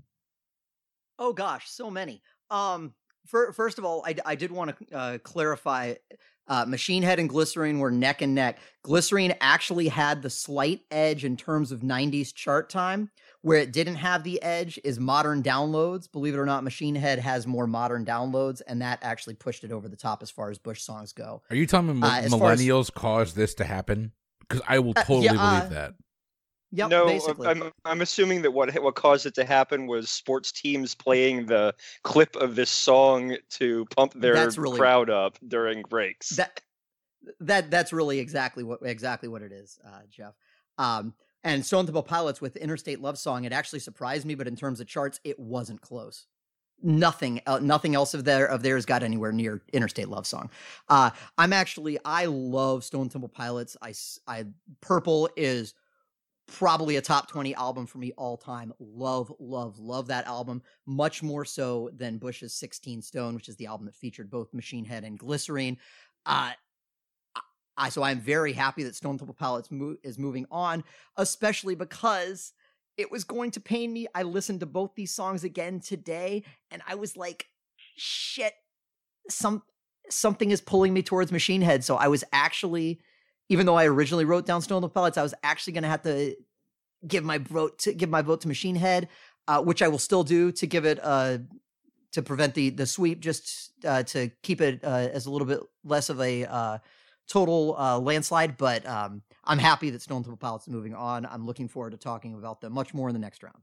Oh 1.18 1.32
gosh, 1.32 1.68
so 1.68 1.90
many. 1.90 2.22
Um, 2.50 2.94
for, 3.26 3.52
first 3.52 3.78
of 3.78 3.84
all, 3.84 4.02
I, 4.06 4.14
I 4.24 4.34
did 4.34 4.50
want 4.50 4.76
to 4.78 4.96
uh, 4.96 5.18
clarify. 5.18 5.94
Uh, 6.48 6.64
Machine 6.66 7.02
Head 7.02 7.18
and 7.18 7.28
Glycerine 7.28 7.78
were 7.78 7.90
neck 7.90 8.22
and 8.22 8.34
neck. 8.34 8.58
Glycerine 8.82 9.34
actually 9.40 9.88
had 9.88 10.22
the 10.22 10.30
slight 10.30 10.80
edge 10.90 11.24
in 11.24 11.36
terms 11.36 11.70
of 11.72 11.80
90s 11.80 12.34
chart 12.34 12.70
time. 12.70 13.10
Where 13.42 13.58
it 13.58 13.72
didn't 13.72 13.96
have 13.96 14.24
the 14.24 14.42
edge 14.42 14.80
is 14.82 14.98
modern 14.98 15.44
downloads. 15.44 16.10
Believe 16.10 16.34
it 16.34 16.38
or 16.38 16.44
not, 16.46 16.64
Machine 16.64 16.96
Head 16.96 17.20
has 17.20 17.46
more 17.46 17.68
modern 17.68 18.04
downloads, 18.04 18.62
and 18.66 18.82
that 18.82 18.98
actually 19.02 19.34
pushed 19.34 19.62
it 19.62 19.70
over 19.70 19.88
the 19.88 19.96
top 19.96 20.24
as 20.24 20.30
far 20.30 20.50
as 20.50 20.58
Bush 20.58 20.82
songs 20.82 21.12
go. 21.12 21.42
Are 21.48 21.54
you 21.54 21.64
telling 21.64 22.00
me 22.00 22.06
Uh, 22.08 22.16
as 22.16 22.24
as- 22.26 22.32
millennials 22.32 22.92
caused 22.92 23.36
this 23.36 23.54
to 23.54 23.64
happen? 23.64 24.10
Because 24.40 24.60
I 24.66 24.80
will 24.80 24.92
Uh, 24.96 25.04
totally 25.04 25.26
yeah, 25.26 25.34
uh, 25.38 25.58
believe 25.60 25.70
that. 25.70 25.94
Yep, 26.72 26.90
no, 26.90 27.04
uh, 27.04 27.06
basically. 27.06 27.48
I'm 27.48 27.72
I'm 27.84 28.00
assuming 28.02 28.42
that 28.42 28.50
what 28.50 28.74
what 28.82 28.94
caused 28.94 29.24
it 29.26 29.34
to 29.36 29.44
happen 29.44 29.86
was 29.86 30.10
sports 30.10 30.52
teams 30.52 30.94
playing 30.94 31.46
the 31.46 31.74
clip 32.02 32.36
of 32.36 32.56
this 32.56 32.70
song 32.70 33.36
to 33.50 33.86
pump 33.96 34.12
their 34.14 34.48
really- 34.56 34.76
crowd 34.78 35.08
up 35.10 35.38
during 35.46 35.82
breaks. 35.82 36.30
that 36.36 36.60
that 37.40 37.70
that's 37.70 37.92
really 37.92 38.18
exactly 38.18 38.64
what 38.64 38.80
exactly 38.82 39.28
what 39.28 39.42
it 39.42 39.52
is, 39.52 39.78
uh, 39.86 40.00
Jeff. 40.10 40.34
Um, 40.76 41.14
and 41.44 41.64
Stone 41.64 41.86
Temple 41.86 42.02
Pilots 42.02 42.40
with 42.40 42.56
Interstate 42.56 43.00
Love 43.00 43.16
Song, 43.18 43.44
it 43.44 43.52
actually 43.52 43.78
surprised 43.80 44.26
me, 44.26 44.34
but 44.34 44.46
in 44.46 44.56
terms 44.56 44.80
of 44.80 44.86
charts, 44.86 45.20
it 45.24 45.38
wasn't 45.38 45.80
close. 45.80 46.26
nothing 46.82 47.40
uh, 47.46 47.58
nothing 47.60 47.94
else 47.94 48.14
of 48.14 48.24
their 48.24 48.46
of 48.46 48.62
theirs 48.62 48.84
got 48.86 49.02
anywhere 49.02 49.32
near 49.32 49.60
interstate 49.72 50.08
love 50.08 50.24
song 50.26 50.48
uh 50.90 51.10
i'm 51.36 51.52
actually 51.52 51.98
i 52.04 52.24
love 52.26 52.84
stone 52.84 53.08
temple 53.08 53.28
pilots 53.28 53.76
i 53.82 53.92
i 54.28 54.44
purple 54.80 55.28
is 55.36 55.74
probably 56.48 56.96
a 56.96 57.00
top 57.00 57.28
20 57.28 57.54
album 57.54 57.86
for 57.86 57.98
me 57.98 58.12
all 58.16 58.36
time 58.36 58.72
love 58.80 59.32
love 59.38 59.78
love 59.78 60.08
that 60.08 60.26
album 60.26 60.62
much 60.86 61.22
more 61.22 61.44
so 61.44 61.90
than 61.94 62.18
bush's 62.18 62.54
16 62.54 63.02
stone 63.02 63.34
which 63.34 63.48
is 63.48 63.56
the 63.56 63.66
album 63.66 63.86
that 63.86 63.94
featured 63.94 64.30
both 64.30 64.52
machine 64.54 64.84
head 64.84 65.04
and 65.04 65.18
glycerine 65.18 65.76
uh 66.26 66.52
I, 67.76 67.90
so 67.90 68.02
i'm 68.02 68.18
very 68.18 68.54
happy 68.54 68.82
that 68.84 68.96
stone 68.96 69.18
temple 69.18 69.36
pilots 69.38 69.70
mo- 69.70 69.96
is 70.02 70.18
moving 70.18 70.46
on 70.50 70.84
especially 71.16 71.74
because 71.74 72.54
it 72.98 73.12
was 73.12 73.24
going 73.24 73.52
to 73.52 73.60
pain 73.60 73.92
me. 73.92 74.08
I 74.14 74.24
listened 74.24 74.60
to 74.60 74.66
both 74.66 74.94
these 74.96 75.14
songs 75.14 75.44
again 75.44 75.80
today, 75.80 76.42
and 76.70 76.82
I 76.86 76.96
was 76.96 77.16
like, 77.16 77.46
shit, 77.96 78.52
some 79.30 79.62
something 80.10 80.50
is 80.50 80.60
pulling 80.60 80.92
me 80.92 81.02
towards 81.02 81.30
Machine 81.30 81.62
Head. 81.62 81.84
So 81.84 81.96
I 81.96 82.08
was 82.08 82.24
actually, 82.32 83.00
even 83.48 83.66
though 83.66 83.76
I 83.76 83.86
originally 83.86 84.24
wrote 84.24 84.46
down 84.46 84.62
Stone 84.62 84.82
Temple 84.82 84.94
Pilots, 84.94 85.18
I 85.18 85.22
was 85.22 85.34
actually 85.42 85.74
gonna 85.74 85.88
have 85.88 86.02
to 86.02 86.36
give 87.06 87.24
my 87.24 87.38
vote 87.38 87.78
to 87.80 87.92
give 87.92 88.10
my 88.10 88.22
vote 88.22 88.40
to 88.42 88.48
Machine 88.48 88.76
Head, 88.76 89.08
uh, 89.46 89.62
which 89.62 89.82
I 89.82 89.88
will 89.88 89.98
still 89.98 90.24
do 90.24 90.52
to 90.52 90.66
give 90.66 90.84
it 90.84 90.98
uh 91.02 91.38
to 92.12 92.22
prevent 92.22 92.54
the 92.54 92.70
the 92.70 92.86
sweep, 92.86 93.20
just 93.20 93.72
uh, 93.84 94.02
to 94.04 94.30
keep 94.42 94.60
it 94.60 94.82
uh, 94.82 95.08
as 95.12 95.26
a 95.26 95.30
little 95.30 95.46
bit 95.46 95.60
less 95.84 96.08
of 96.08 96.20
a 96.20 96.44
uh, 96.44 96.78
total 97.28 97.76
uh, 97.78 97.98
landslide. 97.98 98.56
But 98.56 98.86
um, 98.86 99.22
I'm 99.44 99.58
happy 99.58 99.90
that 99.90 100.02
Stone 100.02 100.22
Temple 100.22 100.38
Pilots 100.38 100.66
is 100.66 100.72
moving 100.72 100.94
on. 100.94 101.26
I'm 101.26 101.46
looking 101.46 101.68
forward 101.68 101.90
to 101.90 101.96
talking 101.96 102.34
about 102.34 102.60
them 102.60 102.72
much 102.72 102.94
more 102.94 103.08
in 103.08 103.14
the 103.14 103.20
next 103.20 103.42
round. 103.42 103.58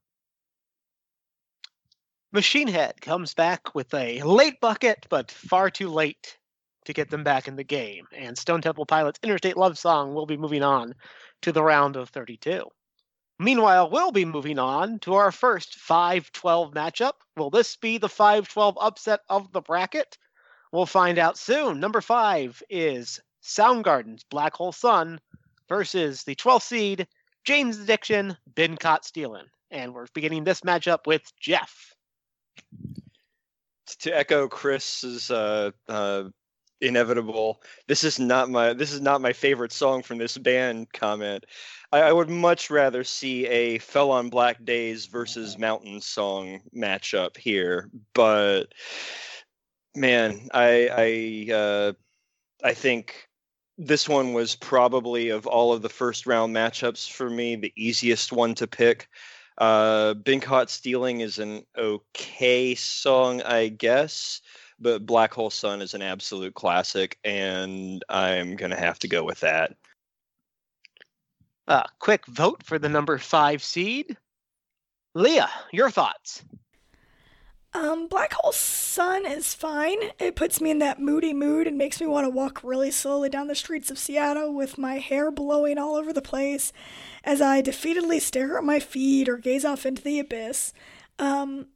Machine 2.32 2.68
Head 2.68 3.00
comes 3.00 3.34
back 3.34 3.74
with 3.74 3.94
a 3.94 4.22
late 4.22 4.60
bucket, 4.60 5.08
but 5.10 5.32
far 5.32 5.70
too 5.70 5.90
late 5.90 6.38
to 6.86 6.94
get 6.94 7.10
them 7.10 7.24
back 7.24 7.48
in 7.48 7.56
the 7.56 7.64
game. 7.64 8.08
And 8.12 8.38
Stone 8.38 8.62
Temple 8.62 8.86
Pilots' 8.86 9.20
Interstate 9.24 9.58
Love 9.58 9.78
Song 9.78 10.14
will 10.14 10.26
be 10.26 10.38
moving 10.38 10.64
on 10.64 10.96
to 11.42 11.52
the 11.52 11.64
round 11.64 11.96
of 11.96 12.10
32. 12.10 12.64
Meanwhile, 13.38 13.90
we'll 13.90 14.12
be 14.12 14.24
moving 14.24 14.60
on 14.60 15.00
to 15.00 15.16
our 15.16 15.32
first 15.32 15.76
5 15.76 16.32
12 16.32 16.74
matchup. 16.74 17.14
Will 17.36 17.50
this 17.50 17.76
be 17.76 17.98
the 17.98 18.10
5 18.10 18.48
12 18.48 18.78
upset 18.80 19.20
of 19.30 19.52
the 19.52 19.62
bracket? 19.62 20.18
We'll 20.72 20.86
find 20.86 21.18
out 21.18 21.38
soon. 21.38 21.80
Number 21.80 22.02
five 22.02 22.62
is 22.70 23.20
Soundgarden's 23.44 24.24
Black 24.24 24.54
Hole 24.56 24.72
Sun 24.72 25.20
versus 25.70 26.24
the 26.24 26.36
12th 26.36 26.64
seed, 26.64 27.08
Jane's 27.46 27.80
Addiction, 27.80 28.36
Been 28.56 28.76
Caught 28.76 29.06
Stealing. 29.06 29.46
And 29.72 29.94
we're 29.94 30.08
beginning 30.14 30.44
this 30.44 30.62
matchup 30.62 31.08
with 31.08 31.24
Jeff. 31.40 31.94
To 34.00 34.12
echo 34.12 34.48
Chris's 34.48 35.32
uh, 35.32 35.72
uh, 35.88 36.26
inevitable, 36.82 37.62
this 37.88 38.04
is 38.04 38.20
not 38.20 38.50
my 38.50 38.74
this 38.74 38.92
is 38.92 39.02
not 39.02 39.22
my 39.22 39.34
favorite 39.34 39.72
song 39.72 40.04
from 40.04 40.18
this 40.18 40.38
band 40.38 40.92
comment. 40.94 41.46
I, 41.92 42.02
I 42.02 42.12
would 42.12 42.30
much 42.30 42.70
rather 42.70 43.04
see 43.04 43.46
a 43.48 43.78
Fell 43.80 44.12
on 44.12 44.30
Black 44.30 44.64
Days 44.64 45.06
versus 45.06 45.58
Mountain 45.58 46.02
song 46.02 46.62
matchup 46.76 47.38
here, 47.38 47.90
but 48.14 48.74
man, 49.96 50.50
I 50.54 51.48
I 51.50 51.54
uh, 51.54 51.94
I 52.64 52.74
think 52.74 53.28
this 53.78 54.08
one 54.08 54.34
was 54.34 54.56
probably 54.56 55.30
of 55.30 55.48
all 55.48 55.74
of 55.74 55.82
the 55.82 55.90
first 55.90 56.26
round 56.26 56.56
matchups 56.56 57.10
for 57.12 57.30
me 57.30 57.56
the 57.56 57.74
easiest 57.76 58.32
one 58.32 58.56
to 58.56 58.68
pick. 58.68 59.08
Uh, 59.58 60.14
Been 60.16 60.42
Caught 60.42 60.70
Stealing 60.70 61.22
is 61.22 61.40
an 61.40 61.66
okay 61.78 62.76
song, 62.76 63.42
I 63.42 63.70
guess, 63.70 64.42
but 64.80 65.06
Black 65.06 65.34
Hole 65.34 65.50
Sun 65.50 65.82
is 65.82 65.94
an 65.94 66.02
absolute 66.02 66.54
classic, 66.54 67.18
and 67.24 68.04
I'm 68.10 68.56
gonna 68.56 68.80
have 68.80 69.00
to 69.00 69.08
go 69.08 69.24
with 69.24 69.40
that. 69.42 69.76
Uh, 71.68 71.84
quick 72.00 72.26
vote 72.28 72.62
for 72.64 72.78
the 72.78 72.90
number 72.90 73.18
five 73.18 73.64
seed. 73.64 74.18
Leah, 75.16 75.50
your 75.72 75.90
thoughts? 75.90 76.44
Um, 77.76 78.08
Black 78.08 78.32
Hole 78.34 78.54
Sun 78.54 79.26
is 79.26 79.54
fine. 79.54 79.98
It 80.18 80.38
puts 80.38 80.62
me 80.62 80.72
in 80.72 80.80
that 80.80 81.02
moody 81.02 81.34
mood 81.34 81.68
and 81.68 81.78
makes 81.78 82.00
me 82.00 82.08
want 82.08 82.26
to 82.26 82.30
walk 82.30 82.64
really 82.64 82.90
slowly 82.90 83.28
down 83.28 83.48
the 83.48 83.56
streets 83.56 83.92
of 83.92 83.98
Seattle 83.98 84.54
with 84.54 84.78
my 84.78 85.00
hair 85.00 85.30
blowing 85.30 85.78
all 85.78 85.96
over 85.96 86.14
the 86.14 86.22
place 86.22 86.72
as 87.26 87.42
I 87.42 87.62
defeatedly 87.62 88.22
stare 88.22 88.58
at 88.58 88.64
my 88.64 88.80
feet 88.80 89.28
or 89.28 89.38
gaze 89.38 89.66
off 89.66 89.86
into 89.86 90.02
the 90.02 90.20
abyss. 90.20 90.72
Um, 91.20 91.68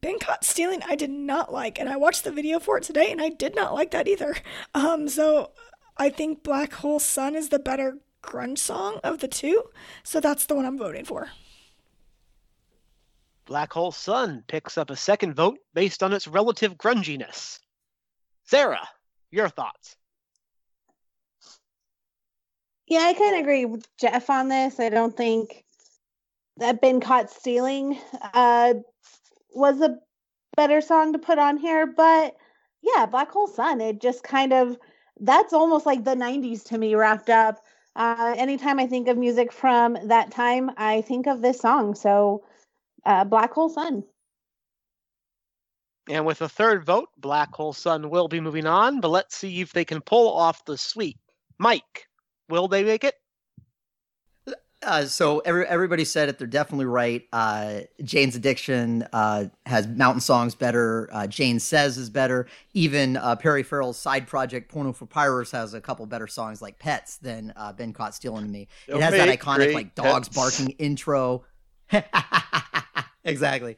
Been 0.00 0.18
Caught 0.18 0.44
Stealing, 0.44 0.82
I 0.86 0.94
did 0.94 1.10
not 1.10 1.52
like, 1.52 1.80
and 1.80 1.88
I 1.88 1.96
watched 1.96 2.24
the 2.24 2.30
video 2.30 2.58
for 2.58 2.78
it 2.78 2.84
today, 2.84 3.10
and 3.10 3.20
I 3.20 3.30
did 3.30 3.54
not 3.54 3.74
like 3.74 3.90
that 3.90 4.08
either. 4.08 4.36
Um, 4.74 5.08
so 5.08 5.52
I 5.96 6.10
think 6.10 6.42
Black 6.42 6.72
Hole 6.74 7.00
Sun 7.00 7.34
is 7.34 7.48
the 7.48 7.58
better 7.58 7.98
grunge 8.22 8.58
song 8.58 9.00
of 9.02 9.18
the 9.18 9.28
two, 9.28 9.64
so 10.02 10.20
that's 10.20 10.46
the 10.46 10.54
one 10.54 10.64
I'm 10.64 10.78
voting 10.78 11.04
for. 11.04 11.28
Black 13.46 13.72
Hole 13.72 13.92
Sun 13.92 14.44
picks 14.46 14.76
up 14.76 14.90
a 14.90 14.96
second 14.96 15.34
vote 15.34 15.58
based 15.74 16.02
on 16.02 16.12
its 16.12 16.28
relative 16.28 16.76
grunginess. 16.76 17.58
Sarah, 18.44 18.86
your 19.30 19.48
thoughts? 19.48 19.96
Yeah, 22.86 23.00
I 23.00 23.14
kind 23.14 23.34
of 23.34 23.40
agree 23.40 23.64
with 23.64 23.86
Jeff 23.98 24.30
on 24.30 24.48
this. 24.48 24.78
I 24.78 24.88
don't 24.90 25.16
think 25.16 25.64
that 26.58 26.80
Been 26.80 27.00
Caught 27.00 27.30
Stealing 27.30 27.98
uh, 28.34 28.74
was 29.54 29.80
a 29.80 29.98
better 30.56 30.80
song 30.80 31.12
to 31.12 31.18
put 31.18 31.38
on 31.38 31.56
here, 31.56 31.86
but 31.86 32.36
yeah, 32.82 33.06
Black 33.06 33.30
Hole 33.30 33.48
Sun, 33.48 33.80
it 33.80 34.00
just 34.00 34.22
kind 34.22 34.52
of 34.52 34.76
that's 35.20 35.52
almost 35.52 35.86
like 35.86 36.04
the 36.04 36.14
90s 36.14 36.64
to 36.64 36.78
me 36.78 36.94
wrapped 36.94 37.30
up. 37.30 37.64
Uh, 37.96 38.34
anytime 38.36 38.78
I 38.78 38.86
think 38.86 39.08
of 39.08 39.18
music 39.18 39.52
from 39.52 39.98
that 40.04 40.30
time, 40.30 40.70
I 40.76 41.02
think 41.02 41.26
of 41.26 41.42
this 41.42 41.58
song. 41.58 41.94
So 41.96 42.44
uh, 43.04 43.24
Black 43.24 43.52
Hole 43.52 43.68
Sun. 43.68 44.04
And 46.08 46.24
with 46.24 46.40
a 46.40 46.48
third 46.48 46.84
vote, 46.84 47.08
Black 47.18 47.52
Hole 47.54 47.72
Sun 47.72 48.08
will 48.08 48.28
be 48.28 48.40
moving 48.40 48.66
on, 48.66 49.00
but 49.00 49.08
let's 49.08 49.36
see 49.36 49.60
if 49.60 49.72
they 49.72 49.84
can 49.84 50.00
pull 50.00 50.32
off 50.32 50.64
the 50.64 50.78
sweep. 50.78 51.18
Mike, 51.58 52.06
will 52.48 52.68
they 52.68 52.82
make 52.82 53.04
it? 53.04 53.14
Uh, 54.82 55.04
so 55.04 55.40
every, 55.40 55.66
everybody 55.66 56.04
said 56.04 56.28
it. 56.28 56.38
They're 56.38 56.46
definitely 56.46 56.86
right. 56.86 57.26
Uh, 57.32 57.80
Jane's 58.02 58.36
Addiction 58.36 59.06
uh, 59.12 59.46
has 59.66 59.88
Mountain 59.88 60.20
Songs 60.20 60.54
better. 60.54 61.08
Uh, 61.12 61.26
Jane 61.26 61.58
Says 61.58 61.98
is 61.98 62.10
better. 62.10 62.46
Even 62.74 63.16
uh, 63.16 63.34
Perry 63.34 63.64
Farrell's 63.64 63.98
side 63.98 64.28
project 64.28 64.70
Porno 64.70 64.92
for 64.92 65.06
Pyros 65.06 65.50
has 65.50 65.74
a 65.74 65.80
couple 65.80 66.06
better 66.06 66.28
songs 66.28 66.62
like 66.62 66.78
Pets 66.78 67.16
than 67.16 67.52
uh, 67.56 67.72
Been 67.72 67.92
Caught 67.92 68.14
Stealing 68.14 68.44
to 68.44 68.50
Me. 68.50 68.68
It 68.86 69.00
has 69.00 69.14
that 69.14 69.28
iconic 69.28 69.74
like 69.74 69.96
dogs 69.96 70.28
pets. 70.28 70.36
barking 70.36 70.70
intro. 70.78 71.44
exactly. 73.24 73.76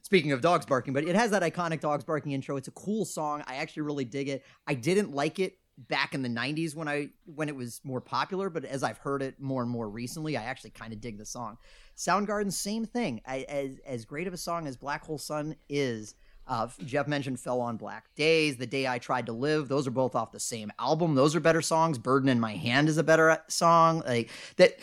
Speaking 0.00 0.32
of 0.32 0.40
dogs 0.40 0.64
barking, 0.64 0.94
but 0.94 1.04
it 1.04 1.14
has 1.14 1.32
that 1.32 1.42
iconic 1.42 1.80
dogs 1.80 2.04
barking 2.04 2.32
intro. 2.32 2.56
It's 2.56 2.68
a 2.68 2.72
cool 2.72 3.04
song. 3.04 3.44
I 3.46 3.56
actually 3.56 3.82
really 3.82 4.06
dig 4.06 4.30
it. 4.30 4.44
I 4.66 4.72
didn't 4.72 5.12
like 5.12 5.38
it 5.38 5.58
back 5.86 6.14
in 6.14 6.22
the 6.22 6.28
90s 6.28 6.74
when 6.74 6.88
I 6.88 7.10
when 7.24 7.48
it 7.48 7.54
was 7.54 7.80
more 7.84 8.00
popular, 8.00 8.50
but 8.50 8.64
as 8.64 8.82
I've 8.82 8.98
heard 8.98 9.22
it 9.22 9.40
more 9.40 9.62
and 9.62 9.70
more 9.70 9.88
recently, 9.88 10.36
I 10.36 10.42
actually 10.42 10.70
kind 10.70 10.92
of 10.92 11.00
dig 11.00 11.18
the 11.18 11.24
song. 11.24 11.58
Soundgarden, 11.96 12.52
same 12.52 12.84
thing. 12.84 13.20
I, 13.26 13.46
as 13.48 13.78
as 13.86 14.04
great 14.04 14.26
of 14.26 14.32
a 14.32 14.38
song 14.38 14.66
as 14.66 14.76
Black 14.76 15.04
Hole 15.04 15.18
Sun 15.18 15.54
is, 15.68 16.14
uh, 16.48 16.68
Jeff 16.84 17.06
mentioned 17.06 17.38
Fell 17.38 17.60
on 17.60 17.76
Black 17.76 18.12
Days, 18.16 18.56
The 18.56 18.66
Day 18.66 18.88
I 18.88 18.98
Tried 18.98 19.26
to 19.26 19.32
Live. 19.32 19.68
Those 19.68 19.86
are 19.86 19.92
both 19.92 20.16
off 20.16 20.32
the 20.32 20.40
same 20.40 20.72
album. 20.78 21.14
Those 21.14 21.36
are 21.36 21.40
better 21.40 21.62
songs. 21.62 21.98
Burden 21.98 22.28
in 22.28 22.40
My 22.40 22.54
Hand 22.54 22.88
is 22.88 22.98
a 22.98 23.04
better 23.04 23.30
uh, 23.30 23.38
song. 23.48 24.02
Like 24.06 24.30
that 24.56 24.78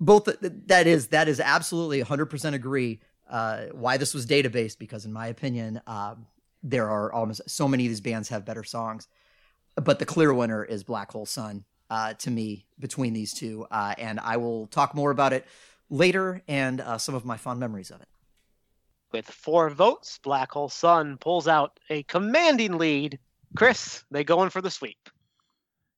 both 0.00 0.28
that 0.40 0.86
is 0.86 1.08
that 1.08 1.28
is 1.28 1.40
absolutely 1.40 2.02
100% 2.02 2.54
agree 2.54 3.00
uh, 3.28 3.66
why 3.72 3.96
this 3.96 4.14
was 4.14 4.26
database 4.26 4.78
because 4.78 5.04
in 5.04 5.12
my 5.12 5.26
opinion 5.26 5.80
uh, 5.86 6.14
there 6.62 6.88
are 6.88 7.12
almost 7.12 7.48
so 7.48 7.66
many 7.66 7.84
of 7.84 7.90
these 7.90 8.00
bands 8.00 8.28
have 8.28 8.44
better 8.44 8.64
songs 8.64 9.08
but 9.82 9.98
the 9.98 10.06
clear 10.06 10.32
winner 10.32 10.64
is 10.64 10.84
black 10.84 11.12
hole 11.12 11.26
sun 11.26 11.64
uh, 11.90 12.12
to 12.14 12.30
me 12.30 12.66
between 12.78 13.12
these 13.12 13.32
two 13.32 13.66
uh, 13.70 13.94
and 13.98 14.20
i 14.20 14.36
will 14.36 14.66
talk 14.68 14.94
more 14.94 15.10
about 15.10 15.32
it 15.32 15.46
later 15.90 16.42
and 16.48 16.80
uh, 16.80 16.98
some 16.98 17.14
of 17.14 17.24
my 17.24 17.36
fond 17.36 17.58
memories 17.58 17.90
of 17.90 18.00
it 18.00 18.08
with 19.12 19.26
four 19.26 19.70
votes 19.70 20.18
black 20.22 20.50
hole 20.52 20.68
sun 20.68 21.16
pulls 21.18 21.48
out 21.48 21.78
a 21.90 22.02
commanding 22.04 22.78
lead 22.78 23.18
chris 23.56 24.04
they 24.10 24.24
go 24.24 24.42
in 24.42 24.50
for 24.50 24.60
the 24.60 24.70
sweep 24.70 25.08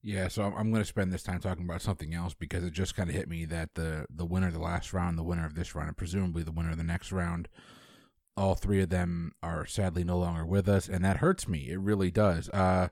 yeah, 0.03 0.29
so 0.29 0.45
I'm 0.45 0.71
going 0.71 0.83
to 0.83 0.89
spend 0.89 1.13
this 1.13 1.23
time 1.23 1.41
talking 1.41 1.65
about 1.65 1.83
something 1.83 2.15
else 2.15 2.33
because 2.33 2.65
it 2.65 2.73
just 2.73 2.97
kind 2.97 3.11
of 3.11 3.15
hit 3.15 3.29
me 3.29 3.45
that 3.47 3.75
the 3.75 4.07
the 4.09 4.25
winner 4.25 4.47
of 4.47 4.55
the 4.55 4.61
last 4.61 4.95
round, 4.95 5.19
the 5.19 5.23
winner 5.23 5.45
of 5.45 5.55
this 5.55 5.75
round, 5.75 5.89
and 5.89 5.97
presumably 5.97 6.43
the 6.43 6.53
winner 6.53 6.71
of 6.71 6.79
the 6.79 6.85
next 6.85 7.13
round, 7.13 7.49
all 8.35 8.55
three 8.55 8.81
of 8.81 8.89
them 8.89 9.33
are 9.43 9.67
sadly 9.67 10.03
no 10.03 10.19
longer 10.19 10.47
with 10.47 10.69
us, 10.69 10.89
and 10.89 11.05
that 11.05 11.19
hurts 11.19 11.47
me. 11.47 11.69
It 11.71 11.79
really 11.81 12.11
does. 12.11 12.49
Uh, 12.49 12.89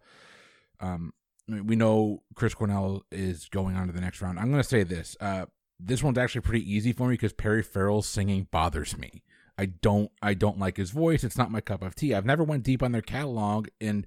um, 0.81 1.13
we 1.49 1.77
know 1.77 2.23
Chris 2.35 2.55
Cornell 2.55 3.05
is 3.11 3.49
going 3.49 3.77
on 3.77 3.87
to 3.87 3.93
the 3.93 4.01
next 4.01 4.21
round. 4.21 4.39
I'm 4.39 4.51
going 4.51 4.63
to 4.63 4.69
say 4.69 4.83
this. 4.83 5.17
Uh, 5.21 5.47
this 5.81 6.03
one's 6.03 6.19
actually 6.19 6.43
pretty 6.43 6.71
easy 6.71 6.93
for 6.93 7.09
me 7.09 7.15
because 7.15 7.33
Perry 7.33 7.63
Farrell's 7.63 8.09
singing 8.09 8.49
bothers 8.51 8.99
me. 8.99 9.23
I 9.57 9.67
don't 9.67 10.11
I 10.23 10.35
don't 10.35 10.59
like 10.59 10.77
his 10.77 10.91
voice. 10.91 11.25
It's 11.25 11.39
not 11.39 11.51
my 11.51 11.61
cup 11.61 11.83
of 11.83 11.95
tea. 11.95 12.15
I've 12.15 12.27
never 12.27 12.45
went 12.45 12.63
deep 12.63 12.83
on 12.83 12.93
their 12.93 13.03
catalog 13.03 13.69
and 13.81 14.07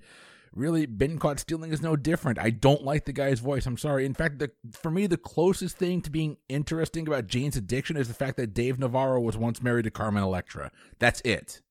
really 0.54 0.86
been 0.86 1.18
caught 1.18 1.40
stealing 1.40 1.72
is 1.72 1.82
no 1.82 1.96
different. 1.96 2.40
I 2.40 2.50
don't 2.50 2.84
like 2.84 3.06
the 3.06 3.14
guy's 3.14 3.40
voice. 3.40 3.66
I'm 3.66 3.78
sorry. 3.78 4.06
In 4.06 4.14
fact, 4.14 4.40
the, 4.40 4.52
for 4.72 4.92
me, 4.92 5.08
the 5.08 5.18
closest 5.18 5.78
thing 5.78 6.02
to 6.02 6.10
being 6.10 6.38
interesting 6.50 7.08
about 7.08 7.28
Jane's 7.28 7.56
addiction 7.56 7.96
is 7.96 8.08
the 8.08 8.14
fact 8.14 8.38
that 8.38 8.54
Dave 8.54 8.78
Navarro 8.78 9.22
was 9.22 9.38
once 9.38 9.62
married 9.62 9.84
to 9.84 9.92
Carmen 9.92 10.24
Electra. 10.24 10.72
That's 11.00 11.22
it. 11.22 11.62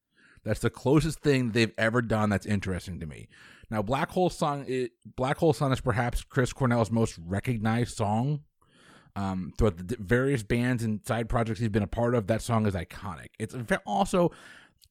That's 0.45 0.61
the 0.61 0.71
closest 0.71 1.21
thing 1.21 1.51
they've 1.51 1.75
ever 1.77 2.01
done 2.01 2.31
that's 2.31 2.47
interesting 2.47 3.01
to 3.01 3.07
me. 3.07 3.29
Now, 3.71 3.83
Black 3.83 4.11
Hole 4.11 4.31
Sun, 4.31 4.65
it, 4.69 4.93
Black 5.17 5.39
Hole 5.39 5.53
Sun 5.53 5.73
is 5.73 5.81
perhaps 5.81 6.23
Chris 6.23 6.53
Cornell's 6.53 6.91
most 6.91 7.19
recognized 7.19 7.97
song. 7.97 8.41
Um, 9.17 9.53
throughout 9.59 9.89
the 9.89 9.97
various 9.99 10.45
bands 10.45 10.85
and 10.85 11.01
side 11.05 11.29
projects 11.29 11.59
he's 11.59 11.69
been 11.69 11.83
a 11.83 11.89
part 11.89 12.15
of, 12.15 12.29
that 12.29 12.43
song 12.43 12.67
is 12.67 12.75
iconic. 12.75 13.29
It's 13.39 13.55
also 13.85 14.31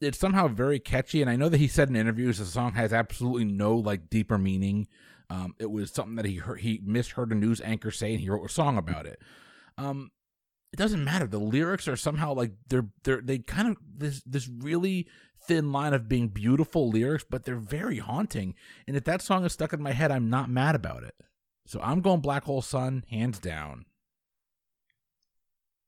it's 0.01 0.17
somehow 0.17 0.47
very 0.47 0.79
catchy, 0.79 1.21
and 1.21 1.29
I 1.29 1.35
know 1.35 1.49
that 1.49 1.57
he 1.57 1.67
said 1.67 1.89
in 1.89 1.95
interviews 1.95 2.37
the 2.37 2.45
song 2.45 2.73
has 2.73 2.93
absolutely 2.93 3.45
no 3.45 3.75
like 3.75 4.09
deeper 4.09 4.37
meaning. 4.37 4.87
Um, 5.29 5.55
it 5.59 5.69
was 5.69 5.91
something 5.91 6.15
that 6.15 6.25
he 6.25 6.35
heard, 6.35 6.61
he 6.61 6.81
misheard 6.83 7.31
a 7.31 7.35
news 7.35 7.61
anchor 7.61 7.91
say, 7.91 8.11
and 8.11 8.19
he 8.19 8.29
wrote 8.29 8.45
a 8.45 8.49
song 8.49 8.77
about 8.77 9.05
it. 9.05 9.21
Um, 9.77 10.11
it 10.71 10.77
doesn't 10.77 11.03
matter. 11.03 11.27
The 11.27 11.39
lyrics 11.39 11.87
are 11.87 11.95
somehow 11.95 12.33
like 12.33 12.51
they're 12.67 12.87
they're 13.03 13.21
they 13.21 13.39
kind 13.39 13.67
of 13.69 13.77
this 13.97 14.21
this 14.25 14.47
really 14.47 15.07
thin 15.49 15.71
line 15.71 15.95
of 15.95 16.07
being 16.07 16.27
beautiful 16.27 16.89
lyrics, 16.89 17.25
but 17.27 17.43
they're 17.43 17.55
very 17.55 17.97
haunting. 17.97 18.53
And 18.85 18.95
if 18.95 19.03
that 19.05 19.23
song 19.23 19.43
is 19.45 19.53
stuck 19.53 19.73
in 19.73 19.81
my 19.81 19.93
head, 19.93 20.11
I'm 20.11 20.29
not 20.29 20.47
mad 20.47 20.75
about 20.75 21.03
it. 21.03 21.15
So 21.65 21.81
I'm 21.81 22.01
going 22.01 22.19
Black 22.19 22.43
Hole 22.43 22.61
Sun, 22.61 23.03
hands 23.09 23.39
down. 23.39 23.85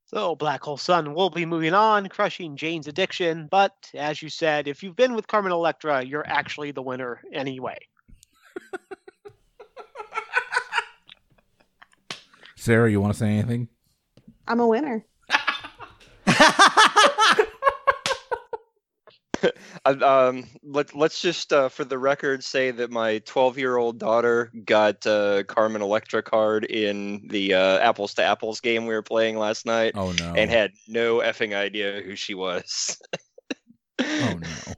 So, 0.06 0.36
Black 0.36 0.64
Hole 0.64 0.78
Sun 0.78 1.14
will 1.14 1.30
be 1.30 1.46
moving 1.46 1.76
on, 1.76 2.10
crushing 2.10 2.58
Jane's 2.58 2.88
addiction. 2.88 3.48
But 3.52 3.76
as 3.94 4.24
you 4.24 4.30
said, 4.30 4.68
if 4.68 4.82
you've 4.82 4.96
been 4.96 5.14
with 5.14 5.28
Carmen 5.28 5.52
Electra, 5.52 6.04
you're 6.04 6.28
actually 6.28 6.72
the 6.72 6.82
winner 6.82 7.22
anyway. 7.32 7.78
Sarah, 12.58 12.90
you 12.90 13.00
want 13.00 13.14
to 13.14 13.20
say 13.20 13.30
anything? 13.30 13.70
I'm 14.48 14.60
a 14.60 14.68
winner. 14.68 15.06
um, 19.86 20.46
let, 20.64 20.96
let's 20.96 21.22
just, 21.22 21.54
uh, 21.54 21.70
for 21.70 21.84
the 21.84 21.98
record, 21.98 22.44
say 22.44 22.72
that 22.72 22.92
my 22.92 23.20
12 23.20 23.58
year 23.58 23.78
old 23.78 24.00
daughter 24.00 24.52
got 24.66 25.06
uh, 25.06 25.44
Carmen 25.44 25.82
Electra 25.82 26.24
card 26.24 26.66
in 26.66 27.28
the 27.28 27.54
uh, 27.54 27.80
Apples 27.80 28.14
to 28.16 28.24
Apples 28.24 28.60
game 28.60 28.86
we 28.86 28.94
were 28.94 29.02
playing 29.02 29.38
last 29.38 29.66
night. 29.66 29.94
Oh, 29.96 30.12
no. 30.12 30.34
And 30.34 30.50
had 30.50 30.72
no 30.88 31.18
effing 31.18 31.56
idea 31.56 32.02
who 32.02 32.16
she 32.16 32.34
was. 32.34 32.98
oh, 34.00 34.40
no. 34.40 34.74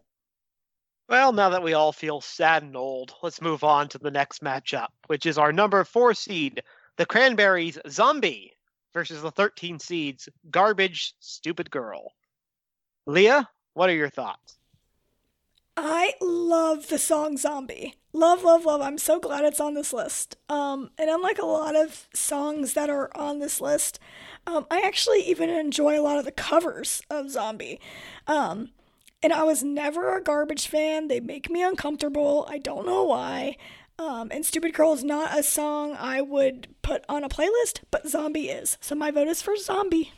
Well, 1.10 1.34
now 1.34 1.50
that 1.50 1.64
we 1.64 1.74
all 1.74 1.92
feel 1.92 2.22
sad 2.22 2.64
and 2.64 2.76
old, 2.76 3.14
let's 3.22 3.42
move 3.42 3.64
on 3.64 3.90
to 3.90 3.98
the 4.00 4.10
next 4.10 4.42
matchup, 4.42 4.88
which 5.08 5.26
is 5.26 5.38
our 5.38 5.52
number 5.52 5.84
four 5.84 6.14
seed, 6.14 6.64
the 6.98 7.06
Cranberries 7.06 7.78
Zombie 7.90 8.54
versus 8.94 9.22
the 9.22 9.32
13 9.32 9.80
seeds 9.80 10.30
Garbage 10.50 11.14
Stupid 11.20 11.70
Girl. 11.70 12.14
Leah, 13.06 13.50
what 13.74 13.90
are 13.90 13.96
your 13.96 14.10
thoughts? 14.10 14.58
I 15.76 16.14
love 16.22 16.88
the 16.88 17.00
song 17.00 17.38
Zombie. 17.38 17.96
Love, 18.14 18.44
love, 18.44 18.64
love. 18.64 18.80
I'm 18.82 19.00
so 19.00 19.20
glad 19.20 19.44
it's 19.44 19.60
on 19.60 19.74
this 19.74 19.92
list. 19.92 20.38
Um, 20.48 20.92
and 21.00 21.10
unlike 21.10 21.40
a 21.40 21.46
lot 21.46 21.76
of 21.76 22.08
songs 22.14 22.74
that 22.74 22.92
are 22.92 23.10
on 23.18 23.40
this 23.40 23.60
list, 23.60 24.00
um, 24.46 24.68
I 24.70 24.82
actually 24.82 25.22
even 25.22 25.50
enjoy 25.50 26.00
a 26.00 26.04
lot 26.04 26.20
of 26.20 26.26
the 26.26 26.32
covers 26.32 27.02
of 27.10 27.32
Zombie. 27.32 27.80
Um, 28.28 28.70
and 29.24 29.34
I 29.34 29.44
was 29.44 29.64
never 29.64 30.16
a 30.16 30.22
garbage 30.22 30.68
fan. 30.68 31.08
They 31.08 31.20
make 31.20 31.50
me 31.50 31.64
uncomfortable. 31.64 32.46
I 32.48 32.60
don't 32.60 32.86
know 32.86 33.04
why. 33.04 33.58
Um, 33.98 34.30
and 34.32 34.46
Stupid 34.46 34.74
Girl 34.74 34.94
is 34.94 35.04
not 35.04 35.38
a 35.38 35.42
song 35.42 35.96
I 35.98 36.22
would 36.22 36.68
put 36.84 37.04
on 37.10 37.24
a 37.24 37.30
playlist, 37.30 37.80
but 37.90 38.08
Zombie 38.08 38.50
is. 38.50 38.78
So 38.80 38.94
my 38.94 39.10
vote 39.10 39.28
is 39.28 39.42
for 39.42 39.56
Zombie. 39.56 40.12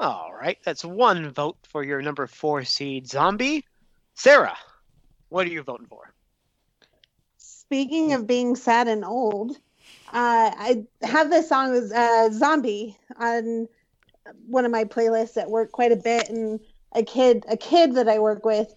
All 0.00 0.32
right, 0.32 0.56
that's 0.64 0.82
one 0.82 1.28
vote 1.28 1.58
for 1.68 1.84
your 1.84 2.00
number 2.00 2.26
four 2.26 2.64
seed 2.64 3.06
zombie. 3.06 3.66
Sarah, 4.14 4.56
what 5.28 5.46
are 5.46 5.50
you 5.50 5.62
voting 5.62 5.88
for? 5.88 6.14
Speaking 7.36 8.14
of 8.14 8.26
being 8.26 8.56
sad 8.56 8.88
and 8.88 9.04
old, 9.04 9.50
uh, 10.10 10.50
I 10.56 10.84
have 11.02 11.28
this 11.28 11.50
song 11.50 11.92
uh, 11.94 12.30
"Zombie" 12.32 12.96
on 13.18 13.68
one 14.46 14.64
of 14.64 14.70
my 14.70 14.84
playlists 14.84 15.36
at 15.36 15.50
work 15.50 15.70
quite 15.70 15.92
a 15.92 15.96
bit, 15.96 16.30
and 16.30 16.60
a 16.92 17.02
kid, 17.02 17.44
a 17.46 17.58
kid 17.58 17.96
that 17.96 18.08
I 18.08 18.20
work 18.20 18.42
with, 18.42 18.74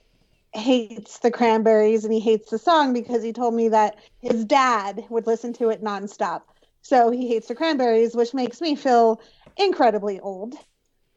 hates 0.53 1.19
the 1.19 1.31
Cranberries 1.31 2.03
and 2.03 2.13
he 2.13 2.19
hates 2.19 2.49
the 2.49 2.59
song 2.59 2.91
because 2.91 3.23
he 3.23 3.31
told 3.31 3.53
me 3.53 3.69
that 3.69 3.95
his 4.19 4.43
dad 4.43 5.05
would 5.09 5.25
listen 5.25 5.53
to 5.53 5.69
it 5.69 5.81
nonstop. 5.81 6.41
So 6.81 7.11
he 7.11 7.29
hates 7.29 7.47
the 7.47 7.55
Cranberries, 7.55 8.13
which 8.13 8.33
makes 8.33 8.59
me 8.59 8.75
feel 8.75 9.21
incredibly 9.55 10.19
old 10.19 10.57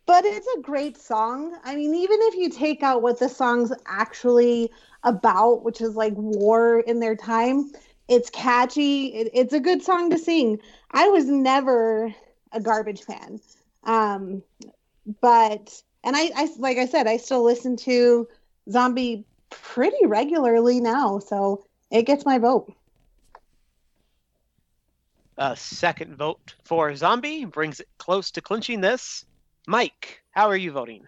but 0.07 0.25
it's 0.25 0.47
a 0.57 0.61
great 0.61 0.97
song. 0.97 1.59
I 1.65 1.75
mean, 1.75 1.95
even 1.95 2.19
if 2.23 2.37
you 2.37 2.49
take 2.49 2.83
out 2.83 3.03
what 3.03 3.19
the 3.19 3.29
song's 3.29 3.73
actually 3.87 4.71
about, 5.03 5.65
which 5.65 5.81
is 5.81 5.97
like 5.97 6.15
war 6.15 6.81
in 6.81 7.01
their 7.01 7.17
time, 7.17 7.73
it's 8.09 8.31
catchy. 8.31 9.09
It, 9.09 9.31
it's 9.35 9.53
a 9.53 9.61
good 9.61 9.83
song 9.83 10.11
to 10.11 10.19
sing. 10.19 10.61
I 10.93 11.09
was 11.09 11.27
never 11.27 12.15
a 12.53 12.61
garbage 12.61 13.03
fan. 13.03 13.41
Um, 13.83 14.43
but, 15.21 15.83
and 16.05 16.17
I, 16.17 16.31
I, 16.37 16.49
like 16.59 16.79
I 16.79 16.87
said, 16.87 17.09
I 17.09 17.17
still 17.17 17.45
listen 17.45 17.77
to 17.79 18.29
Zombie 18.71 19.25
pretty 19.51 20.07
regularly 20.07 20.81
now. 20.81 21.19
So 21.19 21.65
it 21.91 22.03
gets 22.03 22.25
my 22.25 22.39
vote. 22.39 22.73
A 25.39 25.57
second 25.57 26.17
vote 26.17 26.55
for 26.65 26.95
Zombie 26.95 27.45
brings 27.45 27.81
it 27.81 27.89
close 27.99 28.31
to 28.33 28.41
clinching 28.41 28.81
this. 28.81 29.25
Mike, 29.67 30.23
how 30.31 30.49
are 30.49 30.57
you 30.57 30.71
voting? 30.71 31.07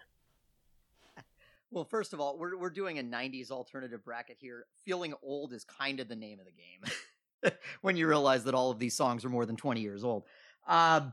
Well, 1.70 1.84
first 1.84 2.12
of 2.12 2.20
all, 2.20 2.38
we're 2.38 2.56
we're 2.56 2.70
doing 2.70 2.98
a 2.98 3.02
'90s 3.02 3.50
alternative 3.50 4.04
bracket 4.04 4.36
here. 4.40 4.64
Feeling 4.84 5.14
old 5.22 5.52
is 5.52 5.64
kind 5.64 6.00
of 6.00 6.08
the 6.08 6.16
name 6.16 6.40
of 6.40 6.46
the 6.46 6.52
game 6.52 7.52
when 7.82 7.96
you 7.96 8.08
realize 8.08 8.44
that 8.44 8.54
all 8.54 8.70
of 8.70 8.78
these 8.78 8.96
songs 8.96 9.24
are 9.24 9.28
more 9.28 9.46
than 9.46 9.56
20 9.56 9.80
years 9.80 10.02
old. 10.02 10.24
Uh, 10.66 11.10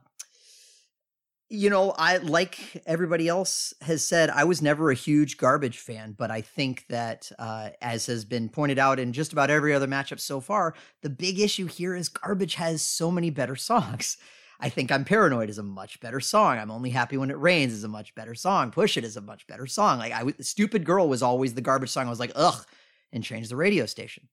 you 1.49 1.69
know, 1.69 1.91
I 1.91 2.17
like 2.17 2.81
everybody 2.87 3.27
else 3.27 3.73
has 3.81 4.05
said, 4.05 4.31
I 4.31 4.45
was 4.45 4.61
never 4.61 4.89
a 4.89 4.95
huge 4.95 5.37
garbage 5.37 5.77
fan, 5.77 6.15
but 6.17 6.31
I 6.31 6.41
think 6.41 6.85
that, 6.89 7.31
uh, 7.37 7.69
as 7.81 8.07
has 8.07 8.25
been 8.25 8.49
pointed 8.49 8.79
out 8.79 8.99
in 8.99 9.13
just 9.13 9.31
about 9.31 9.51
every 9.51 9.73
other 9.73 9.87
matchup 9.87 10.19
so 10.19 10.39
far, 10.39 10.73
the 11.01 11.09
big 11.09 11.39
issue 11.39 11.67
here 11.67 11.95
is 11.95 12.09
garbage 12.09 12.55
has 12.55 12.81
so 12.81 13.11
many 13.11 13.29
better 13.29 13.55
songs. 13.55 14.17
I 14.59 14.69
think 14.69 14.91
I'm 14.91 15.05
Paranoid 15.05 15.49
is 15.49 15.57
a 15.57 15.63
much 15.63 15.99
better 15.99 16.19
song. 16.19 16.57
I'm 16.57 16.71
Only 16.71 16.89
Happy 16.89 17.17
When 17.17 17.29
It 17.29 17.37
Rains 17.37 17.73
is 17.73 17.83
a 17.83 17.89
much 17.89 18.15
better 18.15 18.35
song. 18.35 18.71
Push 18.71 18.97
It 18.97 19.03
is 19.03 19.17
a 19.17 19.21
much 19.21 19.47
better 19.47 19.67
song. 19.67 19.99
Like 19.99 20.13
I, 20.13 20.23
Stupid 20.39 20.85
Girl 20.85 21.07
was 21.09 21.21
always 21.21 21.53
the 21.53 21.61
garbage 21.61 21.89
song. 21.89 22.07
I 22.07 22.09
was 22.09 22.19
like, 22.19 22.31
ugh, 22.35 22.65
and 23.11 23.23
changed 23.23 23.51
the 23.51 23.55
radio 23.55 23.85
station. 23.85 24.29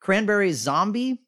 Cranberries 0.00 0.56
Zombie 0.56 1.20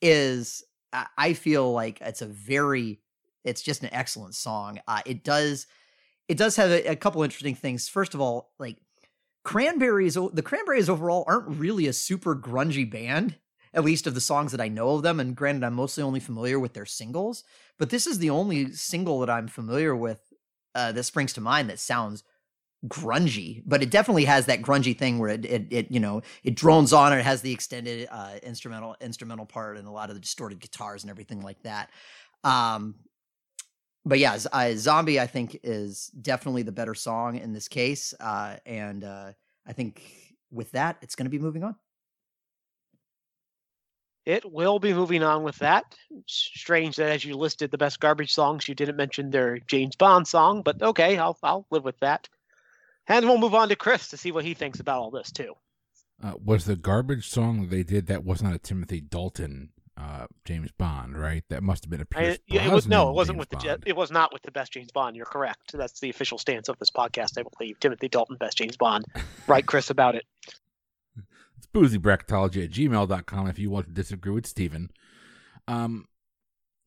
is, 0.00 0.64
I 0.92 1.34
feel 1.34 1.72
like 1.72 2.00
it's 2.00 2.22
a 2.22 2.26
very, 2.26 3.00
it's 3.44 3.62
just 3.62 3.82
an 3.82 3.90
excellent 3.92 4.34
song. 4.34 4.80
Uh, 4.88 5.02
it 5.06 5.22
does, 5.22 5.66
it 6.28 6.36
does 6.36 6.56
have 6.56 6.70
a, 6.70 6.92
a 6.92 6.96
couple 6.96 7.22
interesting 7.22 7.54
things. 7.54 7.88
First 7.88 8.14
of 8.14 8.20
all, 8.20 8.52
like 8.58 8.78
Cranberries, 9.44 10.14
the 10.14 10.42
Cranberries 10.42 10.88
overall 10.88 11.24
aren't 11.26 11.58
really 11.58 11.86
a 11.86 11.92
super 11.92 12.34
grungy 12.34 12.90
band 12.90 13.36
at 13.74 13.84
least 13.84 14.06
of 14.06 14.14
the 14.14 14.20
songs 14.20 14.52
that 14.52 14.60
I 14.60 14.68
know 14.68 14.90
of 14.90 15.02
them. 15.02 15.20
And 15.20 15.36
granted, 15.36 15.64
I'm 15.64 15.74
mostly 15.74 16.02
only 16.02 16.20
familiar 16.20 16.58
with 16.58 16.72
their 16.72 16.86
singles, 16.86 17.44
but 17.78 17.90
this 17.90 18.06
is 18.06 18.18
the 18.18 18.30
only 18.30 18.72
single 18.72 19.20
that 19.20 19.30
I'm 19.30 19.48
familiar 19.48 19.94
with 19.94 20.20
uh, 20.74 20.92
that 20.92 21.02
springs 21.02 21.32
to 21.34 21.40
mind 21.40 21.68
that 21.68 21.80
sounds 21.80 22.22
grungy, 22.86 23.62
but 23.66 23.82
it 23.82 23.90
definitely 23.90 24.26
has 24.26 24.46
that 24.46 24.62
grungy 24.62 24.96
thing 24.96 25.18
where 25.18 25.30
it, 25.30 25.44
it, 25.44 25.66
it 25.70 25.90
you 25.90 26.00
know, 26.00 26.22
it 26.42 26.54
drones 26.54 26.92
on 26.92 27.12
and 27.12 27.20
it 27.20 27.24
has 27.24 27.42
the 27.42 27.52
extended 27.52 28.08
uh, 28.10 28.34
instrumental 28.42 28.96
instrumental 29.00 29.46
part 29.46 29.76
and 29.78 29.88
a 29.88 29.90
lot 29.90 30.10
of 30.10 30.14
the 30.14 30.20
distorted 30.20 30.60
guitars 30.60 31.02
and 31.02 31.10
everything 31.10 31.40
like 31.40 31.62
that. 31.62 31.90
Um, 32.44 32.96
but 34.04 34.18
yeah, 34.18 34.38
uh, 34.52 34.72
Zombie 34.74 35.18
I 35.18 35.26
think 35.26 35.58
is 35.62 36.08
definitely 36.08 36.62
the 36.62 36.72
better 36.72 36.94
song 36.94 37.38
in 37.38 37.54
this 37.54 37.68
case, 37.68 38.12
uh, 38.20 38.56
and 38.66 39.02
uh, 39.02 39.32
I 39.66 39.72
think 39.72 40.02
with 40.50 40.70
that 40.72 40.98
it's 41.00 41.14
going 41.14 41.24
to 41.24 41.30
be 41.30 41.38
moving 41.38 41.64
on 41.64 41.74
it 44.26 44.50
will 44.50 44.78
be 44.78 44.94
moving 44.94 45.22
on 45.22 45.42
with 45.42 45.56
that. 45.56 45.84
strange 46.26 46.96
that 46.96 47.10
as 47.10 47.24
you 47.24 47.36
listed 47.36 47.70
the 47.70 47.78
best 47.78 48.00
garbage 48.00 48.32
songs, 48.32 48.66
you 48.68 48.74
didn't 48.74 48.96
mention 48.96 49.30
their 49.30 49.58
James 49.58 49.96
Bond 49.96 50.26
song, 50.26 50.62
but 50.62 50.82
okay, 50.82 51.18
I'll 51.18 51.38
I'll 51.42 51.66
live 51.70 51.84
with 51.84 51.98
that. 52.00 52.28
And 53.06 53.26
we'll 53.26 53.38
move 53.38 53.54
on 53.54 53.68
to 53.68 53.76
Chris 53.76 54.08
to 54.08 54.16
see 54.16 54.32
what 54.32 54.44
he 54.44 54.54
thinks 54.54 54.80
about 54.80 55.00
all 55.00 55.10
this 55.10 55.30
too. 55.30 55.54
Uh, 56.22 56.32
was 56.42 56.64
the 56.64 56.76
garbage 56.76 57.28
song 57.28 57.68
they 57.68 57.82
did 57.82 58.06
that 58.06 58.24
was 58.24 58.42
not 58.42 58.54
a 58.54 58.58
Timothy 58.58 59.00
Dalton 59.00 59.70
uh, 59.96 60.26
James 60.44 60.70
Bond, 60.72 61.16
right? 61.16 61.44
That 61.50 61.62
must 61.62 61.84
have 61.84 61.90
been 61.90 62.00
a 62.00 62.04
Pierce 62.06 62.38
I, 62.50 62.54
it 62.66 62.72
was 62.72 62.86
no, 62.86 63.10
it 63.10 63.14
wasn't 63.14 63.36
James 63.36 63.40
with 63.40 63.48
the 63.60 63.68
Bond. 63.68 63.82
it 63.86 63.96
was 63.96 64.10
not 64.10 64.32
with 64.32 64.42
the 64.42 64.50
best 64.50 64.72
James 64.72 64.90
Bond. 64.90 65.16
You're 65.16 65.26
correct. 65.26 65.72
That's 65.72 66.00
the 66.00 66.10
official 66.10 66.38
stance 66.38 66.68
of 66.68 66.78
this 66.78 66.90
podcast. 66.90 67.38
I 67.38 67.44
believe 67.58 67.78
Timothy 67.78 68.08
Dalton, 68.08 68.36
best 68.36 68.56
James 68.56 68.76
Bond. 68.76 69.04
Right, 69.46 69.64
Chris, 69.64 69.90
about 69.90 70.14
it. 70.14 70.24
Boozybracketology 71.74 72.64
at 72.64 72.70
gmail.com 72.70 73.48
if 73.48 73.58
you 73.58 73.68
want 73.68 73.86
to 73.86 73.92
disagree 73.92 74.32
with 74.32 74.46
Steven. 74.46 74.90
Um, 75.68 76.06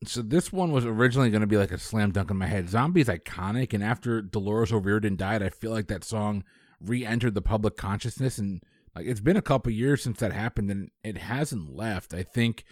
so 0.04 0.22
this 0.22 0.52
one 0.52 0.72
was 0.72 0.86
originally 0.86 1.30
going 1.30 1.42
to 1.42 1.46
be 1.46 1.56
like 1.56 1.72
a 1.72 1.78
slam 1.78 2.12
dunk 2.12 2.30
in 2.30 2.36
my 2.36 2.46
head. 2.46 2.68
Zombie's 2.68 3.08
iconic, 3.08 3.72
and 3.72 3.82
after 3.82 4.22
Dolores 4.22 4.72
O'Riordan 4.72 5.16
died, 5.16 5.42
I 5.42 5.50
feel 5.50 5.72
like 5.72 5.88
that 5.88 6.04
song 6.04 6.44
re-entered 6.80 7.34
the 7.34 7.42
public 7.42 7.76
consciousness, 7.76 8.38
and 8.38 8.62
like 8.94 9.06
it's 9.06 9.20
been 9.20 9.36
a 9.36 9.42
couple 9.42 9.72
years 9.72 10.02
since 10.02 10.20
that 10.20 10.32
happened, 10.32 10.70
and 10.70 10.90
it 11.02 11.18
hasn't 11.18 11.74
left. 11.74 12.14
I 12.14 12.22
think 12.22 12.64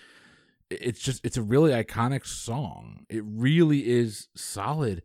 it's 0.70 1.00
just 1.00 1.24
it's 1.24 1.36
a 1.36 1.42
really 1.42 1.72
iconic 1.72 2.26
song. 2.26 3.06
It 3.08 3.24
really 3.26 3.88
is 3.88 4.28
solid. 4.36 5.02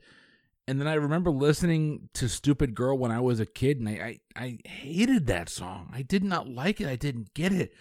And 0.72 0.80
then 0.80 0.88
I 0.88 0.93
remember 0.93 1.32
listening 1.32 2.07
to 2.13 2.30
Stupid 2.30 2.76
Girl 2.76 2.97
when 2.97 3.11
I 3.11 3.19
was 3.19 3.41
a 3.41 3.45
kid, 3.45 3.82
and 3.82 3.89
I, 3.89 4.19
I, 4.38 4.41
I 4.41 4.57
hated 4.65 5.28
that 5.28 5.49
song. 5.49 5.91
I 5.93 6.01
did 6.01 6.24
not 6.24 6.47
like 6.47 6.80
it. 6.80 6.88
I 6.88 6.95
didn't 6.95 7.34
get 7.34 7.51
it. 7.51 7.74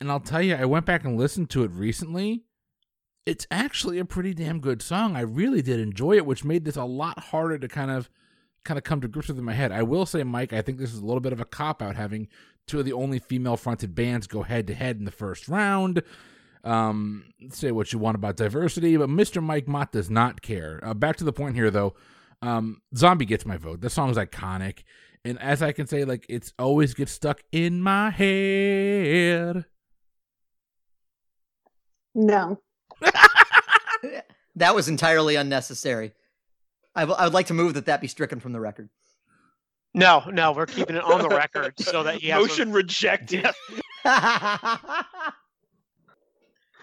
And 0.00 0.10
I'll 0.10 0.18
tell 0.18 0.42
you, 0.42 0.56
I 0.56 0.64
went 0.64 0.84
back 0.84 1.04
and 1.04 1.16
listened 1.16 1.48
to 1.50 1.62
it 1.62 1.70
recently. 1.70 2.42
It's 3.24 3.46
actually 3.52 4.00
a 4.00 4.04
pretty 4.04 4.34
damn 4.34 4.58
good 4.58 4.82
song. 4.82 5.14
I 5.14 5.20
really 5.20 5.62
did 5.62 5.78
enjoy 5.78 6.16
it, 6.16 6.26
which 6.26 6.42
made 6.42 6.64
this 6.64 6.74
a 6.74 6.82
lot 6.82 7.20
harder 7.20 7.56
to 7.56 7.68
kind 7.68 7.92
of 7.92 8.10
kind 8.64 8.78
of 8.78 8.82
come 8.82 9.00
to 9.02 9.06
grips 9.06 9.28
with 9.28 9.38
in 9.38 9.44
my 9.44 9.52
head. 9.52 9.70
I 9.70 9.84
will 9.84 10.04
say, 10.04 10.24
Mike, 10.24 10.52
I 10.52 10.60
think 10.60 10.78
this 10.78 10.92
is 10.92 10.98
a 10.98 11.06
little 11.06 11.20
bit 11.20 11.32
of 11.32 11.40
a 11.40 11.44
cop 11.44 11.80
out 11.80 11.94
having 11.94 12.26
two 12.66 12.80
of 12.80 12.84
the 12.84 12.94
only 12.94 13.20
female 13.20 13.56
fronted 13.56 13.94
bands 13.94 14.26
go 14.26 14.42
head 14.42 14.66
to 14.66 14.74
head 14.74 14.96
in 14.96 15.04
the 15.04 15.12
first 15.12 15.46
round. 15.46 16.02
Um, 16.64 17.24
say 17.50 17.70
what 17.72 17.92
you 17.92 17.98
want 17.98 18.16
about 18.16 18.36
diversity, 18.36 18.96
but 18.96 19.08
Mr. 19.08 19.42
Mike 19.42 19.68
Mott 19.68 19.92
does 19.92 20.10
not 20.10 20.42
care. 20.42 20.80
Uh, 20.82 20.94
back 20.94 21.16
to 21.16 21.24
the 21.24 21.32
point 21.32 21.54
here, 21.54 21.70
though. 21.70 21.94
Um, 22.42 22.82
Zombie 22.94 23.24
gets 23.26 23.46
my 23.46 23.56
vote. 23.56 23.80
The 23.80 23.90
song's 23.90 24.16
iconic, 24.16 24.84
and 25.24 25.40
as 25.40 25.62
I 25.62 25.72
can 25.72 25.86
say, 25.86 26.04
like 26.04 26.26
it's 26.28 26.52
always 26.58 26.94
gets 26.94 27.12
stuck 27.12 27.40
in 27.52 27.80
my 27.80 28.10
head. 28.10 29.64
No. 32.14 32.60
That 34.58 34.74
was 34.74 34.88
entirely 34.88 35.36
unnecessary. 35.36 36.12
I, 36.94 37.02
w- 37.02 37.16
I 37.16 37.24
would 37.24 37.32
like 37.32 37.46
to 37.46 37.54
move 37.54 37.74
that 37.74 37.86
that 37.86 38.00
be 38.00 38.08
stricken 38.08 38.40
from 38.40 38.52
the 38.52 38.58
record. 38.58 38.88
No, 39.94 40.24
no, 40.32 40.50
we're 40.52 40.66
keeping 40.66 40.96
it 40.96 41.04
on 41.04 41.22
the 41.22 41.28
record 41.28 41.74
so 41.78 42.02
that 42.02 42.16
he 42.16 42.28
has 42.30 42.40
Motion 42.42 42.72
rejected. 42.72 43.46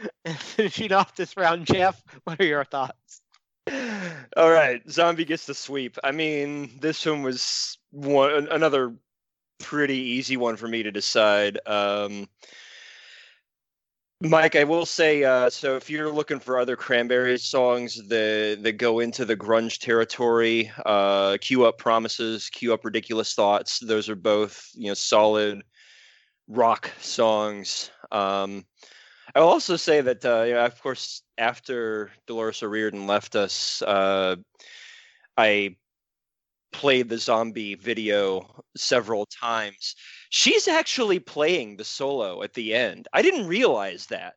finishing 0.37 0.91
off 0.91 1.15
this 1.15 1.35
round. 1.37 1.67
Jeff, 1.67 2.01
what 2.23 2.39
are 2.39 2.45
your 2.45 2.65
thoughts? 2.65 3.21
All 4.37 4.51
right, 4.51 4.81
zombie 4.89 5.25
gets 5.25 5.45
the 5.45 5.53
sweep. 5.53 5.97
I 6.03 6.11
mean, 6.11 6.77
this 6.79 7.05
one 7.05 7.23
was 7.23 7.77
one 7.91 8.47
another 8.49 8.93
pretty 9.59 9.97
easy 9.97 10.37
one 10.37 10.57
for 10.57 10.67
me 10.67 10.83
to 10.83 10.91
decide. 10.91 11.59
Um, 11.65 12.27
Mike, 14.21 14.55
I 14.55 14.63
will 14.63 14.85
say, 14.85 15.23
uh, 15.23 15.49
so 15.49 15.75
if 15.75 15.89
you're 15.89 16.11
looking 16.11 16.39
for 16.39 16.57
other 16.57 16.75
Cranberries 16.75 17.43
songs 17.43 17.95
that 18.07 18.59
that 18.61 18.73
go 18.73 18.99
into 18.99 19.25
the 19.25 19.35
grunge 19.35 19.79
territory, 19.79 20.71
uh, 20.85 21.37
"Cue 21.41 21.65
Up 21.65 21.77
Promises," 21.77 22.49
"Cue 22.49 22.73
Up 22.73 22.85
Ridiculous 22.85 23.33
Thoughts," 23.33 23.79
those 23.79 24.09
are 24.09 24.15
both 24.15 24.69
you 24.73 24.87
know 24.87 24.93
solid 24.93 25.63
rock 26.47 26.91
songs. 27.01 27.91
Um, 28.11 28.65
I 29.35 29.41
will 29.41 29.49
also 29.49 29.75
say 29.75 29.99
that, 30.01 30.25
uh, 30.25 30.43
you 30.43 30.53
know, 30.53 30.65
of 30.65 30.81
course, 30.81 31.21
after 31.37 32.11
Dolores 32.25 32.63
O'Riordan 32.63 33.05
left 33.05 33.35
us, 33.35 33.81
uh, 33.81 34.37
I 35.37 35.75
played 36.71 37.09
the 37.09 37.17
zombie 37.17 37.75
video 37.75 38.63
several 38.77 39.25
times. 39.27 39.95
She's 40.29 40.67
actually 40.67 41.19
playing 41.19 41.77
the 41.77 41.85
solo 41.85 42.43
at 42.43 42.53
the 42.53 42.73
end. 42.73 43.07
I 43.13 43.21
didn't 43.21 43.47
realize 43.47 44.07
that. 44.07 44.35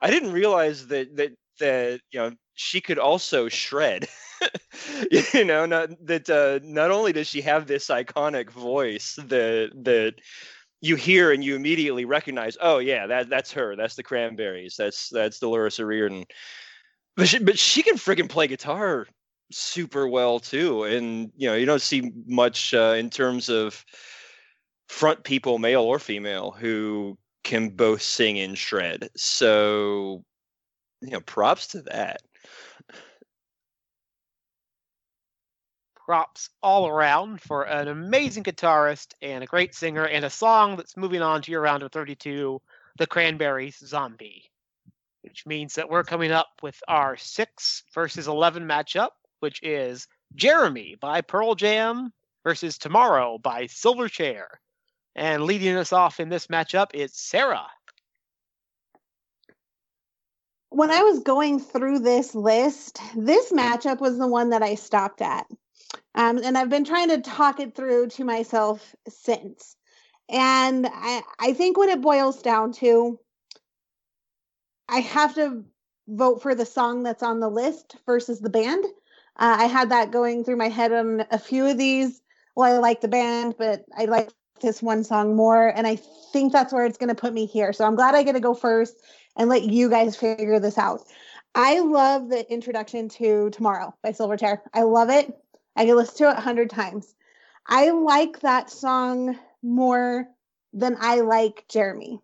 I 0.00 0.10
didn't 0.10 0.32
realize 0.32 0.88
that 0.88 1.16
that 1.16 1.32
that 1.60 2.00
you 2.12 2.20
know 2.20 2.32
she 2.54 2.80
could 2.80 2.98
also 2.98 3.48
shred. 3.48 4.08
you 5.10 5.44
know, 5.44 5.66
not 5.66 5.90
that 6.06 6.28
uh, 6.30 6.60
not 6.62 6.90
only 6.90 7.12
does 7.12 7.28
she 7.28 7.40
have 7.42 7.66
this 7.66 7.88
iconic 7.88 8.50
voice 8.50 9.16
that 9.28 9.70
that 9.84 10.14
you 10.84 10.96
hear 10.96 11.32
and 11.32 11.42
you 11.42 11.56
immediately 11.56 12.04
recognize, 12.04 12.58
oh 12.60 12.78
yeah, 12.78 13.06
that 13.06 13.30
that's 13.30 13.52
her. 13.52 13.74
That's 13.74 13.94
the 13.94 14.02
Cranberries. 14.02 14.76
That's 14.76 15.08
that's 15.08 15.38
Dolores 15.38 15.80
O'Riordan. 15.80 16.24
But 17.16 17.28
she, 17.28 17.38
but 17.38 17.58
she 17.58 17.82
can 17.82 17.96
freaking 17.96 18.28
play 18.28 18.48
guitar 18.48 19.06
super 19.50 20.06
well 20.06 20.40
too, 20.40 20.84
and 20.84 21.32
you 21.36 21.48
know 21.48 21.54
you 21.54 21.64
don't 21.64 21.80
see 21.80 22.12
much 22.26 22.74
uh, 22.74 22.94
in 22.98 23.08
terms 23.08 23.48
of 23.48 23.82
front 24.88 25.24
people, 25.24 25.58
male 25.58 25.82
or 25.82 25.98
female, 25.98 26.50
who 26.50 27.16
can 27.44 27.70
both 27.70 28.02
sing 28.02 28.38
and 28.38 28.58
shred. 28.58 29.08
So 29.16 30.22
you 31.00 31.10
know, 31.12 31.20
props 31.20 31.68
to 31.68 31.82
that. 31.82 32.20
Props 36.04 36.50
all 36.62 36.86
around 36.86 37.40
for 37.40 37.62
an 37.62 37.88
amazing 37.88 38.44
guitarist 38.44 39.14
and 39.22 39.42
a 39.42 39.46
great 39.46 39.74
singer 39.74 40.04
and 40.04 40.24
a 40.24 40.30
song 40.30 40.76
that's 40.76 40.98
moving 40.98 41.22
on 41.22 41.40
to 41.40 41.50
your 41.50 41.62
round 41.62 41.82
of 41.82 41.90
32 41.92 42.60
the 42.98 43.06
cranberries 43.06 43.78
zombie 43.78 44.50
which 45.22 45.46
means 45.46 45.74
that 45.74 45.88
we're 45.88 46.04
coming 46.04 46.30
up 46.30 46.48
with 46.62 46.78
our 46.88 47.16
6 47.16 47.82
versus 47.94 48.28
11 48.28 48.64
matchup 48.64 49.10
which 49.40 49.62
is 49.62 50.06
jeremy 50.34 50.94
by 51.00 51.22
pearl 51.22 51.54
jam 51.54 52.12
versus 52.44 52.76
tomorrow 52.76 53.38
by 53.38 53.64
silverchair 53.64 54.44
and 55.16 55.44
leading 55.44 55.74
us 55.74 55.92
off 55.92 56.20
in 56.20 56.28
this 56.28 56.48
matchup 56.48 56.88
is 56.92 57.14
sarah 57.14 57.66
When 60.68 60.90
I 60.90 61.02
was 61.02 61.20
going 61.20 61.60
through 61.60 62.00
this 62.00 62.34
list, 62.34 63.00
this 63.14 63.52
matchup 63.52 64.00
was 64.00 64.18
the 64.18 64.26
one 64.26 64.50
that 64.50 64.60
I 64.60 64.74
stopped 64.74 65.22
at. 65.22 65.46
Um, 66.14 66.38
and 66.38 66.56
I've 66.56 66.70
been 66.70 66.84
trying 66.84 67.08
to 67.08 67.20
talk 67.20 67.60
it 67.60 67.74
through 67.74 68.08
to 68.10 68.24
myself 68.24 68.94
since. 69.08 69.76
And 70.28 70.86
I, 70.86 71.22
I 71.38 71.52
think 71.52 71.76
when 71.76 71.88
it 71.88 72.00
boils 72.00 72.40
down 72.40 72.72
to, 72.74 73.18
I 74.88 75.00
have 75.00 75.34
to 75.34 75.64
vote 76.08 76.42
for 76.42 76.54
the 76.54 76.66
song 76.66 77.02
that's 77.02 77.22
on 77.22 77.40
the 77.40 77.48
list 77.48 77.96
versus 78.06 78.40
the 78.40 78.50
band. 78.50 78.84
Uh, 79.36 79.56
I 79.60 79.64
had 79.64 79.90
that 79.90 80.12
going 80.12 80.44
through 80.44 80.56
my 80.56 80.68
head 80.68 80.92
on 80.92 81.24
a 81.30 81.38
few 81.38 81.66
of 81.66 81.78
these. 81.78 82.20
Well, 82.54 82.72
I 82.72 82.78
like 82.78 83.00
the 83.00 83.08
band, 83.08 83.56
but 83.58 83.84
I 83.96 84.04
like 84.04 84.30
this 84.60 84.82
one 84.82 85.02
song 85.02 85.34
more. 85.34 85.68
And 85.68 85.86
I 85.86 85.96
think 86.32 86.52
that's 86.52 86.72
where 86.72 86.86
it's 86.86 86.98
going 86.98 87.08
to 87.08 87.14
put 87.14 87.32
me 87.32 87.46
here. 87.46 87.72
So 87.72 87.84
I'm 87.84 87.96
glad 87.96 88.14
I 88.14 88.22
get 88.22 88.32
to 88.32 88.40
go 88.40 88.54
first 88.54 88.94
and 89.36 89.48
let 89.48 89.64
you 89.64 89.90
guys 89.90 90.16
figure 90.16 90.60
this 90.60 90.78
out. 90.78 91.00
I 91.54 91.80
love 91.80 92.28
the 92.28 92.50
introduction 92.52 93.08
to 93.10 93.50
Tomorrow 93.50 93.94
by 94.02 94.10
Silverchair. 94.10 94.60
I 94.72 94.82
love 94.82 95.10
it. 95.10 95.32
I 95.76 95.86
can 95.86 95.96
listen 95.96 96.16
to 96.18 96.30
it 96.30 96.38
a 96.38 96.40
hundred 96.40 96.70
times. 96.70 97.14
I 97.66 97.90
like 97.90 98.40
that 98.40 98.70
song 98.70 99.38
more 99.62 100.28
than 100.72 100.96
I 101.00 101.20
like 101.20 101.64
Jeremy. 101.68 102.20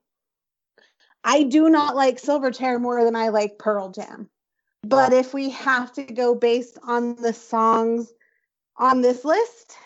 I 1.24 1.42
do 1.44 1.68
not 1.68 1.96
like 1.96 2.20
Silverchair 2.20 2.80
more 2.80 3.04
than 3.04 3.16
I 3.16 3.28
like 3.28 3.58
Pearl 3.58 3.90
Jam. 3.90 4.28
But 4.82 5.12
if 5.12 5.34
we 5.34 5.50
have 5.50 5.92
to 5.94 6.04
go 6.04 6.34
based 6.34 6.78
on 6.82 7.16
the 7.16 7.34
songs 7.34 8.12
on 8.76 9.02
this 9.02 9.24
list, 9.24 9.76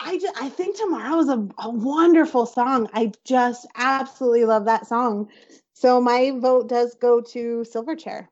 I 0.00 0.18
just, 0.18 0.40
I 0.40 0.48
think 0.48 0.76
Tomorrow 0.76 1.18
is 1.20 1.28
a, 1.28 1.48
a 1.58 1.70
wonderful 1.70 2.46
song. 2.46 2.88
I 2.92 3.12
just 3.24 3.66
absolutely 3.76 4.46
love 4.46 4.64
that 4.64 4.86
song. 4.86 5.28
So 5.74 6.00
my 6.00 6.32
vote 6.38 6.68
does 6.68 6.94
go 6.94 7.20
to 7.20 7.64
Silverchair. 7.70 8.28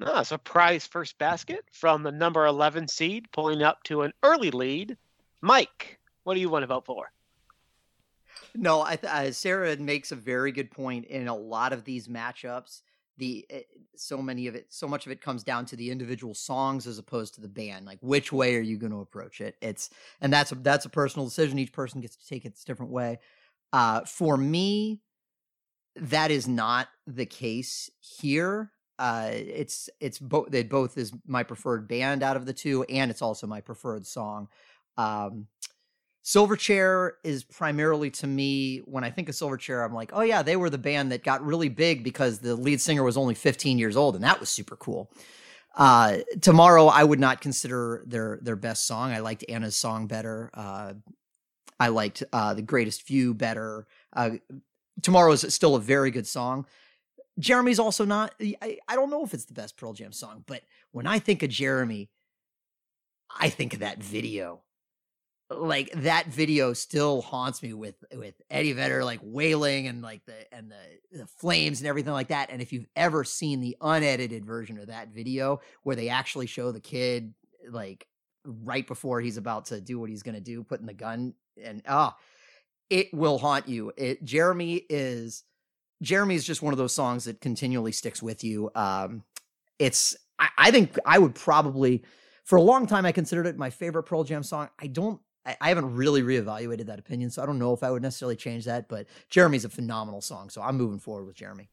Ah, 0.00 0.22
surprise 0.22 0.86
first 0.86 1.18
basket 1.18 1.64
from 1.70 2.02
the 2.02 2.12
number 2.12 2.46
11 2.46 2.88
seed, 2.88 3.26
pulling 3.32 3.62
up 3.62 3.82
to 3.84 4.02
an 4.02 4.12
early 4.22 4.50
lead. 4.50 4.96
Mike, 5.40 6.00
what 6.24 6.34
do 6.34 6.40
you 6.40 6.48
want 6.48 6.62
to 6.62 6.66
vote 6.66 6.86
for? 6.86 7.12
No, 8.54 8.82
I 8.82 8.96
th- 8.96 9.12
uh, 9.12 9.32
Sarah 9.32 9.76
makes 9.76 10.12
a 10.12 10.16
very 10.16 10.52
good 10.52 10.70
point. 10.70 11.06
In 11.06 11.28
a 11.28 11.36
lot 11.36 11.72
of 11.72 11.84
these 11.84 12.08
matchups, 12.08 12.82
the 13.18 13.46
uh, 13.52 13.58
so 13.96 14.18
many 14.18 14.46
of 14.46 14.54
it, 14.54 14.66
so 14.70 14.88
much 14.88 15.06
of 15.06 15.12
it 15.12 15.20
comes 15.20 15.42
down 15.42 15.66
to 15.66 15.76
the 15.76 15.90
individual 15.90 16.34
songs 16.34 16.86
as 16.86 16.98
opposed 16.98 17.34
to 17.34 17.40
the 17.40 17.48
band. 17.48 17.86
Like, 17.86 17.98
which 18.00 18.32
way 18.32 18.56
are 18.56 18.60
you 18.60 18.76
going 18.76 18.92
to 18.92 19.00
approach 19.00 19.40
it? 19.40 19.56
It's 19.60 19.90
and 20.20 20.32
that's 20.32 20.52
a, 20.52 20.56
that's 20.56 20.84
a 20.84 20.90
personal 20.90 21.26
decision. 21.26 21.58
Each 21.58 21.72
person 21.72 22.00
gets 22.00 22.16
to 22.16 22.26
take 22.26 22.44
it 22.44 22.58
a 22.60 22.64
different 22.64 22.92
way. 22.92 23.20
Uh, 23.72 24.02
for 24.04 24.36
me, 24.36 25.00
that 25.96 26.30
is 26.30 26.46
not 26.46 26.88
the 27.06 27.26
case 27.26 27.90
here. 28.00 28.72
Uh, 28.98 29.30
it's 29.32 29.88
it's 30.00 30.18
both 30.18 30.50
they 30.50 30.62
both 30.62 30.98
is 30.98 31.12
my 31.26 31.42
preferred 31.42 31.88
band 31.88 32.22
out 32.22 32.36
of 32.36 32.46
the 32.46 32.52
two, 32.52 32.84
and 32.84 33.10
it's 33.10 33.22
also 33.22 33.46
my 33.46 33.60
preferred 33.60 34.06
song. 34.06 34.48
Um, 34.96 35.46
Silverchair 36.24 37.12
is 37.24 37.42
primarily 37.42 38.10
to 38.10 38.26
me 38.26 38.78
when 38.84 39.02
I 39.02 39.10
think 39.10 39.28
of 39.28 39.34
Silverchair, 39.34 39.84
I'm 39.84 39.92
like, 39.92 40.10
oh 40.12 40.20
yeah, 40.20 40.42
they 40.42 40.54
were 40.54 40.70
the 40.70 40.78
band 40.78 41.10
that 41.10 41.24
got 41.24 41.44
really 41.44 41.68
big 41.68 42.04
because 42.04 42.38
the 42.38 42.54
lead 42.54 42.80
singer 42.80 43.02
was 43.02 43.16
only 43.16 43.34
15 43.34 43.78
years 43.78 43.96
old, 43.96 44.14
and 44.14 44.22
that 44.22 44.38
was 44.38 44.48
super 44.48 44.76
cool. 44.76 45.10
Uh, 45.74 46.18
Tomorrow, 46.40 46.86
I 46.86 47.02
would 47.02 47.18
not 47.18 47.40
consider 47.40 48.04
their 48.06 48.38
their 48.42 48.56
best 48.56 48.86
song. 48.86 49.10
I 49.10 49.18
liked 49.18 49.44
Ana's 49.48 49.76
song 49.76 50.06
better. 50.06 50.50
Uh, 50.54 50.94
I 51.80 51.88
liked 51.88 52.22
uh, 52.32 52.54
the 52.54 52.62
Greatest 52.62 53.06
View 53.08 53.34
better. 53.34 53.86
Uh, 54.12 54.30
Tomorrow 55.02 55.32
is 55.32 55.54
still 55.54 55.74
a 55.74 55.80
very 55.80 56.10
good 56.10 56.26
song. 56.26 56.66
Jeremy's 57.38 57.78
also 57.78 58.04
not. 58.04 58.34
I, 58.40 58.78
I 58.88 58.94
don't 58.94 59.10
know 59.10 59.24
if 59.24 59.34
it's 59.34 59.46
the 59.46 59.54
best 59.54 59.76
Pearl 59.76 59.92
Jam 59.92 60.12
song, 60.12 60.44
but 60.46 60.62
when 60.90 61.06
I 61.06 61.18
think 61.18 61.42
of 61.42 61.50
Jeremy, 61.50 62.10
I 63.38 63.48
think 63.48 63.72
of 63.74 63.80
that 63.80 64.02
video 64.02 64.62
like 65.58 65.90
that 65.92 66.26
video 66.26 66.72
still 66.72 67.22
haunts 67.22 67.62
me 67.62 67.72
with 67.72 67.96
with 68.14 68.34
Eddie 68.50 68.72
Vedder 68.72 69.04
like 69.04 69.20
wailing 69.22 69.86
and 69.86 70.02
like 70.02 70.24
the 70.24 70.54
and 70.54 70.70
the, 70.70 71.18
the 71.18 71.26
flames 71.26 71.80
and 71.80 71.88
everything 71.88 72.12
like 72.12 72.28
that. 72.28 72.50
And 72.50 72.62
if 72.62 72.72
you've 72.72 72.86
ever 72.96 73.24
seen 73.24 73.60
the 73.60 73.76
unedited 73.80 74.44
version 74.44 74.78
of 74.78 74.88
that 74.88 75.08
video 75.08 75.60
where 75.82 75.96
they 75.96 76.08
actually 76.08 76.46
show 76.46 76.72
the 76.72 76.80
kid 76.80 77.34
like 77.68 78.06
right 78.44 78.86
before 78.86 79.20
he's 79.20 79.36
about 79.36 79.66
to 79.66 79.80
do 79.80 79.98
what 79.98 80.10
he's 80.10 80.22
going 80.22 80.34
to 80.34 80.40
do, 80.40 80.64
putting 80.64 80.86
the 80.86 80.94
gun 80.94 81.34
and 81.62 81.82
ah, 81.86 82.16
it 82.90 83.12
will 83.12 83.38
haunt 83.38 83.68
you. 83.68 83.92
It 83.96 84.24
Jeremy 84.24 84.82
is 84.88 85.44
Jeremy 86.02 86.34
is 86.34 86.44
just 86.44 86.62
one 86.62 86.74
of 86.74 86.78
those 86.78 86.92
songs 86.92 87.24
that 87.24 87.40
continually 87.40 87.92
sticks 87.92 88.22
with 88.22 88.44
you. 88.44 88.70
Um, 88.74 89.22
it's 89.78 90.16
I, 90.38 90.48
I 90.58 90.70
think 90.70 90.98
I 91.06 91.18
would 91.18 91.34
probably 91.34 92.02
for 92.44 92.56
a 92.56 92.62
long 92.62 92.86
time 92.86 93.06
I 93.06 93.12
considered 93.12 93.46
it 93.46 93.56
my 93.56 93.70
favorite 93.70 94.02
Pearl 94.02 94.24
Jam 94.24 94.42
song. 94.42 94.68
I 94.78 94.88
don't 94.88 95.20
I, 95.46 95.56
I 95.60 95.68
haven't 95.68 95.94
really 95.94 96.22
reevaluated 96.22 96.86
that 96.86 96.98
opinion, 96.98 97.30
so 97.30 97.42
I 97.42 97.46
don't 97.46 97.58
know 97.58 97.72
if 97.72 97.82
I 97.82 97.90
would 97.90 98.02
necessarily 98.02 98.36
change 98.36 98.64
that. 98.64 98.88
But 98.88 99.06
Jeremy's 99.30 99.64
a 99.64 99.68
phenomenal 99.68 100.20
song, 100.20 100.50
so 100.50 100.60
I'm 100.60 100.76
moving 100.76 100.98
forward 100.98 101.26
with 101.26 101.36
Jeremy. 101.36 101.70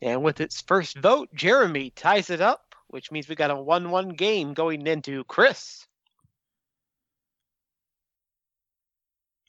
And 0.00 0.22
with 0.22 0.40
its 0.40 0.60
first 0.62 0.98
vote, 0.98 1.28
Jeremy 1.34 1.90
ties 1.90 2.30
it 2.30 2.40
up, 2.40 2.74
which 2.88 3.10
means 3.10 3.28
we 3.28 3.34
got 3.34 3.50
a 3.50 3.56
1 3.56 3.90
1 3.90 4.10
game 4.10 4.54
going 4.54 4.86
into 4.86 5.24
Chris. 5.24 5.86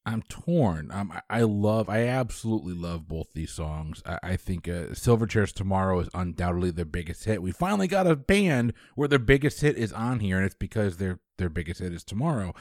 I'm 0.10 0.24
torn. 0.24 0.90
Um, 0.92 1.14
I 1.30 1.42
love, 1.42 1.88
I 1.88 2.08
absolutely 2.08 2.74
love 2.74 3.08
both 3.08 3.28
these 3.34 3.52
songs. 3.52 4.02
I, 4.08 4.20
I 4.24 4.36
think 4.38 4.68
uh, 4.68 4.94
Silverchair's 4.94 5.52
Tomorrow 5.52 6.00
is 6.00 6.10
undoubtedly 6.16 6.72
their 6.72 6.84
biggest 6.84 7.26
hit. 7.26 7.44
We 7.44 7.52
finally 7.52 7.88
got 7.88 8.08
a 8.08 8.16
band 8.16 8.74
where 8.96 9.08
their 9.08 9.20
biggest 9.20 9.62
hit 9.62 9.78
is 9.78 9.94
on 9.94 10.20
here, 10.20 10.38
and 10.38 10.46
it's 10.48 10.56
because 10.56 10.98
their 10.98 11.20
their 11.38 11.50
biggest 11.50 11.80
hit 11.80 11.94
is 11.94 12.04
Tomorrow. 12.04 12.56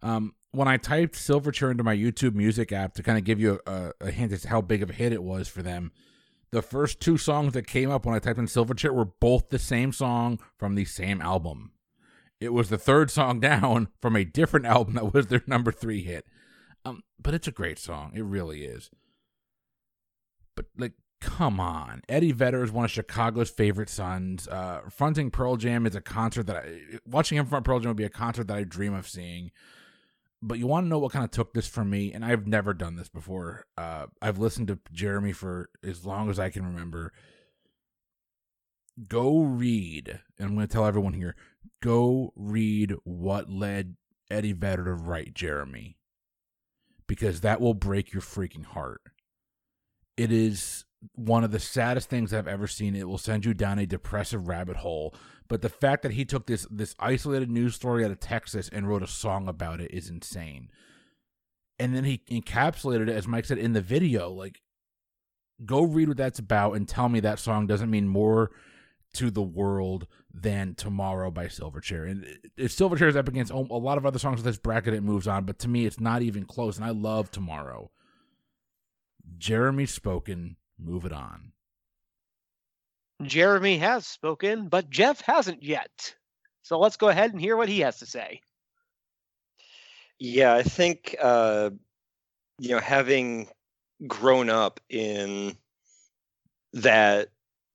Um, 0.00 0.34
when 0.52 0.68
I 0.68 0.76
typed 0.76 1.16
Silverchair 1.16 1.72
into 1.72 1.82
my 1.82 1.96
YouTube 1.96 2.34
Music 2.34 2.70
app 2.70 2.94
to 2.94 3.02
kind 3.02 3.18
of 3.18 3.24
give 3.24 3.40
you 3.40 3.58
a, 3.66 3.90
a 4.00 4.10
hint 4.12 4.32
as 4.32 4.42
to 4.42 4.48
how 4.48 4.60
big 4.60 4.82
of 4.82 4.90
a 4.90 4.94
hit 4.94 5.12
it 5.12 5.24
was 5.24 5.48
for 5.48 5.62
them, 5.62 5.90
the 6.52 6.62
first 6.62 7.00
two 7.00 7.18
songs 7.18 7.52
that 7.54 7.66
came 7.66 7.90
up 7.90 8.06
when 8.06 8.14
I 8.14 8.20
typed 8.20 8.38
in 8.38 8.46
Silverchair 8.46 8.94
were 8.94 9.06
both 9.06 9.48
the 9.48 9.58
same 9.58 9.92
song 9.92 10.38
from 10.56 10.76
the 10.76 10.84
same 10.84 11.20
album. 11.20 11.72
It 12.40 12.52
was 12.52 12.68
the 12.68 12.78
third 12.78 13.10
song 13.10 13.40
down 13.40 13.88
from 14.00 14.14
a 14.14 14.24
different 14.24 14.66
album 14.66 14.94
that 14.94 15.12
was 15.12 15.26
their 15.26 15.42
number 15.48 15.72
three 15.72 16.04
hit. 16.04 16.26
Um, 16.84 17.02
but 17.20 17.34
it's 17.34 17.48
a 17.48 17.52
great 17.52 17.78
song. 17.78 18.12
It 18.14 18.24
really 18.24 18.64
is. 18.64 18.90
But 20.54 20.66
like, 20.76 20.92
come 21.20 21.60
on, 21.60 22.02
Eddie 22.08 22.32
Vedder 22.32 22.62
is 22.62 22.72
one 22.72 22.84
of 22.84 22.90
Chicago's 22.90 23.50
favorite 23.50 23.88
sons. 23.88 24.48
Uh, 24.48 24.80
fronting 24.90 25.30
Pearl 25.30 25.56
Jam 25.56 25.86
is 25.86 25.94
a 25.94 26.00
concert 26.00 26.46
that 26.46 26.56
I 26.56 26.98
watching 27.06 27.38
him 27.38 27.46
front 27.46 27.64
Pearl 27.64 27.80
Jam 27.80 27.90
would 27.90 27.96
be 27.96 28.04
a 28.04 28.10
concert 28.10 28.48
that 28.48 28.56
I 28.56 28.64
dream 28.64 28.94
of 28.94 29.08
seeing. 29.08 29.50
But 30.44 30.58
you 30.58 30.66
want 30.66 30.84
to 30.86 30.88
know 30.88 30.98
what 30.98 31.12
kind 31.12 31.24
of 31.24 31.30
took 31.30 31.54
this 31.54 31.68
from 31.68 31.88
me, 31.88 32.12
and 32.12 32.24
I've 32.24 32.48
never 32.48 32.74
done 32.74 32.96
this 32.96 33.08
before. 33.08 33.66
Uh, 33.78 34.06
I've 34.20 34.38
listened 34.38 34.66
to 34.68 34.80
Jeremy 34.90 35.30
for 35.32 35.70
as 35.84 36.04
long 36.04 36.28
as 36.28 36.40
I 36.40 36.50
can 36.50 36.64
remember. 36.64 37.12
Go 39.06 39.42
read, 39.42 40.20
and 40.38 40.48
I'm 40.48 40.54
going 40.56 40.66
to 40.66 40.72
tell 40.72 40.84
everyone 40.84 41.12
here: 41.14 41.36
go 41.80 42.32
read 42.34 42.94
what 43.04 43.48
led 43.48 43.96
Eddie 44.30 44.52
Vedder 44.52 44.84
to 44.84 44.94
write 44.94 45.32
Jeremy 45.32 45.96
because 47.12 47.42
that 47.42 47.60
will 47.60 47.74
break 47.74 48.14
your 48.14 48.22
freaking 48.22 48.64
heart. 48.64 49.02
It 50.16 50.32
is 50.32 50.86
one 51.14 51.44
of 51.44 51.50
the 51.50 51.60
saddest 51.60 52.08
things 52.08 52.32
I've 52.32 52.48
ever 52.48 52.66
seen. 52.66 52.96
It 52.96 53.06
will 53.06 53.18
send 53.18 53.44
you 53.44 53.52
down 53.52 53.78
a 53.78 53.84
depressive 53.84 54.48
rabbit 54.48 54.78
hole. 54.78 55.14
But 55.46 55.60
the 55.60 55.68
fact 55.68 56.04
that 56.04 56.12
he 56.12 56.24
took 56.24 56.46
this 56.46 56.66
this 56.70 56.94
isolated 56.98 57.50
news 57.50 57.74
story 57.74 58.02
out 58.02 58.12
of 58.12 58.18
Texas 58.18 58.70
and 58.72 58.88
wrote 58.88 59.02
a 59.02 59.06
song 59.06 59.46
about 59.46 59.82
it 59.82 59.90
is 59.90 60.08
insane. 60.08 60.70
And 61.78 61.94
then 61.94 62.04
he 62.04 62.22
encapsulated 62.30 63.10
it, 63.10 63.14
as 63.14 63.28
Mike 63.28 63.44
said 63.44 63.58
in 63.58 63.74
the 63.74 63.82
video. 63.82 64.30
Like, 64.30 64.62
go 65.66 65.82
read 65.82 66.08
what 66.08 66.16
that's 66.16 66.38
about 66.38 66.76
and 66.76 66.88
tell 66.88 67.10
me 67.10 67.20
that 67.20 67.38
song 67.38 67.66
doesn't 67.66 67.90
mean 67.90 68.08
more 68.08 68.52
to 69.14 69.30
the 69.30 69.42
world 69.42 70.06
than 70.32 70.74
Tomorrow 70.74 71.30
by 71.30 71.46
Silverchair. 71.46 72.10
And 72.10 72.24
if 72.56 72.72
Silverchair 72.72 73.08
is 73.08 73.16
up 73.16 73.28
against 73.28 73.52
a 73.52 73.56
lot 73.56 73.98
of 73.98 74.06
other 74.06 74.18
songs 74.18 74.40
of 74.40 74.44
this 74.44 74.58
bracket, 74.58 74.94
it 74.94 75.02
moves 75.02 75.28
on. 75.28 75.44
But 75.44 75.58
to 75.60 75.68
me, 75.68 75.86
it's 75.86 76.00
not 76.00 76.22
even 76.22 76.44
close. 76.44 76.76
And 76.76 76.84
I 76.84 76.90
love 76.90 77.30
Tomorrow. 77.30 77.90
Jeremy 79.38 79.86
spoken. 79.86 80.56
Move 80.78 81.04
it 81.04 81.12
on. 81.12 81.52
Jeremy 83.22 83.78
has 83.78 84.06
spoken, 84.06 84.68
but 84.68 84.90
Jeff 84.90 85.20
hasn't 85.20 85.62
yet. 85.62 86.14
So 86.62 86.78
let's 86.78 86.96
go 86.96 87.08
ahead 87.08 87.32
and 87.32 87.40
hear 87.40 87.56
what 87.56 87.68
he 87.68 87.80
has 87.80 87.98
to 87.98 88.06
say. 88.06 88.40
Yeah, 90.18 90.54
I 90.54 90.62
think 90.62 91.16
uh, 91.20 91.70
you 92.58 92.70
know, 92.70 92.80
having 92.80 93.48
grown 94.06 94.48
up 94.48 94.80
in 94.88 95.56
that 96.74 97.28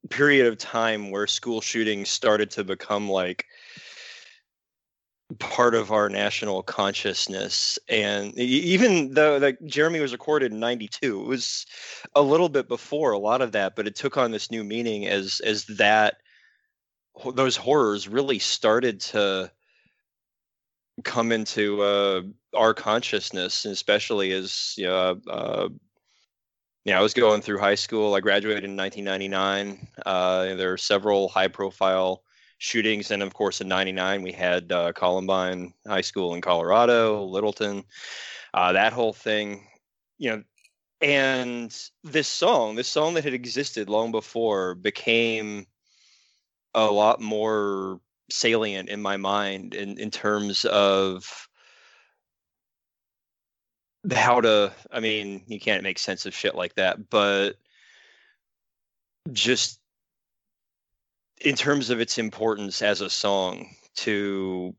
period 0.07 0.47
of 0.47 0.57
time 0.57 1.11
where 1.11 1.27
school 1.27 1.61
shootings 1.61 2.09
started 2.09 2.49
to 2.51 2.63
become 2.63 3.09
like 3.09 3.45
part 5.39 5.75
of 5.75 5.91
our 5.91 6.09
national 6.09 6.63
consciousness. 6.63 7.77
And 7.89 8.33
even 8.37 9.13
though 9.13 9.37
like 9.37 9.57
jeremy 9.65 9.99
was 9.99 10.13
recorded 10.13 10.53
in 10.53 10.59
92 10.59 11.21
it 11.21 11.27
was 11.27 11.65
a 12.15 12.21
little 12.21 12.49
bit 12.49 12.67
before 12.67 13.11
a 13.11 13.19
lot 13.19 13.41
of 13.41 13.51
that 13.51 13.75
but 13.75 13.87
it 13.87 13.95
took 13.95 14.17
on 14.17 14.31
this 14.31 14.49
new 14.49 14.63
meaning 14.63 15.07
as 15.07 15.41
as 15.41 15.65
that 15.65 16.17
those 17.33 17.57
horrors 17.57 18.07
really 18.07 18.39
started 18.39 19.01
to 19.01 19.51
come 21.03 21.31
into 21.31 21.81
uh, 21.81 22.21
our 22.55 22.73
consciousness 22.73 23.65
especially 23.65 24.31
as 24.31 24.75
you 24.77 24.85
know, 24.85 25.19
uh, 25.29 25.67
yeah, 26.87 26.97
I 26.97 27.01
was 27.01 27.13
going 27.13 27.41
through 27.41 27.59
high 27.59 27.75
school. 27.75 28.15
I 28.15 28.21
graduated 28.21 28.63
in 28.63 28.77
1999. 28.77 29.89
Uh, 30.05 30.55
there 30.55 30.69
were 30.69 30.77
several 30.77 31.27
high-profile 31.27 32.23
shootings, 32.59 33.11
and 33.11 33.21
of 33.21 33.33
course, 33.33 33.59
in 33.59 33.67
'99 33.67 34.21
we 34.21 34.31
had 34.31 34.71
uh, 34.71 34.93
Columbine 34.93 35.73
High 35.85 35.99
School 35.99 36.33
in 36.33 36.39
Colorado, 36.39 37.25
Littleton, 37.25 37.83
uh, 38.53 38.71
that 38.71 38.93
whole 38.93 39.11
thing. 39.11 39.67
You 40.17 40.29
know, 40.29 40.43
and 41.01 41.77
this 42.05 42.29
song, 42.29 42.75
this 42.75 42.87
song 42.87 43.15
that 43.15 43.25
had 43.25 43.33
existed 43.33 43.89
long 43.89 44.13
before, 44.13 44.73
became 44.73 45.67
a 46.73 46.85
lot 46.85 47.19
more 47.19 47.99
salient 48.31 48.87
in 48.87 49.01
my 49.01 49.17
mind 49.17 49.73
in 49.73 49.99
in 49.99 50.09
terms 50.09 50.63
of 50.63 51.46
how 54.11 54.41
to 54.41 54.71
i 54.91 54.99
mean 54.99 55.41
you 55.47 55.59
can't 55.59 55.83
make 55.83 55.99
sense 55.99 56.25
of 56.25 56.33
shit 56.33 56.55
like 56.55 56.73
that 56.75 57.09
but 57.09 57.55
just 59.31 59.79
in 61.41 61.55
terms 61.55 61.89
of 61.89 61.99
its 61.99 62.17
importance 62.17 62.81
as 62.81 63.01
a 63.01 63.09
song 63.09 63.69
to 63.95 64.73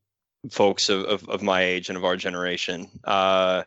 folks 0.50 0.88
of, 0.88 1.04
of, 1.04 1.28
of 1.28 1.42
my 1.42 1.62
age 1.62 1.88
and 1.88 1.98
of 1.98 2.04
our 2.04 2.16
generation 2.16 2.88
uh, 3.04 3.62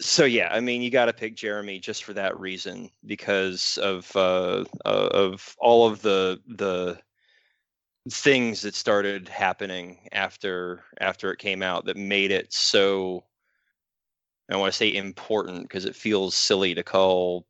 so 0.00 0.24
yeah 0.24 0.48
i 0.52 0.60
mean 0.60 0.82
you 0.82 0.90
got 0.90 1.06
to 1.06 1.12
pick 1.12 1.34
jeremy 1.34 1.78
just 1.78 2.04
for 2.04 2.12
that 2.12 2.38
reason 2.38 2.90
because 3.06 3.78
of 3.82 4.14
uh, 4.14 4.64
uh, 4.84 5.08
of 5.12 5.56
all 5.58 5.86
of 5.86 6.02
the 6.02 6.40
the 6.46 6.98
things 8.10 8.62
that 8.62 8.74
started 8.74 9.28
happening 9.28 9.98
after 10.12 10.84
after 11.00 11.32
it 11.32 11.38
came 11.38 11.62
out 11.62 11.84
that 11.84 11.96
made 11.96 12.30
it 12.30 12.52
so 12.52 13.24
I 14.50 14.56
want 14.56 14.72
to 14.72 14.76
say 14.76 14.94
important 14.94 15.62
because 15.62 15.84
it 15.84 15.94
feels 15.94 16.34
silly 16.34 16.74
to 16.74 16.82
call 16.82 17.46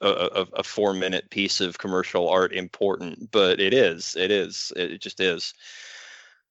a, 0.00 0.08
a, 0.08 0.46
a, 0.58 0.62
four 0.62 0.94
minute 0.94 1.28
piece 1.30 1.60
of 1.60 1.78
commercial 1.78 2.28
art 2.28 2.52
important, 2.52 3.30
but 3.32 3.60
it 3.60 3.74
is. 3.74 4.14
It 4.16 4.30
is. 4.30 4.72
It 4.76 5.00
just 5.00 5.18
is. 5.18 5.54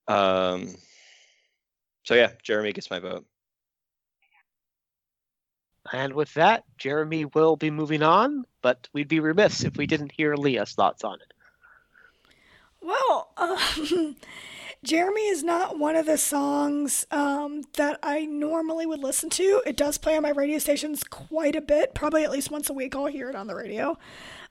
Um, 0.07 0.75
so 2.03 2.15
yeah, 2.15 2.31
Jeremy 2.43 2.73
gets 2.73 2.89
my 2.89 2.99
vote. 2.99 3.25
And 5.93 6.13
with 6.13 6.33
that, 6.33 6.65
Jeremy 6.77 7.25
will 7.25 7.55
be 7.55 7.71
moving 7.71 8.03
on, 8.03 8.43
but 8.61 8.89
we'd 8.91 9.07
be 9.07 9.21
remiss 9.21 9.63
if 9.63 9.77
we 9.77 9.87
didn't 9.87 10.11
hear 10.11 10.35
Leah's 10.35 10.73
thoughts 10.73 11.05
on 11.05 11.19
it. 11.21 11.33
Well, 12.81 13.31
um, 13.37 14.15
Jeremy 14.83 15.27
is 15.27 15.43
not 15.43 15.77
one 15.77 15.95
of 15.95 16.05
the 16.05 16.17
songs 16.17 17.05
um, 17.11 17.63
that 17.77 17.99
I 18.03 18.25
normally 18.25 18.85
would 18.85 18.99
listen 18.99 19.29
to. 19.31 19.61
It 19.65 19.75
does 19.75 19.97
play 19.97 20.15
on 20.15 20.23
my 20.23 20.29
radio 20.29 20.59
stations 20.59 21.03
quite 21.03 21.55
a 21.55 21.61
bit, 21.61 21.93
probably 21.93 22.23
at 22.23 22.31
least 22.31 22.51
once 22.51 22.69
a 22.69 22.73
week. 22.73 22.95
I'll 22.95 23.07
hear 23.07 23.29
it 23.29 23.35
on 23.35 23.47
the 23.47 23.55
radio. 23.55 23.97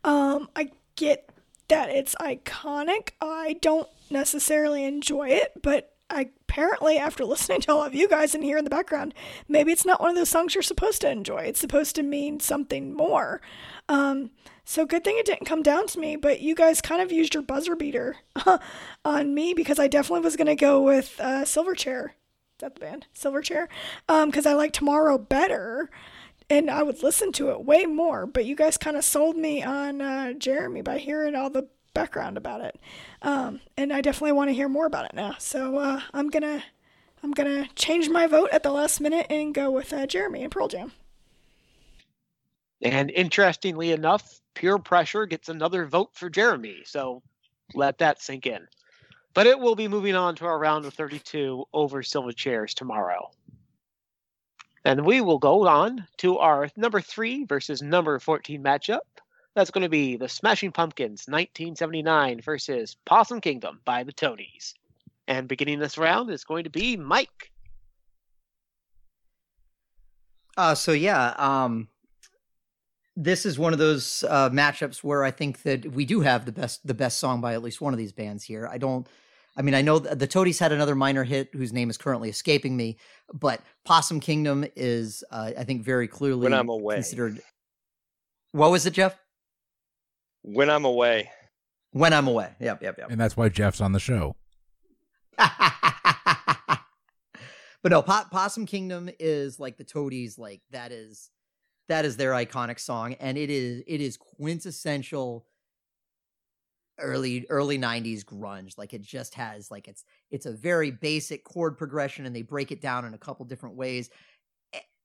Um, 0.04 0.48
I 0.56 0.70
get 0.96 1.30
that 1.68 1.90
it's 1.90 2.14
iconic. 2.16 3.10
I 3.20 3.56
don't 3.60 3.88
necessarily 4.10 4.84
enjoy 4.84 5.28
it, 5.28 5.52
but 5.62 5.92
I, 6.08 6.30
apparently, 6.48 6.98
after 6.98 7.24
listening 7.24 7.60
to 7.62 7.72
all 7.72 7.84
of 7.84 7.94
you 7.94 8.08
guys 8.08 8.34
in 8.34 8.42
here 8.42 8.58
in 8.58 8.64
the 8.64 8.70
background, 8.70 9.14
maybe 9.48 9.72
it's 9.72 9.86
not 9.86 10.00
one 10.00 10.10
of 10.10 10.16
those 10.16 10.28
songs 10.28 10.54
you're 10.54 10.62
supposed 10.62 11.00
to 11.00 11.10
enjoy. 11.10 11.38
It's 11.38 11.60
supposed 11.60 11.96
to 11.96 12.02
mean 12.02 12.40
something 12.40 12.94
more. 12.94 13.40
Um, 13.88 14.30
so 14.68 14.84
good 14.84 15.04
thing 15.04 15.16
it 15.16 15.24
didn't 15.24 15.46
come 15.46 15.62
down 15.62 15.86
to 15.86 16.00
me, 16.00 16.16
but 16.16 16.40
you 16.40 16.56
guys 16.56 16.80
kind 16.80 17.00
of 17.00 17.12
used 17.12 17.34
your 17.34 17.42
buzzer 17.42 17.76
beater 17.76 18.16
on 19.04 19.32
me 19.32 19.54
because 19.54 19.78
I 19.78 19.86
definitely 19.86 20.24
was 20.24 20.34
going 20.34 20.48
to 20.48 20.56
go 20.56 20.82
with 20.82 21.14
uh, 21.20 21.44
Silverchair. 21.44 22.06
Is 22.06 22.60
that 22.60 22.74
the 22.74 22.80
band? 22.80 23.06
Silverchair? 23.14 23.68
Because 24.08 24.44
um, 24.44 24.52
I 24.52 24.54
like 24.54 24.72
Tomorrow 24.72 25.18
better 25.18 25.88
and 26.50 26.68
I 26.68 26.82
would 26.82 27.04
listen 27.04 27.30
to 27.32 27.50
it 27.50 27.64
way 27.64 27.86
more, 27.86 28.26
but 28.26 28.44
you 28.44 28.56
guys 28.56 28.76
kind 28.76 28.96
of 28.96 29.04
sold 29.04 29.36
me 29.36 29.62
on 29.62 30.00
uh, 30.00 30.32
Jeremy 30.32 30.82
by 30.82 30.98
hearing 30.98 31.36
all 31.36 31.48
the 31.48 31.68
background 31.94 32.36
about 32.36 32.60
it. 32.60 32.80
Um, 33.22 33.60
and 33.76 33.92
I 33.92 34.00
definitely 34.00 34.32
want 34.32 34.50
to 34.50 34.54
hear 34.54 34.68
more 34.68 34.86
about 34.86 35.04
it 35.04 35.14
now. 35.14 35.36
So 35.38 35.78
uh, 35.78 36.00
I'm 36.12 36.28
going 36.28 36.42
to. 36.42 36.62
I'm 37.22 37.32
gonna 37.32 37.66
change 37.74 38.08
my 38.08 38.28
vote 38.28 38.50
at 38.52 38.62
the 38.62 38.70
last 38.70 39.00
minute 39.00 39.26
and 39.30 39.52
go 39.52 39.68
with 39.70 39.92
uh, 39.92 40.06
Jeremy 40.06 40.44
and 40.44 40.52
Pearl 40.52 40.68
Jam. 40.68 40.92
And 42.82 43.10
interestingly 43.10 43.90
enough, 43.90 44.40
peer 44.56 44.78
pressure 44.78 45.26
gets 45.26 45.48
another 45.48 45.86
vote 45.86 46.10
for 46.14 46.28
Jeremy. 46.28 46.82
So 46.84 47.22
let 47.74 47.98
that 47.98 48.20
sink 48.20 48.46
in. 48.46 48.66
But 49.34 49.46
it 49.46 49.60
will 49.60 49.76
be 49.76 49.86
moving 49.86 50.16
on 50.16 50.34
to 50.36 50.46
our 50.46 50.58
round 50.58 50.86
of 50.86 50.94
32 50.94 51.66
over 51.72 52.02
Silverchair's 52.02 52.74
tomorrow. 52.74 53.30
And 54.84 55.04
we 55.04 55.20
will 55.20 55.38
go 55.38 55.68
on 55.68 56.06
to 56.18 56.38
our 56.38 56.70
number 56.76 57.00
three 57.00 57.44
versus 57.44 57.82
number 57.82 58.18
14 58.18 58.62
matchup. 58.62 59.00
That's 59.54 59.70
going 59.70 59.82
to 59.82 59.88
be 59.90 60.16
the 60.16 60.28
Smashing 60.28 60.72
Pumpkins 60.72 61.26
1979 61.28 62.40
versus 62.40 62.96
Possum 63.04 63.40
Kingdom 63.40 63.80
by 63.84 64.04
the 64.04 64.12
Toadies. 64.12 64.74
And 65.28 65.48
beginning 65.48 65.80
this 65.80 65.98
round 65.98 66.30
is 66.30 66.44
going 66.44 66.64
to 66.64 66.70
be 66.70 66.96
Mike. 66.96 67.50
Uh, 70.56 70.74
so 70.74 70.92
yeah, 70.92 71.34
um, 71.36 71.88
this 73.16 73.46
is 73.46 73.58
one 73.58 73.72
of 73.72 73.78
those 73.78 74.24
uh, 74.28 74.50
matchups 74.50 74.98
where 74.98 75.24
I 75.24 75.30
think 75.30 75.62
that 75.62 75.90
we 75.92 76.04
do 76.04 76.20
have 76.20 76.44
the 76.44 76.52
best 76.52 76.86
the 76.86 76.94
best 76.94 77.18
song 77.18 77.40
by 77.40 77.54
at 77.54 77.62
least 77.62 77.80
one 77.80 77.94
of 77.94 77.98
these 77.98 78.12
bands 78.12 78.44
here. 78.44 78.68
I 78.70 78.78
don't. 78.78 79.06
I 79.58 79.62
mean, 79.62 79.74
I 79.74 79.80
know 79.80 79.98
the 79.98 80.26
Toadies 80.26 80.58
had 80.58 80.70
another 80.70 80.94
minor 80.94 81.24
hit 81.24 81.48
whose 81.54 81.72
name 81.72 81.88
is 81.88 81.96
currently 81.96 82.28
escaping 82.28 82.76
me, 82.76 82.98
but 83.32 83.62
Possum 83.86 84.20
Kingdom 84.20 84.66
is, 84.76 85.24
uh, 85.30 85.52
I 85.56 85.64
think, 85.64 85.82
very 85.82 86.08
clearly 86.08 86.42
when 86.42 86.52
I'm 86.52 86.68
away. 86.68 86.96
considered. 86.96 87.40
What 88.52 88.70
was 88.70 88.84
it, 88.84 88.92
Jeff? 88.92 89.18
When 90.42 90.68
I'm 90.68 90.84
away. 90.84 91.30
When 91.92 92.12
I'm 92.12 92.28
away. 92.28 92.50
Yep, 92.60 92.82
yep, 92.82 92.98
yep. 92.98 93.10
And 93.10 93.18
that's 93.18 93.34
why 93.34 93.48
Jeff's 93.48 93.80
on 93.80 93.92
the 93.92 93.98
show. 93.98 94.36
but 95.38 95.52
no, 97.86 98.02
Possum 98.02 98.66
Kingdom 98.66 99.08
is 99.18 99.58
like 99.58 99.78
the 99.78 99.84
Toadies. 99.84 100.38
Like 100.38 100.60
that 100.70 100.92
is 100.92 101.30
that 101.88 102.04
is 102.04 102.16
their 102.16 102.32
iconic 102.32 102.78
song 102.78 103.14
and 103.14 103.38
it 103.38 103.50
is 103.50 103.82
it 103.86 104.00
is 104.00 104.16
quintessential 104.16 105.46
early 106.98 107.44
early 107.50 107.78
90s 107.78 108.24
grunge 108.24 108.78
like 108.78 108.94
it 108.94 109.02
just 109.02 109.34
has 109.34 109.70
like 109.70 109.86
it's 109.86 110.04
it's 110.30 110.46
a 110.46 110.52
very 110.52 110.90
basic 110.90 111.44
chord 111.44 111.76
progression 111.76 112.24
and 112.24 112.34
they 112.34 112.42
break 112.42 112.72
it 112.72 112.80
down 112.80 113.04
in 113.04 113.12
a 113.12 113.18
couple 113.18 113.44
different 113.44 113.76
ways 113.76 114.08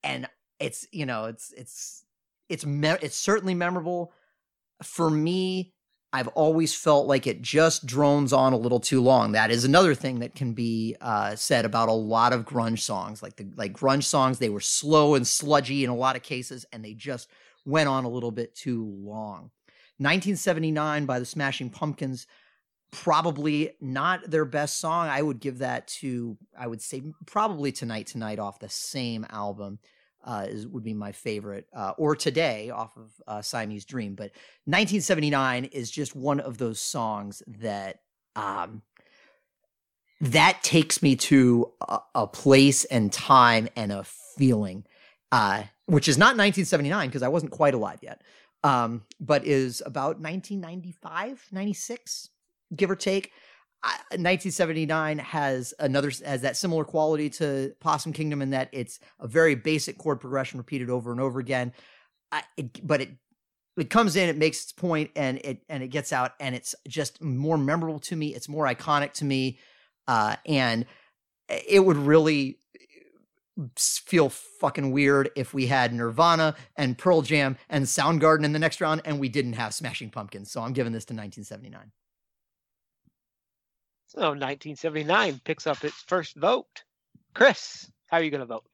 and 0.04 0.28
it's 0.60 0.88
you 0.92 1.06
know 1.06 1.26
it's 1.26 1.54
it's 1.58 2.06
it's 2.50 2.66
me- 2.66 2.98
it's 3.02 3.18
certainly 3.18 3.54
memorable. 3.54 4.14
For 4.84 5.10
me 5.10 5.74
I've 6.14 6.28
always 6.30 6.76
felt 6.76 7.08
like 7.08 7.26
it 7.26 7.42
just 7.42 7.86
drones 7.86 8.34
on 8.34 8.52
a 8.52 8.58
little 8.58 8.82
too 8.82 9.02
long. 9.02 9.32
That 9.32 9.50
is 9.50 9.64
another 9.64 9.96
thing 9.96 10.20
that 10.20 10.36
can 10.36 10.54
be 10.54 10.96
uh, 11.00 11.36
said 11.36 11.64
about 11.64 11.88
a 11.88 11.94
lot 11.94 12.34
of 12.34 12.46
grunge 12.46 12.80
songs. 12.80 13.24
Like 13.24 13.38
the 13.38 13.48
like 13.56 13.74
grunge 13.74 14.04
songs, 14.04 14.38
they 14.38 14.50
were 14.50 14.60
slow 14.60 15.16
and 15.16 15.26
sludgy 15.26 15.84
in 15.86 15.90
a 15.90 15.96
lot 15.96 16.18
of 16.18 16.24
cases, 16.24 16.66
and 16.74 16.84
they 16.84 16.94
just 16.94 17.30
went 17.66 17.88
on 17.88 18.04
a 18.04 18.10
little 18.10 18.32
bit 18.32 18.56
too 18.56 18.84
long. 18.86 19.52
1979 19.98 21.06
by 21.06 21.20
the 21.20 21.26
Smashing 21.26 21.70
Pumpkins, 21.70 22.28
probably 22.92 23.72
not 23.80 24.30
their 24.30 24.46
best 24.46 24.80
song. 24.80 25.08
I 25.08 25.22
would 25.22 25.40
give 25.40 25.60
that 25.60 25.88
to 26.00 26.38
I 26.58 26.68
would 26.68 26.82
say 26.82 27.04
probably 27.26 27.72
Tonight 27.72 28.08
Tonight 28.08 28.40
off 28.40 28.60
the 28.60 28.70
same 28.70 29.26
album 29.30 29.80
uh, 30.24 30.46
is 30.48 30.68
would 30.68 30.84
be 30.84 30.94
my 30.94 31.12
favorite, 31.12 31.68
uh, 31.76 31.94
or 31.98 32.16
today 32.16 32.70
off 32.70 32.96
of 32.98 33.12
uh, 33.28 33.42
Siamese 33.42 33.86
Dream. 33.86 34.16
But 34.16 34.32
1979 34.66 35.66
is 35.66 35.90
just 35.90 36.16
one 36.16 36.40
of 36.40 36.58
those 36.58 36.80
songs 36.80 37.42
that 37.48 38.02
um, 38.36 38.82
that 40.22 40.62
takes 40.64 41.02
me 41.02 41.16
to 41.16 41.72
a, 41.82 42.00
a, 42.16 42.28
place 42.28 42.86
and 42.86 43.12
time 43.12 43.68
and 43.76 43.92
a 43.92 44.04
feeling, 44.38 44.86
uh, 45.32 45.64
which 45.88 46.08
is 46.08 46.18
not 46.18 46.38
1979 46.38 47.10
because 47.10 47.24
I 47.24 47.28
wasn't 47.28 47.52
quite 47.52 47.74
alive 47.74 48.00
yet, 48.02 48.22
um, 48.64 49.04
but 49.20 49.46
is 49.46 49.82
about 49.86 50.20
1995, 50.20 51.48
96, 51.52 52.30
give 52.76 52.92
or 52.92 52.96
take. 52.96 53.32
1979 53.84 55.18
has 55.20 55.74
another 55.80 56.12
has 56.24 56.42
that 56.42 56.56
similar 56.56 56.84
quality 56.84 57.30
to 57.32 57.74
Possum 57.80 58.14
Kingdom 58.14 58.42
in 58.42 58.52
that 58.52 58.70
it's 58.72 59.00
a 59.20 59.28
very 59.28 59.56
basic 59.56 59.98
chord 59.98 60.20
progression 60.20 60.60
repeated 60.60 60.90
over 60.90 61.12
and 61.12 61.20
over 61.20 61.40
again. 61.40 61.74
I, 62.32 62.44
it, 62.58 62.86
but 62.86 63.02
it 63.02 63.10
it 63.78 63.90
comes 63.90 64.16
in, 64.16 64.30
it 64.30 64.38
makes 64.38 64.64
its 64.64 64.72
point, 64.72 65.12
and 65.16 65.40
it 65.40 65.64
and 65.68 65.82
it 65.82 65.88
gets 65.88 66.14
out, 66.14 66.34
and 66.40 66.54
it's 66.54 66.76
just 66.88 67.22
more 67.24 67.58
memorable 67.58 68.00
to 68.02 68.16
me. 68.16 68.36
It's 68.36 68.50
more 68.50 68.66
iconic 68.66 69.14
to 69.14 69.26
me, 69.26 69.58
uh, 70.08 70.36
and 70.46 70.86
it 71.50 71.84
would 71.84 71.98
really 71.98 72.60
feel 73.78 74.30
fucking 74.30 74.92
weird 74.92 75.30
if 75.36 75.54
we 75.54 75.68
had 75.68 75.94
Nirvana 75.94 76.56
and 76.76 76.98
Pearl 76.98 77.22
Jam 77.22 77.58
and 77.70 77.86
Soundgarden 77.86 78.44
in 78.44 78.54
the 78.54 78.60
next 78.60 78.82
round, 78.82 79.02
and 79.06 79.20
we 79.20 79.30
didn't 79.30 79.54
have 79.54 79.74
Smashing 79.74 80.10
Pumpkins. 80.10 80.52
So 80.52 80.62
I'm 80.62 80.74
giving 80.74 80.94
this 80.94 81.06
to 81.06 81.14
1979. 81.14 81.92
So 84.14 84.32
1979 84.32 85.40
picks 85.46 85.66
up 85.66 85.86
its 85.86 85.96
first 86.02 86.36
vote. 86.36 86.84
Chris, 87.34 87.90
how 88.08 88.18
are 88.18 88.24
you 88.24 88.30
going 88.30 88.42
to 88.42 88.46
vote? 88.46 88.66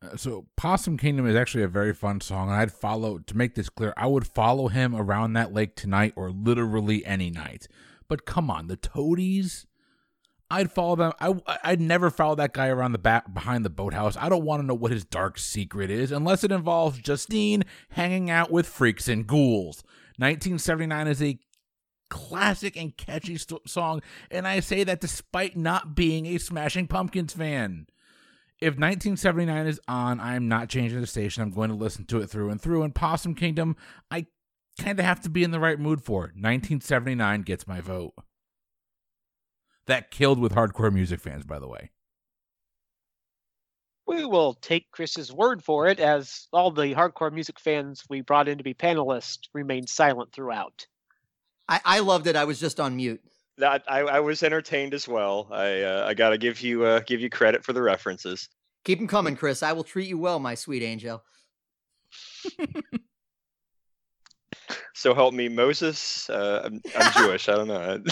Uh, 0.00 0.16
so 0.16 0.46
Possum 0.56 0.96
Kingdom 0.96 1.26
is 1.26 1.36
actually 1.36 1.64
a 1.64 1.68
very 1.68 1.92
fun 1.92 2.22
song, 2.22 2.48
I'd 2.48 2.72
follow 2.72 3.18
to 3.18 3.36
make 3.36 3.56
this 3.56 3.68
clear. 3.68 3.92
I 3.94 4.06
would 4.06 4.26
follow 4.26 4.68
him 4.68 4.96
around 4.96 5.34
that 5.34 5.52
lake 5.52 5.76
tonight, 5.76 6.14
or 6.16 6.30
literally 6.30 7.04
any 7.04 7.30
night. 7.30 7.68
But 8.08 8.24
come 8.24 8.50
on, 8.50 8.68
the 8.68 8.76
Toadies. 8.76 9.66
I'd 10.50 10.72
follow 10.72 10.96
them. 10.96 11.12
I 11.20 11.34
I'd 11.62 11.82
never 11.82 12.08
follow 12.08 12.34
that 12.36 12.54
guy 12.54 12.68
around 12.68 12.92
the 12.92 12.98
back 12.98 13.34
behind 13.34 13.66
the 13.66 13.70
boathouse. 13.70 14.16
I 14.16 14.30
don't 14.30 14.46
want 14.46 14.62
to 14.62 14.66
know 14.66 14.72
what 14.72 14.92
his 14.92 15.04
dark 15.04 15.36
secret 15.36 15.90
is, 15.90 16.10
unless 16.10 16.42
it 16.42 16.52
involves 16.52 17.00
Justine 17.00 17.64
hanging 17.90 18.30
out 18.30 18.50
with 18.50 18.66
freaks 18.66 19.08
and 19.08 19.26
ghouls. 19.26 19.84
1979 20.16 21.06
is 21.06 21.22
a 21.22 21.38
classic 22.08 22.76
and 22.76 22.96
catchy 22.96 23.36
st- 23.36 23.68
song, 23.68 24.02
and 24.30 24.46
I 24.46 24.60
say 24.60 24.84
that 24.84 25.00
despite 25.00 25.56
not 25.56 25.94
being 25.94 26.26
a 26.26 26.38
Smashing 26.38 26.86
Pumpkins 26.86 27.34
fan. 27.34 27.86
If 28.60 28.74
1979 28.74 29.66
is 29.66 29.80
on, 29.86 30.18
I 30.18 30.34
am 30.34 30.48
not 30.48 30.68
changing 30.68 31.00
the 31.00 31.06
station. 31.06 31.42
I'm 31.42 31.52
going 31.52 31.70
to 31.70 31.76
listen 31.76 32.04
to 32.06 32.20
it 32.20 32.28
through 32.28 32.50
and 32.50 32.60
through. 32.60 32.82
And 32.82 32.92
Possum 32.92 33.36
Kingdom, 33.36 33.76
I 34.10 34.26
kind 34.80 34.98
of 34.98 35.04
have 35.04 35.20
to 35.22 35.30
be 35.30 35.44
in 35.44 35.52
the 35.52 35.60
right 35.60 35.78
mood 35.78 36.02
for 36.02 36.24
it. 36.24 36.34
1979 36.34 37.42
gets 37.42 37.68
my 37.68 37.80
vote. 37.80 38.14
That 39.86 40.10
killed 40.10 40.40
with 40.40 40.54
hardcore 40.54 40.92
music 40.92 41.20
fans, 41.20 41.44
by 41.44 41.60
the 41.60 41.68
way. 41.68 41.90
We 44.06 44.24
will 44.24 44.54
take 44.54 44.90
Chris's 44.90 45.32
word 45.32 45.62
for 45.62 45.86
it, 45.86 46.00
as 46.00 46.48
all 46.52 46.70
the 46.70 46.94
hardcore 46.94 47.32
music 47.32 47.60
fans 47.60 48.04
we 48.08 48.22
brought 48.22 48.48
in 48.48 48.58
to 48.58 48.64
be 48.64 48.74
panelists 48.74 49.48
remained 49.52 49.88
silent 49.88 50.32
throughout. 50.32 50.86
I, 51.68 51.80
I 51.84 51.98
loved 52.00 52.26
it. 52.26 52.36
I 52.36 52.44
was 52.44 52.58
just 52.58 52.80
on 52.80 52.96
mute. 52.96 53.20
That 53.58 53.82
I, 53.88 54.00
I 54.00 54.20
was 54.20 54.42
entertained 54.42 54.94
as 54.94 55.06
well. 55.08 55.48
I 55.50 55.82
uh, 55.82 56.06
I 56.06 56.14
got 56.14 56.30
to 56.30 56.38
give 56.38 56.60
you 56.60 56.84
uh, 56.84 57.00
give 57.00 57.20
you 57.20 57.28
credit 57.28 57.64
for 57.64 57.72
the 57.72 57.82
references. 57.82 58.48
Keep 58.84 58.98
them 58.98 59.08
coming, 59.08 59.36
Chris. 59.36 59.62
I 59.62 59.72
will 59.72 59.84
treat 59.84 60.08
you 60.08 60.16
well, 60.18 60.38
my 60.38 60.54
sweet 60.54 60.82
angel. 60.82 61.22
so 64.94 65.12
help 65.14 65.34
me, 65.34 65.48
Moses. 65.48 66.30
Uh, 66.30 66.62
I'm, 66.64 66.80
I'm 66.96 67.12
Jewish. 67.12 67.48
I 67.48 67.52
don't 67.56 67.68
know. 67.68 68.02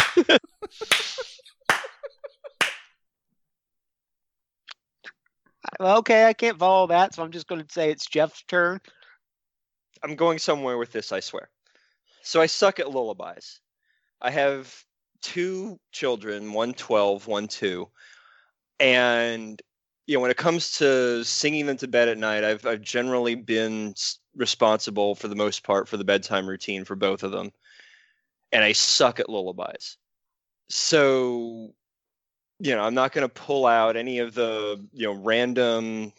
okay, 5.98 6.26
I 6.26 6.32
can't 6.32 6.58
follow 6.58 6.88
that, 6.88 7.14
so 7.14 7.22
I'm 7.22 7.30
just 7.30 7.46
going 7.46 7.62
to 7.62 7.72
say 7.72 7.90
it's 7.90 8.06
Jeff's 8.06 8.42
turn. 8.48 8.80
I'm 10.02 10.16
going 10.16 10.38
somewhere 10.38 10.76
with 10.76 10.92
this, 10.92 11.12
I 11.12 11.20
swear. 11.20 11.48
So 12.26 12.40
I 12.40 12.46
suck 12.46 12.80
at 12.80 12.90
lullabies. 12.90 13.60
I 14.20 14.32
have 14.32 14.74
two 15.22 15.78
children, 15.92 16.52
one 16.52 16.74
12, 16.74 17.28
one 17.28 17.46
2. 17.46 17.88
And 18.80 19.62
you 20.06 20.16
know, 20.16 20.20
when 20.20 20.32
it 20.32 20.36
comes 20.36 20.72
to 20.78 21.22
singing 21.22 21.66
them 21.66 21.76
to 21.76 21.86
bed 21.86 22.08
at 22.08 22.18
night, 22.18 22.42
I've 22.42 22.66
I've 22.66 22.80
generally 22.80 23.36
been 23.36 23.94
responsible 24.34 25.14
for 25.14 25.28
the 25.28 25.36
most 25.36 25.62
part 25.62 25.88
for 25.88 25.96
the 25.96 26.04
bedtime 26.04 26.48
routine 26.48 26.84
for 26.84 26.96
both 26.96 27.22
of 27.22 27.30
them. 27.30 27.52
And 28.50 28.64
I 28.64 28.72
suck 28.72 29.20
at 29.20 29.30
lullabies. 29.30 29.96
So, 30.68 31.74
you 32.58 32.74
know, 32.74 32.82
I'm 32.82 32.94
not 32.94 33.12
going 33.12 33.26
to 33.28 33.32
pull 33.32 33.66
out 33.66 33.96
any 33.96 34.18
of 34.18 34.34
the, 34.34 34.84
you 34.92 35.06
know, 35.06 35.12
random 35.12 36.12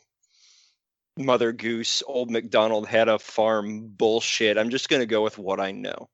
Mother 1.18 1.52
Goose, 1.52 2.04
Old 2.06 2.30
MacDonald 2.30 2.88
had 2.88 3.10
a 3.10 3.20
farm 3.20 3.88
bullshit. 3.88 4.58
I'm 4.58 4.70
just 4.70 4.90
going 4.90 5.02
to 5.02 5.06
go 5.06 5.22
with 5.22 5.38
what 5.38 5.60
I 5.60 5.72
know. 5.72 6.10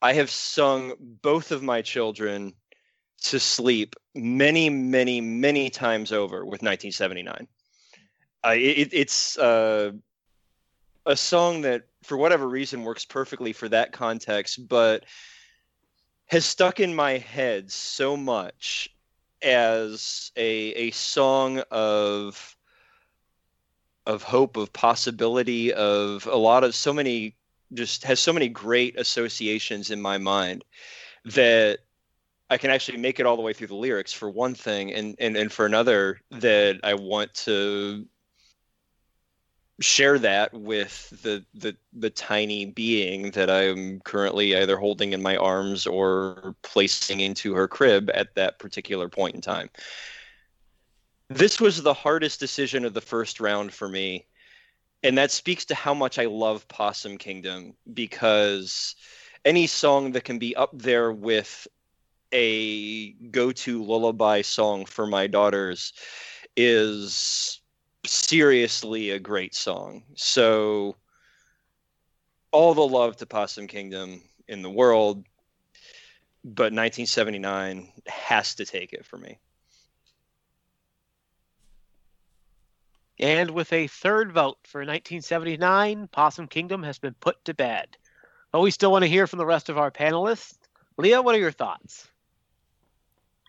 I 0.00 0.14
have 0.14 0.30
sung 0.30 0.94
both 0.98 1.52
of 1.52 1.62
my 1.62 1.82
children 1.82 2.54
to 3.24 3.38
sleep 3.38 3.94
many, 4.14 4.68
many, 4.68 5.20
many 5.20 5.70
times 5.70 6.12
over 6.12 6.44
with 6.44 6.62
1979. 6.62 7.46
Uh, 8.44 8.54
it, 8.56 8.88
it's 8.92 9.38
uh, 9.38 9.92
a 11.06 11.16
song 11.16 11.60
that, 11.62 11.82
for 12.02 12.16
whatever 12.16 12.48
reason, 12.48 12.82
works 12.82 13.04
perfectly 13.04 13.52
for 13.52 13.68
that 13.68 13.92
context, 13.92 14.66
but 14.68 15.04
has 16.26 16.44
stuck 16.44 16.80
in 16.80 16.94
my 16.94 17.18
head 17.18 17.70
so 17.70 18.16
much 18.16 18.88
as 19.42 20.32
a 20.36 20.72
a 20.74 20.90
song 20.92 21.62
of 21.70 22.56
of 24.06 24.22
hope, 24.22 24.56
of 24.56 24.72
possibility, 24.72 25.72
of 25.72 26.26
a 26.26 26.36
lot 26.36 26.64
of 26.64 26.74
so 26.74 26.92
many 26.92 27.36
just 27.74 28.04
has 28.04 28.20
so 28.20 28.32
many 28.32 28.48
great 28.48 28.98
associations 28.98 29.90
in 29.90 30.00
my 30.00 30.18
mind 30.18 30.64
that 31.24 31.78
I 32.50 32.58
can 32.58 32.70
actually 32.70 32.98
make 32.98 33.18
it 33.18 33.24
all 33.24 33.36
the 33.36 33.42
way 33.42 33.52
through 33.54 33.68
the 33.68 33.74
lyrics 33.74 34.12
for 34.12 34.28
one 34.28 34.54
thing, 34.54 34.92
and 34.92 35.16
and 35.18 35.36
and 35.36 35.50
for 35.50 35.64
another 35.64 36.20
that 36.30 36.80
I 36.84 36.94
want 36.94 37.32
to 37.46 38.06
share 39.80 40.18
that 40.18 40.52
with 40.52 41.08
the 41.22 41.44
the 41.54 41.76
the 41.92 42.10
tiny 42.10 42.66
being 42.66 43.30
that 43.32 43.50
I'm 43.50 44.00
currently 44.00 44.54
either 44.54 44.76
holding 44.76 45.12
in 45.12 45.22
my 45.22 45.36
arms 45.36 45.86
or 45.86 46.54
placing 46.62 47.20
into 47.20 47.54
her 47.54 47.66
crib 47.66 48.10
at 48.12 48.34
that 48.34 48.58
particular 48.58 49.08
point 49.08 49.34
in 49.34 49.40
time. 49.40 49.70
This 51.34 51.60
was 51.60 51.82
the 51.82 51.94
hardest 51.94 52.40
decision 52.40 52.84
of 52.84 52.92
the 52.92 53.00
first 53.00 53.40
round 53.40 53.72
for 53.72 53.88
me. 53.88 54.26
And 55.02 55.16
that 55.16 55.30
speaks 55.30 55.64
to 55.66 55.74
how 55.74 55.94
much 55.94 56.18
I 56.18 56.26
love 56.26 56.68
Possum 56.68 57.16
Kingdom 57.16 57.74
because 57.94 58.94
any 59.44 59.66
song 59.66 60.12
that 60.12 60.24
can 60.24 60.38
be 60.38 60.54
up 60.54 60.70
there 60.74 61.10
with 61.10 61.66
a 62.32 63.12
go-to 63.12 63.82
lullaby 63.82 64.42
song 64.42 64.84
for 64.84 65.06
my 65.06 65.26
daughters 65.26 65.94
is 66.56 67.60
seriously 68.04 69.10
a 69.10 69.18
great 69.18 69.54
song. 69.54 70.02
So 70.14 70.96
all 72.50 72.74
the 72.74 72.86
love 72.86 73.16
to 73.16 73.26
Possum 73.26 73.68
Kingdom 73.68 74.20
in 74.48 74.60
the 74.60 74.70
world, 74.70 75.24
but 76.44 76.74
1979 76.74 77.90
has 78.06 78.54
to 78.56 78.66
take 78.66 78.92
it 78.92 79.06
for 79.06 79.16
me. 79.16 79.38
And 83.18 83.50
with 83.50 83.72
a 83.72 83.86
third 83.86 84.32
vote 84.32 84.58
for 84.64 84.80
1979, 84.80 86.08
Possum 86.08 86.48
Kingdom 86.48 86.82
has 86.82 86.98
been 86.98 87.14
put 87.14 87.44
to 87.44 87.54
bed. 87.54 87.96
But 88.50 88.60
we 88.60 88.70
still 88.70 88.92
want 88.92 89.02
to 89.02 89.10
hear 89.10 89.26
from 89.26 89.38
the 89.38 89.46
rest 89.46 89.68
of 89.68 89.78
our 89.78 89.90
panelists. 89.90 90.58
Leah, 90.96 91.22
what 91.22 91.34
are 91.34 91.38
your 91.38 91.52
thoughts? 91.52 92.08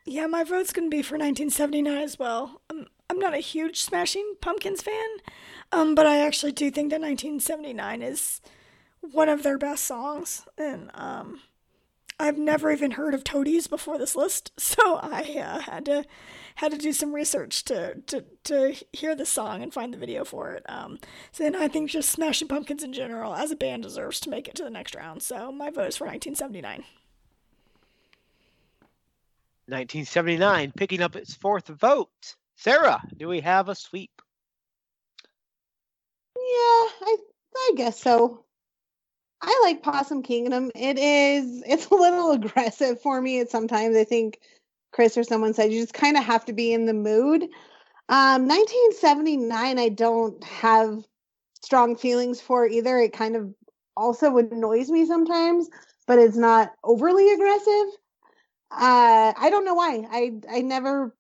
Yeah, 0.05 0.28
my 0.28 0.43
vote's 0.43 0.74
going 0.74 0.89
to 0.89 0.95
be 0.95 1.01
for 1.01 1.16
1979 1.16 1.97
as 1.97 2.20
well. 2.20 2.61
Um, 2.70 2.88
I'm 3.09 3.20
not 3.20 3.34
a 3.34 3.39
huge 3.39 3.82
Smashing 3.82 4.36
Pumpkins 4.41 4.82
fan, 4.82 5.18
um, 5.72 5.95
but 5.95 6.05
I 6.05 6.20
actually 6.20 6.51
do 6.51 6.70
think 6.72 6.89
that 6.89 6.99
1979 7.01 8.01
is 8.01 8.41
one 9.01 9.30
of 9.30 9.43
their 9.43 9.57
best 9.57 9.86
songs. 9.86 10.45
And 10.57 10.91
um, 10.93 11.41
I've 12.20 12.38
never 12.38 12.72
even 12.72 12.91
heard 12.91 13.14
of 13.14 13.24
Toadies 13.24 13.68
before 13.68 13.97
this 13.97 14.16
list, 14.16 14.51
so 14.57 14.97
I 14.97 15.22
uh, 15.39 15.59
had 15.59 15.86
to 15.86 16.03
had 16.56 16.72
to 16.72 16.78
do 16.78 16.93
some 16.93 17.14
research 17.14 17.64
to 17.66 17.95
to 18.08 18.26
to 18.45 18.76
hear 18.91 19.16
the 19.16 19.26
song 19.26 19.62
and 19.62 19.74
find 19.74 19.93
the 19.93 19.97
video 19.97 20.24
for 20.24 20.51
it. 20.51 20.64
Um, 20.68 20.99
so 21.32 21.43
then 21.43 21.56
I 21.56 21.68
think 21.68 21.89
just 21.89 22.10
Smashing 22.10 22.47
Pumpkins 22.47 22.84
in 22.84 22.93
general 22.93 23.34
as 23.34 23.51
a 23.51 23.56
band 23.56 23.84
deserves 23.84 24.20
to 24.22 24.30
make 24.30 24.47
it 24.47 24.56
to 24.56 24.64
the 24.64 24.70
next 24.70 24.95
round. 24.95 25.22
So 25.22 25.51
my 25.51 25.70
vote 25.70 25.88
is 25.88 25.97
for 25.97 26.06
1979. 26.06 26.84
1979 29.68 30.74
picking 30.76 31.01
up 31.01 31.16
its 31.16 31.34
fourth 31.34 31.68
vote. 31.68 32.36
Sarah, 32.56 33.01
do 33.18 33.28
we 33.28 33.39
have 33.41 33.70
a 33.70 33.76
sweep? 33.76 34.22
Yeah, 36.36 36.41
I 36.41 37.18
I 37.56 37.72
guess 37.76 37.99
so. 37.99 38.43
I 39.41 39.60
like 39.64 39.84
Possum 39.84 40.24
Kingdom. 40.24 40.72
It 40.76 40.97
is 40.97 41.64
it's 41.66 41.88
a 41.88 41.95
little 41.95 42.32
aggressive 42.34 43.01
for 43.01 43.20
me 43.22 43.39
at 43.39 43.49
sometimes. 43.49 43.95
I 43.95 44.04
think 44.04 44.39
Chris 44.94 45.18
or 45.18 45.24
someone 45.24 45.54
said 45.54 45.74
you 45.74 45.82
just 45.82 45.94
kind 45.94 46.16
of 46.16 46.24
have 46.24 46.46
to 46.46 46.54
be 46.54 46.72
in 46.72 46.86
the 46.86 46.94
mood. 46.94 47.44
Um 48.10 48.48
1979 48.48 49.80
I 49.80 49.89
don't 49.89 50.44
have 50.44 51.04
strong 51.62 51.96
feelings 51.96 52.39
for 52.39 52.68
either. 52.68 53.00
It 53.00 53.14
kind 53.14 53.36
of 53.36 53.54
also 53.98 54.38
annoys 54.38 54.89
me 54.89 55.06
sometimes, 55.06 55.70
but 56.08 56.20
it's 56.20 56.38
not 56.38 56.72
overly 56.84 57.32
aggressive. 57.32 57.88
Uh 58.72 59.34
I 59.38 59.50
don't 59.50 59.66
know 59.66 59.76
why. 59.76 60.06
I 60.10 60.34
I 60.50 60.62
never 60.62 61.16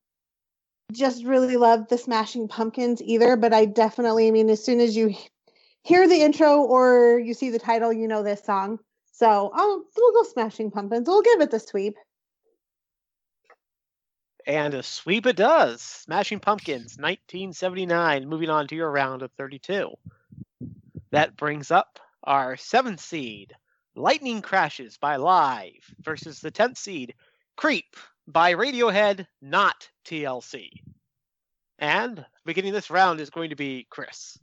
just 0.91 1.23
really 1.25 1.57
loved 1.57 1.89
the 1.89 1.97
Smashing 1.97 2.47
Pumpkins 2.47 3.01
either, 3.01 3.35
but 3.35 3.53
I 3.53 3.65
definitely 3.65 4.27
I 4.27 4.31
mean 4.31 4.49
as 4.49 4.63
soon 4.63 4.79
as 4.79 4.95
you 4.95 5.15
hear 5.83 6.07
the 6.07 6.21
intro 6.21 6.61
or 6.61 7.19
you 7.19 7.33
see 7.33 7.49
the 7.49 7.59
title, 7.59 7.91
you 7.91 8.07
know 8.07 8.23
this 8.23 8.43
song. 8.43 8.79
So 9.11 9.51
oh, 9.53 9.83
we'll 9.97 10.23
go 10.23 10.29
Smashing 10.29 10.71
Pumpkins. 10.71 11.07
We'll 11.07 11.21
give 11.21 11.41
it 11.41 11.51
the 11.51 11.59
sweep. 11.59 11.95
And 14.45 14.73
a 14.73 14.83
sweep 14.83 15.25
it 15.25 15.37
does. 15.37 15.81
Smashing 15.81 16.39
Pumpkins, 16.39 16.97
1979. 16.97 18.27
Moving 18.27 18.49
on 18.49 18.67
to 18.67 18.75
your 18.75 18.91
round 18.91 19.21
of 19.21 19.31
32. 19.33 19.91
That 21.11 21.37
brings 21.37 21.71
up 21.71 21.99
our 22.23 22.57
seventh 22.57 22.99
seed, 22.99 23.53
Lightning 23.95 24.41
Crashes 24.41 24.97
by 24.97 25.15
Live, 25.15 25.93
versus 26.01 26.39
the 26.39 26.51
10th 26.51 26.77
seed, 26.77 27.13
Creep 27.55 27.95
by 28.27 28.53
Radiohead, 28.53 29.27
not 29.41 29.89
TLC. 30.05 30.69
And 31.79 32.25
beginning 32.45 32.73
this 32.73 32.89
round 32.89 33.19
is 33.19 33.29
going 33.29 33.49
to 33.49 33.55
be 33.55 33.87
Chris 33.89 34.37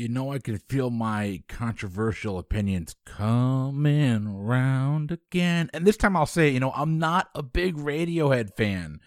you 0.00 0.08
know 0.08 0.32
I 0.32 0.38
can 0.38 0.56
feel 0.56 0.88
my 0.88 1.42
controversial 1.46 2.38
opinions 2.38 2.96
coming 3.04 4.26
around 4.26 5.12
again. 5.12 5.68
And 5.74 5.86
this 5.86 5.98
time 5.98 6.16
I'll 6.16 6.24
say, 6.24 6.48
you 6.48 6.58
know, 6.58 6.72
I'm 6.74 6.98
not 6.98 7.28
a 7.34 7.42
big 7.42 7.76
Radiohead 7.76 8.56
fan. 8.56 9.00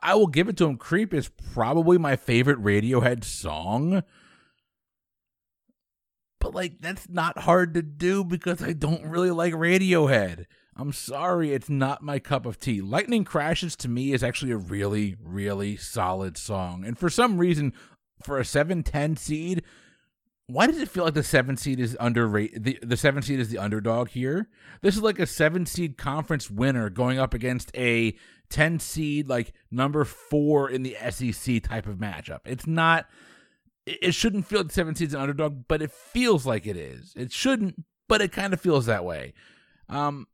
I 0.00 0.14
will 0.14 0.28
give 0.28 0.48
it 0.48 0.56
to 0.58 0.66
him. 0.66 0.76
Creep 0.76 1.12
is 1.12 1.28
probably 1.52 1.98
my 1.98 2.14
favorite 2.14 2.62
Radiohead 2.62 3.24
song. 3.24 4.04
But 6.38 6.54
like 6.54 6.80
that's 6.80 7.08
not 7.08 7.38
hard 7.40 7.74
to 7.74 7.82
do 7.82 8.22
because 8.22 8.62
I 8.62 8.72
don't 8.72 9.04
really 9.04 9.32
like 9.32 9.52
Radiohead. 9.52 10.46
I'm 10.76 10.92
sorry, 10.92 11.52
it's 11.52 11.68
not 11.68 12.04
my 12.04 12.20
cup 12.20 12.46
of 12.46 12.60
tea. 12.60 12.80
Lightning 12.80 13.24
Crashes 13.24 13.74
to 13.76 13.88
me 13.88 14.12
is 14.12 14.22
actually 14.22 14.52
a 14.52 14.56
really, 14.56 15.16
really 15.20 15.76
solid 15.76 16.38
song. 16.38 16.84
And 16.84 16.96
for 16.96 17.10
some 17.10 17.36
reason, 17.36 17.74
for 18.22 18.38
a 18.38 18.44
710 18.44 19.16
seed, 19.16 19.64
why 20.52 20.66
does 20.66 20.78
it 20.78 20.88
feel 20.88 21.04
like 21.04 21.14
the 21.14 21.22
seven 21.22 21.56
seed 21.56 21.80
is 21.80 21.96
underrated? 22.00 22.64
The 22.64 22.78
the 22.82 22.96
seven 22.96 23.22
seed 23.22 23.40
is 23.40 23.48
the 23.48 23.58
underdog 23.58 24.08
here. 24.08 24.48
This 24.82 24.96
is 24.96 25.02
like 25.02 25.18
a 25.18 25.26
seven 25.26 25.66
seed 25.66 25.96
conference 25.96 26.50
winner 26.50 26.90
going 26.90 27.18
up 27.18 27.34
against 27.34 27.70
a 27.76 28.16
ten 28.48 28.78
seed, 28.78 29.28
like 29.28 29.52
number 29.70 30.04
four 30.04 30.68
in 30.68 30.82
the 30.82 30.96
SEC 31.10 31.62
type 31.62 31.86
of 31.86 31.96
matchup. 31.96 32.40
It's 32.44 32.66
not. 32.66 33.06
It 33.86 34.14
shouldn't 34.14 34.46
feel 34.46 34.60
like 34.60 34.72
seven 34.72 34.94
seed's 34.94 35.14
an 35.14 35.20
underdog, 35.20 35.64
but 35.66 35.82
it 35.82 35.90
feels 35.90 36.46
like 36.46 36.66
it 36.66 36.76
is. 36.76 37.12
It 37.16 37.32
shouldn't, 37.32 37.84
but 38.08 38.20
it 38.20 38.32
kind 38.32 38.52
of 38.52 38.60
feels 38.60 38.86
that 38.86 39.04
way. 39.04 39.32
Um, 39.88 40.26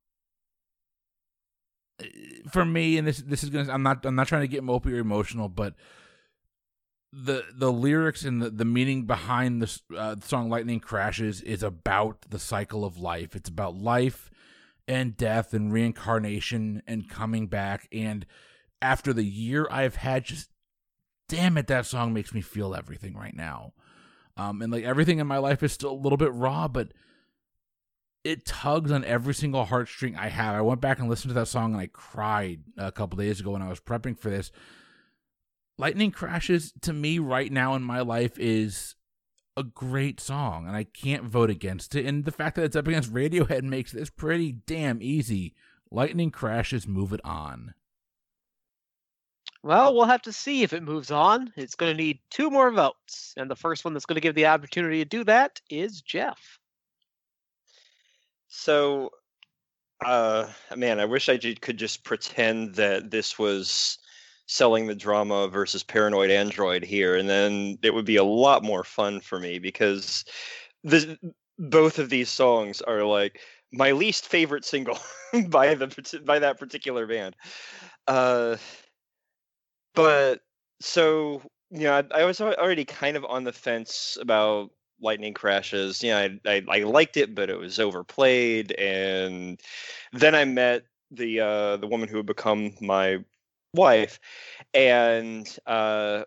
for 2.51 2.65
me, 2.65 2.99
and 2.99 3.07
this 3.07 3.19
this 3.19 3.45
is 3.45 3.51
gonna. 3.51 3.73
I'm 3.73 3.83
not. 3.83 4.05
I'm 4.05 4.15
not 4.15 4.29
trying 4.29 4.43
to 4.43 4.49
get 4.49 4.63
mopey 4.63 4.93
or 4.93 4.99
emotional, 4.99 5.49
but 5.49 5.75
the 7.13 7.45
the 7.55 7.73
lyrics 7.73 8.25
and 8.25 8.43
the, 8.43 8.51
the 8.51 8.65
meaning 8.65 9.07
behind 9.07 9.63
the 9.63 9.81
uh, 9.97 10.17
song 10.23 10.49
lightning 10.49 10.81
crashes 10.81 11.41
is 11.41 11.63
about 11.63 12.23
the 12.29 12.39
cycle 12.39 12.85
of 12.85 12.99
life 12.99 13.35
it's 13.35 13.49
about 13.49 13.77
life 13.77 14.31
and 14.89 15.17
death 15.17 15.55
and 15.55 15.73
reincarnation 15.73 16.83
and 16.87 17.09
coming 17.09 17.47
back 17.47 17.89
and 17.93 18.27
after 18.83 19.13
the 19.13 19.25
year 19.25 19.67
i've 19.71 19.97
had 19.97 20.25
just 20.25 20.51
damn 21.29 21.57
it 21.57 21.69
that 21.69 21.87
song 21.87 22.13
makes 22.13 22.35
me 22.35 22.41
feel 22.41 22.75
everything 22.75 23.15
right 23.15 23.37
now 23.37 23.73
um 24.37 24.61
and 24.61 24.73
like 24.73 24.85
everything 24.85 25.19
in 25.19 25.27
my 25.27 25.39
life 25.39 25.63
is 25.63 25.73
still 25.73 25.93
a 25.93 26.03
little 26.03 26.19
bit 26.19 26.33
raw 26.33 26.69
but 26.69 26.93
it 28.27 28.45
tugs 28.45 28.91
on 28.91 29.05
every 29.05 29.33
single 29.33 29.67
heartstring 29.67 30.19
I 30.19 30.29
have. 30.29 30.57
I 30.57 30.61
went 30.61 30.81
back 30.81 30.99
and 30.99 31.09
listened 31.09 31.31
to 31.31 31.35
that 31.35 31.47
song 31.47 31.73
and 31.73 31.81
I 31.81 31.87
cried 31.87 32.61
a 32.77 32.91
couple 32.91 33.17
days 33.19 33.39
ago 33.39 33.53
when 33.53 33.63
I 33.63 33.69
was 33.69 33.79
prepping 33.79 34.19
for 34.19 34.31
this. 34.31 34.51
Lightning 35.79 36.11
Crashes 36.11 36.73
to 36.83 36.93
me 36.93 37.19
right 37.19 37.53
now 37.53 37.75
in 37.75 37.83
my 37.83 38.01
life 38.01 38.39
is 38.39 38.95
a 39.57 39.63
great 39.63 40.21
song 40.21 40.67
and 40.67 40.77
I 40.77 40.85
can't 40.85 41.25
vote 41.25 41.51
against 41.51 41.95
it. 41.95 42.07
And 42.07 42.25
the 42.25 42.33
fact 42.33 42.57
that 42.57 42.65
it's 42.65 42.77
up 42.77 42.87
against 42.87 43.13
Radiohead 43.13 43.63
makes 43.63 43.93
this 43.93 44.11
pretty 44.11 44.53
damn 44.53 45.03
easy. 45.03 45.55
Lightning 45.91 46.31
Crashes, 46.31 46.87
move 46.87 47.13
it 47.13 47.21
on. 47.25 47.75
Well, 49.63 49.95
we'll 49.95 50.05
have 50.05 50.23
to 50.23 50.33
see 50.33 50.63
if 50.63 50.73
it 50.73 50.83
moves 50.83 51.11
on. 51.11 51.53
It's 51.57 51.75
going 51.75 51.95
to 51.95 52.03
need 52.03 52.21
two 52.31 52.51
more 52.51 52.71
votes. 52.71 53.35
And 53.37 53.51
the 53.51 53.57
first 53.57 53.85
one 53.85 53.95
that's 53.95 54.07
going 54.07 54.15
to 54.15 54.21
give 54.21 54.35
the 54.35 54.47
opportunity 54.47 54.99
to 54.99 55.05
do 55.05 55.25
that 55.25 55.61
is 55.69 56.01
Jeff. 56.03 56.59
So, 58.49 59.11
uh, 60.05 60.47
man, 60.77 61.01
I 61.01 61.05
wish 61.05 61.29
I 61.29 61.37
could 61.37 61.79
just 61.79 62.05
pretend 62.05 62.77
that 62.77 63.11
this 63.11 63.39
was 63.39 63.99
selling 64.47 64.87
the 64.87 64.95
drama 64.95 65.49
versus 65.49 65.83
paranoid 65.83 66.31
android 66.31 66.85
here 66.85 67.17
and 67.17 67.29
then 67.29 67.77
it 67.83 67.93
would 67.93 68.05
be 68.05 68.17
a 68.17 68.25
lot 68.25 68.63
more 68.63 68.85
fun 68.85 69.21
for 69.21 69.39
me 69.39 69.59
because 69.59 70.25
the 70.85 71.19
both 71.59 71.99
of 71.99 72.11
these 72.11 72.29
songs 72.29 72.81
are 72.83 73.03
like 73.03 73.41
my 73.73 73.93
least 73.93 74.27
favorite 74.27 74.65
single 74.65 74.99
by 75.49 75.75
the 75.75 76.23
by 76.25 76.39
that 76.39 76.59
particular 76.59 77.07
band. 77.07 77.35
Uh 78.07 78.57
but 79.95 80.41
so 80.81 81.43
you 81.71 81.85
know 81.85 81.95
I, 82.13 82.21
I, 82.21 82.25
was 82.25 82.41
already 82.41 82.85
kind 82.85 83.17
of 83.17 83.25
on 83.25 83.45
the 83.45 83.53
fence 83.53 84.17
about 84.21 84.71
lightning 85.01 85.35
crashes. 85.35 86.03
You 86.03 86.11
know 86.11 86.19
I, 86.19 86.41
I, 86.47 86.65
I 86.69 86.79
liked 86.81 87.17
it 87.17 87.35
but 87.35 87.51
it 87.51 87.59
was 87.59 87.81
overplayed 87.81 88.73
and 88.73 89.61
then 90.13 90.35
i 90.35 90.45
met 90.45 90.85
the 91.11 91.41
uh 91.41 91.77
the 91.79 91.87
woman 91.87 92.09
who 92.09 92.19
had 92.19 92.27
become 92.27 92.73
my 92.81 93.19
wife 93.77 94.19
and 94.75 95.59
uh 95.67 96.23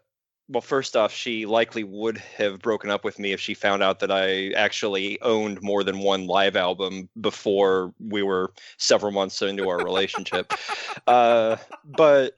well 0.49 0.61
first 0.61 0.95
off 0.95 1.13
she 1.13 1.45
likely 1.45 1.83
would 1.83 2.17
have 2.17 2.59
broken 2.59 2.89
up 2.89 3.03
with 3.03 3.19
me 3.19 3.31
if 3.31 3.39
she 3.39 3.53
found 3.53 3.83
out 3.83 3.99
that 3.99 4.11
i 4.11 4.49
actually 4.51 5.21
owned 5.21 5.61
more 5.61 5.83
than 5.83 5.99
one 5.99 6.25
live 6.25 6.55
album 6.55 7.07
before 7.21 7.93
we 7.99 8.23
were 8.23 8.51
several 8.77 9.11
months 9.11 9.41
into 9.41 9.67
our 9.67 9.81
relationship. 9.81 10.53
Uh 11.07 11.57
but 11.85 12.35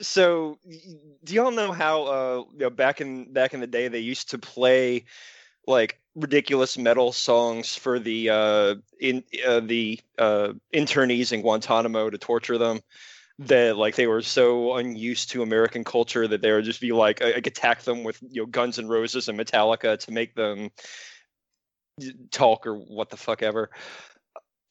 so 0.00 0.58
do 1.22 1.34
y'all 1.34 1.50
know 1.50 1.72
how 1.72 2.02
uh 2.04 2.44
you 2.52 2.58
know, 2.58 2.70
back 2.70 3.00
in 3.00 3.32
back 3.32 3.54
in 3.54 3.60
the 3.60 3.66
day 3.66 3.88
they 3.88 3.98
used 3.98 4.30
to 4.30 4.38
play 4.38 5.04
like 5.66 6.00
ridiculous 6.14 6.76
metal 6.76 7.12
songs 7.12 7.74
for 7.74 7.98
the 7.98 8.30
uh 8.30 8.74
in 9.00 9.22
uh, 9.46 9.60
the 9.60 10.00
uh 10.18 10.52
internees 10.72 11.32
in 11.32 11.42
Guantanamo 11.42 12.10
to 12.10 12.18
torture 12.18 12.58
them 12.58 12.80
that 13.40 13.76
like 13.76 13.96
they 13.96 14.06
were 14.06 14.22
so 14.22 14.76
unused 14.76 15.30
to 15.30 15.42
American 15.42 15.84
culture 15.84 16.26
that 16.28 16.40
they 16.40 16.52
would 16.52 16.64
just 16.64 16.80
be 16.80 16.92
like, 16.92 17.22
I, 17.22 17.28
attack 17.30 17.82
them 17.82 18.04
with 18.04 18.20
you 18.22 18.42
know 18.42 18.46
Guns 18.46 18.78
and 18.78 18.88
Roses 18.88 19.28
and 19.28 19.38
Metallica 19.38 19.98
to 19.98 20.12
make 20.12 20.34
them 20.34 20.70
talk 22.30 22.66
or 22.66 22.74
what 22.76 23.10
the 23.10 23.16
fuck 23.16 23.42
ever. 23.42 23.70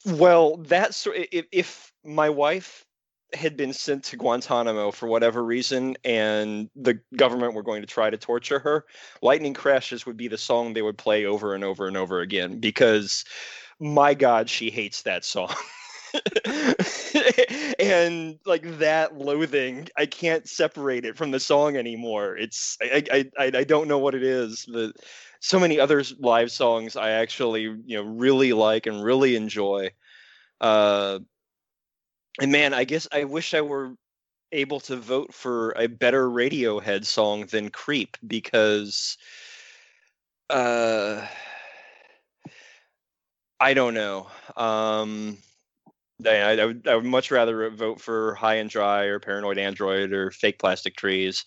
Well, 0.05 0.57
that's 0.57 1.07
if, 1.07 1.45
if 1.51 1.91
my 2.03 2.29
wife 2.29 2.85
had 3.33 3.57
been 3.57 3.73
sent 3.73 4.03
to 4.03 4.17
Guantanamo 4.17 4.91
for 4.91 5.07
whatever 5.07 5.43
reason 5.43 5.97
and 6.03 6.69
the 6.75 6.99
government 7.15 7.53
were 7.53 7.63
going 7.63 7.81
to 7.81 7.87
try 7.87 8.09
to 8.09 8.17
torture 8.17 8.59
her, 8.59 8.85
Lightning 9.21 9.53
Crashes 9.53 10.05
would 10.05 10.17
be 10.17 10.27
the 10.27 10.37
song 10.37 10.73
they 10.73 10.81
would 10.81 10.97
play 10.97 11.25
over 11.25 11.55
and 11.55 11.63
over 11.63 11.87
and 11.87 11.97
over 11.97 12.19
again 12.19 12.59
because 12.59 13.25
my 13.79 14.13
god, 14.13 14.49
she 14.49 14.69
hates 14.69 15.01
that 15.03 15.25
song. 15.25 15.53
and 17.79 18.39
like 18.45 18.63
that 18.79 19.17
loathing, 19.17 19.87
I 19.97 20.05
can't 20.05 20.47
separate 20.47 21.05
it 21.05 21.17
from 21.17 21.31
the 21.31 21.39
song 21.39 21.77
anymore. 21.77 22.35
It's 22.37 22.77
I, 22.81 23.03
I 23.11 23.25
I 23.39 23.51
I 23.59 23.63
don't 23.63 23.87
know 23.87 23.99
what 23.99 24.15
it 24.15 24.23
is, 24.23 24.65
but 24.71 24.93
so 25.39 25.59
many 25.59 25.79
other 25.79 26.03
live 26.19 26.51
songs 26.51 26.95
I 26.95 27.11
actually 27.11 27.63
you 27.63 27.81
know 27.97 28.03
really 28.03 28.53
like 28.53 28.85
and 28.87 29.03
really 29.03 29.35
enjoy. 29.35 29.91
Uh, 30.61 31.19
and 32.41 32.51
man, 32.51 32.73
I 32.73 32.83
guess 32.83 33.07
I 33.11 33.23
wish 33.25 33.53
I 33.53 33.61
were 33.61 33.95
able 34.51 34.79
to 34.81 34.97
vote 34.97 35.33
for 35.33 35.71
a 35.77 35.87
better 35.87 36.29
Radiohead 36.29 37.05
song 37.05 37.47
than 37.47 37.69
"Creep" 37.69 38.17
because. 38.27 39.17
Uh, 40.49 41.25
I 43.59 43.73
don't 43.73 43.93
know. 43.93 44.27
Um, 44.55 45.37
I, 46.25 46.59
I, 46.59 46.65
would, 46.65 46.87
I 46.87 46.95
would 46.95 47.05
much 47.05 47.31
rather 47.31 47.69
vote 47.69 47.99
for 47.99 48.35
High 48.35 48.55
and 48.55 48.69
Dry 48.69 49.03
or 49.05 49.19
Paranoid 49.19 49.57
Android 49.57 50.13
or 50.13 50.31
Fake 50.31 50.59
Plastic 50.59 50.95
Trees. 50.95 51.45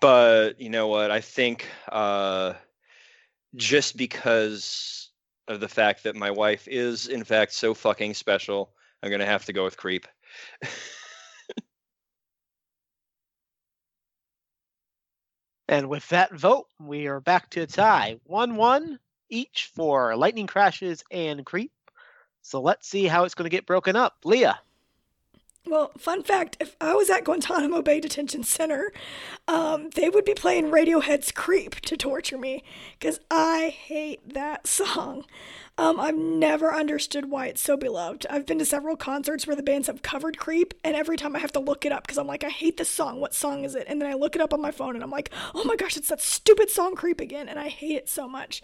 But 0.00 0.60
you 0.60 0.70
know 0.70 0.88
what? 0.88 1.10
I 1.10 1.20
think 1.20 1.66
uh, 1.90 2.54
just 3.56 3.96
because 3.96 5.10
of 5.48 5.60
the 5.60 5.68
fact 5.68 6.04
that 6.04 6.16
my 6.16 6.30
wife 6.30 6.66
is, 6.68 7.08
in 7.08 7.24
fact, 7.24 7.52
so 7.52 7.74
fucking 7.74 8.14
special, 8.14 8.72
I'm 9.02 9.10
going 9.10 9.20
to 9.20 9.26
have 9.26 9.44
to 9.46 9.52
go 9.52 9.64
with 9.64 9.76
Creep. 9.76 10.08
and 15.68 15.90
with 15.90 16.08
that 16.08 16.32
vote, 16.32 16.68
we 16.80 17.06
are 17.06 17.20
back 17.20 17.50
to 17.50 17.60
a 17.62 17.66
tie 17.66 18.18
1 18.24 18.56
1 18.56 18.98
each 19.28 19.70
for 19.74 20.16
Lightning 20.16 20.46
Crashes 20.46 21.04
and 21.10 21.44
Creep. 21.44 21.72
So 22.44 22.60
let's 22.60 22.86
see 22.86 23.06
how 23.06 23.24
it's 23.24 23.34
going 23.34 23.46
to 23.46 23.56
get 23.56 23.64
broken 23.66 23.96
up. 23.96 24.18
Leah. 24.22 24.60
Well, 25.66 25.92
fun 25.96 26.22
fact 26.22 26.58
if 26.60 26.76
I 26.78 26.94
was 26.94 27.08
at 27.08 27.24
Guantanamo 27.24 27.80
Bay 27.80 28.00
Detention 28.00 28.44
Center, 28.44 28.92
um, 29.48 29.88
they 29.94 30.10
would 30.10 30.26
be 30.26 30.34
playing 30.34 30.70
Radiohead's 30.70 31.32
Creep 31.32 31.76
to 31.76 31.96
torture 31.96 32.36
me 32.36 32.62
because 32.98 33.18
I 33.30 33.74
hate 33.74 34.34
that 34.34 34.66
song. 34.66 35.24
Um, 35.78 35.98
I've 35.98 36.18
never 36.18 36.72
understood 36.74 37.30
why 37.30 37.46
it's 37.46 37.62
so 37.62 37.78
beloved. 37.78 38.26
I've 38.28 38.44
been 38.44 38.58
to 38.58 38.66
several 38.66 38.94
concerts 38.94 39.46
where 39.46 39.56
the 39.56 39.62
bands 39.62 39.86
have 39.86 40.02
covered 40.02 40.36
Creep, 40.36 40.74
and 40.84 40.94
every 40.94 41.16
time 41.16 41.34
I 41.34 41.38
have 41.38 41.52
to 41.52 41.60
look 41.60 41.86
it 41.86 41.92
up 41.92 42.06
because 42.06 42.18
I'm 42.18 42.26
like, 42.26 42.44
I 42.44 42.50
hate 42.50 42.76
this 42.76 42.90
song. 42.90 43.20
What 43.20 43.32
song 43.32 43.64
is 43.64 43.74
it? 43.74 43.86
And 43.88 44.02
then 44.02 44.10
I 44.10 44.14
look 44.14 44.36
it 44.36 44.42
up 44.42 44.52
on 44.52 44.60
my 44.60 44.70
phone 44.70 44.94
and 44.94 45.02
I'm 45.02 45.10
like, 45.10 45.30
oh 45.54 45.64
my 45.64 45.76
gosh, 45.76 45.96
it's 45.96 46.10
that 46.10 46.20
stupid 46.20 46.68
song 46.68 46.94
Creep 46.94 47.22
again, 47.22 47.48
and 47.48 47.58
I 47.58 47.68
hate 47.68 47.96
it 47.96 48.10
so 48.10 48.28
much. 48.28 48.62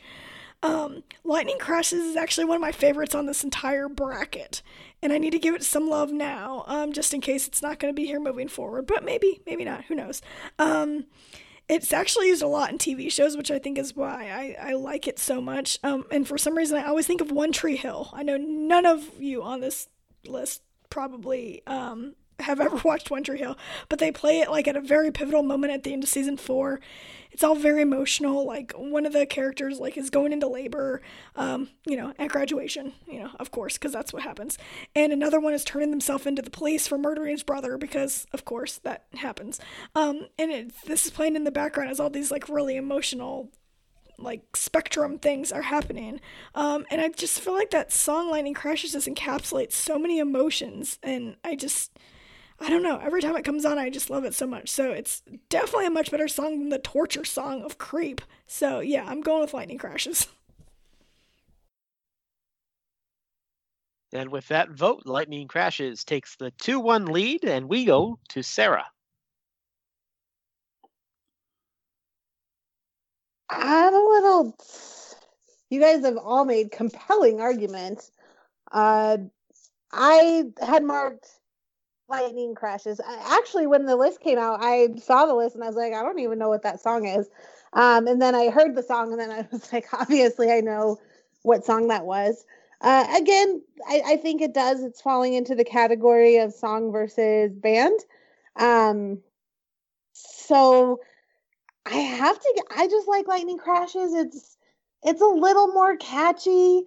Um, 0.62 1.04
Lightning 1.24 1.58
Crashes 1.58 2.00
is 2.00 2.16
actually 2.16 2.44
one 2.44 2.56
of 2.56 2.60
my 2.60 2.72
favorites 2.72 3.14
on 3.14 3.26
this 3.26 3.44
entire 3.44 3.88
bracket, 3.88 4.62
and 5.02 5.12
I 5.12 5.18
need 5.18 5.30
to 5.30 5.38
give 5.38 5.54
it 5.54 5.64
some 5.64 5.88
love 5.88 6.12
now, 6.12 6.64
um, 6.66 6.92
just 6.92 7.14
in 7.14 7.20
case 7.20 7.48
it's 7.48 7.62
not 7.62 7.78
going 7.78 7.94
to 7.94 7.96
be 7.96 8.06
here 8.06 8.20
moving 8.20 8.48
forward. 8.48 8.86
But 8.86 9.04
maybe, 9.04 9.40
maybe 9.46 9.64
not. 9.64 9.84
Who 9.84 9.94
knows? 9.94 10.20
Um, 10.58 11.06
it's 11.68 11.92
actually 11.92 12.26
used 12.26 12.42
a 12.42 12.48
lot 12.48 12.70
in 12.70 12.78
TV 12.78 13.10
shows, 13.10 13.36
which 13.36 13.50
I 13.50 13.58
think 13.58 13.78
is 13.78 13.94
why 13.94 14.56
I, 14.60 14.70
I 14.70 14.72
like 14.74 15.06
it 15.06 15.18
so 15.18 15.40
much. 15.40 15.78
Um, 15.84 16.04
and 16.10 16.26
for 16.26 16.36
some 16.36 16.56
reason, 16.56 16.76
I 16.76 16.86
always 16.86 17.06
think 17.06 17.20
of 17.20 17.30
One 17.30 17.52
Tree 17.52 17.76
Hill. 17.76 18.10
I 18.12 18.22
know 18.22 18.36
none 18.36 18.84
of 18.84 19.08
you 19.20 19.42
on 19.42 19.60
this 19.60 19.88
list 20.26 20.62
probably 20.90 21.62
um, 21.66 22.16
have 22.42 22.60
ever 22.60 22.76
watched 22.84 23.06
Tree 23.06 23.38
Hill, 23.38 23.56
but 23.88 23.98
they 23.98 24.12
play 24.12 24.40
it 24.40 24.50
like 24.50 24.68
at 24.68 24.76
a 24.76 24.80
very 24.80 25.10
pivotal 25.10 25.42
moment 25.42 25.72
at 25.72 25.82
the 25.82 25.92
end 25.92 26.02
of 26.02 26.08
season 26.08 26.36
four. 26.36 26.80
It's 27.32 27.44
all 27.44 27.54
very 27.54 27.82
emotional. 27.82 28.44
Like 28.44 28.72
one 28.72 29.06
of 29.06 29.12
the 29.12 29.24
characters 29.24 29.78
like 29.78 29.96
is 29.96 30.10
going 30.10 30.32
into 30.32 30.48
labor, 30.48 31.00
um, 31.36 31.68
you 31.86 31.96
know, 31.96 32.12
at 32.18 32.30
graduation, 32.30 32.92
you 33.06 33.20
know, 33.20 33.30
of 33.38 33.50
course, 33.50 33.74
because 33.74 33.92
that's 33.92 34.12
what 34.12 34.22
happens. 34.22 34.58
And 34.96 35.12
another 35.12 35.38
one 35.38 35.54
is 35.54 35.64
turning 35.64 35.90
themselves 35.90 36.26
into 36.26 36.42
the 36.42 36.50
police 36.50 36.86
for 36.86 36.98
murdering 36.98 37.30
his 37.30 37.42
brother 37.42 37.78
because, 37.78 38.26
of 38.32 38.44
course, 38.44 38.78
that 38.78 39.04
happens. 39.14 39.60
Um, 39.94 40.26
and 40.38 40.50
it, 40.50 40.72
this 40.86 41.06
is 41.06 41.12
playing 41.12 41.36
in 41.36 41.44
the 41.44 41.52
background 41.52 41.90
as 41.90 42.00
all 42.00 42.10
these 42.10 42.30
like 42.30 42.48
really 42.48 42.76
emotional 42.76 43.50
like 44.22 44.56
spectrum 44.56 45.18
things 45.18 45.52
are 45.52 45.62
happening. 45.62 46.20
Um, 46.54 46.86
and 46.90 47.00
I 47.00 47.08
just 47.08 47.40
feel 47.40 47.54
like 47.54 47.70
that 47.70 47.92
song 47.92 48.30
Lightning 48.30 48.54
Crashes 48.54 48.92
just 48.92 49.08
encapsulates 49.08 49.72
so 49.72 49.98
many 49.98 50.18
emotions. 50.18 50.98
And 51.02 51.36
I 51.44 51.56
just, 51.56 51.98
I 52.62 52.68
don't 52.68 52.82
know. 52.82 52.98
Every 52.98 53.22
time 53.22 53.36
it 53.36 53.44
comes 53.44 53.64
on, 53.64 53.78
I 53.78 53.88
just 53.88 54.10
love 54.10 54.24
it 54.24 54.34
so 54.34 54.46
much. 54.46 54.68
So 54.68 54.90
it's 54.90 55.22
definitely 55.48 55.86
a 55.86 55.90
much 55.90 56.10
better 56.10 56.28
song 56.28 56.58
than 56.58 56.68
the 56.68 56.78
torture 56.78 57.24
song 57.24 57.62
of 57.62 57.78
Creep. 57.78 58.20
So 58.46 58.80
yeah, 58.80 59.04
I'm 59.06 59.22
going 59.22 59.40
with 59.40 59.54
Lightning 59.54 59.78
Crashes. 59.78 60.26
And 64.12 64.30
with 64.32 64.48
that 64.48 64.70
vote, 64.70 65.02
Lightning 65.04 65.46
Crashes 65.46 66.02
takes 66.02 66.34
the 66.34 66.50
2 66.58 66.80
1 66.80 67.06
lead, 67.06 67.44
and 67.44 67.68
we 67.68 67.84
go 67.84 68.18
to 68.30 68.42
Sarah. 68.42 68.86
I'm 73.48 73.94
a 73.94 73.98
little. 73.98 74.56
You 75.70 75.80
guys 75.80 76.04
have 76.04 76.16
all 76.16 76.44
made 76.44 76.72
compelling 76.72 77.40
arguments. 77.40 78.10
Uh, 78.72 79.18
I 79.92 80.44
had 80.60 80.82
marked 80.82 81.39
lightning 82.10 82.54
crashes. 82.54 83.00
I, 83.00 83.38
actually, 83.38 83.66
when 83.66 83.86
the 83.86 83.96
list 83.96 84.20
came 84.20 84.38
out, 84.38 84.58
I 84.62 84.88
saw 84.98 85.26
the 85.26 85.34
list 85.34 85.54
and 85.54 85.64
I 85.64 85.68
was 85.68 85.76
like, 85.76 85.92
I 85.92 86.02
don't 86.02 86.18
even 86.18 86.38
know 86.38 86.48
what 86.48 86.62
that 86.62 86.80
song 86.80 87.06
is. 87.06 87.28
Um, 87.72 88.06
and 88.06 88.20
then 88.20 88.34
I 88.34 88.50
heard 88.50 88.74
the 88.74 88.82
song 88.82 89.12
and 89.12 89.20
then 89.20 89.30
I 89.30 89.46
was 89.52 89.72
like, 89.72 89.86
obviously, 89.92 90.52
I 90.52 90.60
know 90.60 90.98
what 91.42 91.64
song 91.64 91.88
that 91.88 92.04
was. 92.04 92.44
Uh, 92.80 93.06
again, 93.16 93.62
I, 93.86 94.02
I 94.06 94.16
think 94.16 94.40
it 94.40 94.54
does. 94.54 94.82
It's 94.82 95.00
falling 95.00 95.34
into 95.34 95.54
the 95.54 95.64
category 95.64 96.38
of 96.38 96.52
song 96.52 96.92
versus 96.92 97.52
band. 97.52 98.00
Um, 98.56 99.18
so 100.12 101.00
I 101.86 101.96
have 101.96 102.38
to. 102.38 102.64
I 102.74 102.86
just 102.88 103.06
like 103.06 103.28
Lightning 103.28 103.58
Crashes. 103.58 104.14
It's 104.14 104.56
it's 105.02 105.20
a 105.20 105.26
little 105.26 105.68
more 105.68 105.96
catchy. 105.96 106.84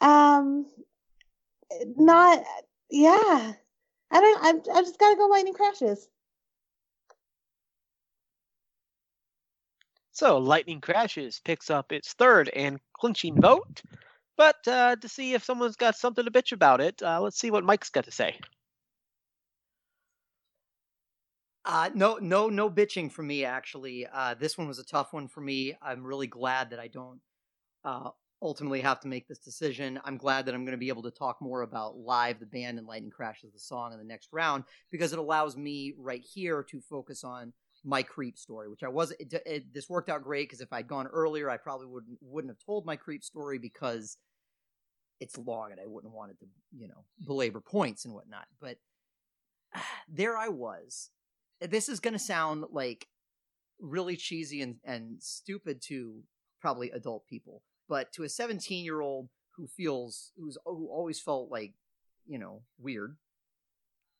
Um, 0.00 0.66
not 1.96 2.42
yeah. 2.90 3.52
I 4.10 4.20
don't. 4.20 4.44
I 4.44 4.78
I 4.78 4.82
just 4.82 4.98
gotta 4.98 5.16
go 5.16 5.26
Lightning 5.26 5.54
Crashes. 5.54 6.08
So 10.12 10.38
Lightning 10.38 10.80
Crashes 10.80 11.40
picks 11.44 11.70
up 11.70 11.90
its 11.90 12.12
third 12.12 12.48
and 12.50 12.78
clinching 12.92 13.40
vote. 13.40 13.82
But 14.36 14.56
uh, 14.66 14.96
to 14.96 15.08
see 15.08 15.34
if 15.34 15.44
someone's 15.44 15.76
got 15.76 15.96
something 15.96 16.24
to 16.24 16.30
bitch 16.30 16.52
about 16.52 16.80
it, 16.80 17.02
uh, 17.02 17.20
let's 17.20 17.38
see 17.38 17.50
what 17.50 17.64
Mike's 17.64 17.90
got 17.90 18.04
to 18.04 18.12
say. 18.12 18.38
Uh, 21.64 21.90
no, 21.94 22.18
no, 22.20 22.48
no 22.48 22.70
bitching 22.70 23.10
for 23.10 23.22
me. 23.22 23.44
Actually, 23.44 24.06
uh, 24.06 24.34
this 24.34 24.58
one 24.58 24.68
was 24.68 24.78
a 24.78 24.84
tough 24.84 25.12
one 25.12 25.28
for 25.28 25.40
me. 25.40 25.76
I'm 25.82 26.04
really 26.04 26.26
glad 26.26 26.70
that 26.70 26.78
I 26.78 26.88
don't 26.88 27.20
uh, 27.84 28.10
ultimately 28.44 28.80
have 28.80 29.00
to 29.00 29.08
make 29.08 29.26
this 29.26 29.38
decision. 29.38 29.98
I'm 30.04 30.16
glad 30.16 30.46
that 30.46 30.54
I'm 30.54 30.64
going 30.64 30.72
to 30.72 30.78
be 30.78 30.88
able 30.88 31.02
to 31.02 31.10
talk 31.10 31.40
more 31.40 31.62
about 31.62 31.96
live 31.96 32.38
the 32.38 32.46
band 32.46 32.78
and 32.78 32.86
Lightning 32.86 33.10
Crashes 33.10 33.52
the 33.52 33.58
song 33.58 33.92
in 33.92 33.98
the 33.98 34.04
next 34.04 34.28
round 34.32 34.64
because 34.90 35.12
it 35.12 35.18
allows 35.18 35.56
me 35.56 35.94
right 35.98 36.22
here 36.22 36.62
to 36.70 36.80
focus 36.80 37.24
on 37.24 37.52
my 37.84 38.02
creep 38.02 38.38
story, 38.38 38.68
which 38.68 38.82
I 38.82 38.88
was. 38.88 39.12
It, 39.18 39.34
it, 39.46 39.74
this 39.74 39.88
worked 39.88 40.08
out 40.08 40.22
great 40.22 40.48
because 40.48 40.60
if 40.60 40.72
I'd 40.72 40.86
gone 40.86 41.06
earlier, 41.06 41.50
I 41.50 41.56
probably 41.56 41.86
wouldn't 41.86 42.18
wouldn't 42.20 42.50
have 42.50 42.64
told 42.64 42.86
my 42.86 42.96
creep 42.96 43.24
story 43.24 43.58
because 43.58 44.16
it's 45.20 45.36
long 45.38 45.72
and 45.72 45.80
I 45.80 45.86
wouldn't 45.86 46.10
have 46.10 46.16
wanted 46.16 46.38
to, 46.40 46.46
you 46.76 46.88
know, 46.88 47.04
belabor 47.26 47.60
points 47.60 48.04
and 48.04 48.14
whatnot. 48.14 48.46
But 48.60 48.78
there 50.08 50.36
I 50.36 50.48
was 50.48 51.10
this 51.60 51.88
is 51.88 52.00
going 52.00 52.14
to 52.14 52.18
sound 52.18 52.64
like 52.70 53.06
really 53.80 54.16
cheesy 54.16 54.62
and, 54.62 54.76
and 54.84 55.22
stupid 55.22 55.82
to 55.82 56.22
probably 56.60 56.90
adult 56.90 57.26
people, 57.26 57.62
but 57.88 58.12
to 58.12 58.22
a 58.22 58.28
17 58.28 58.84
year 58.84 59.00
old 59.00 59.28
who 59.56 59.66
feels 59.66 60.32
who's 60.36 60.58
who 60.64 60.88
always 60.90 61.20
felt 61.20 61.50
like 61.50 61.74
you 62.26 62.38
know 62.38 62.62
weird, 62.78 63.16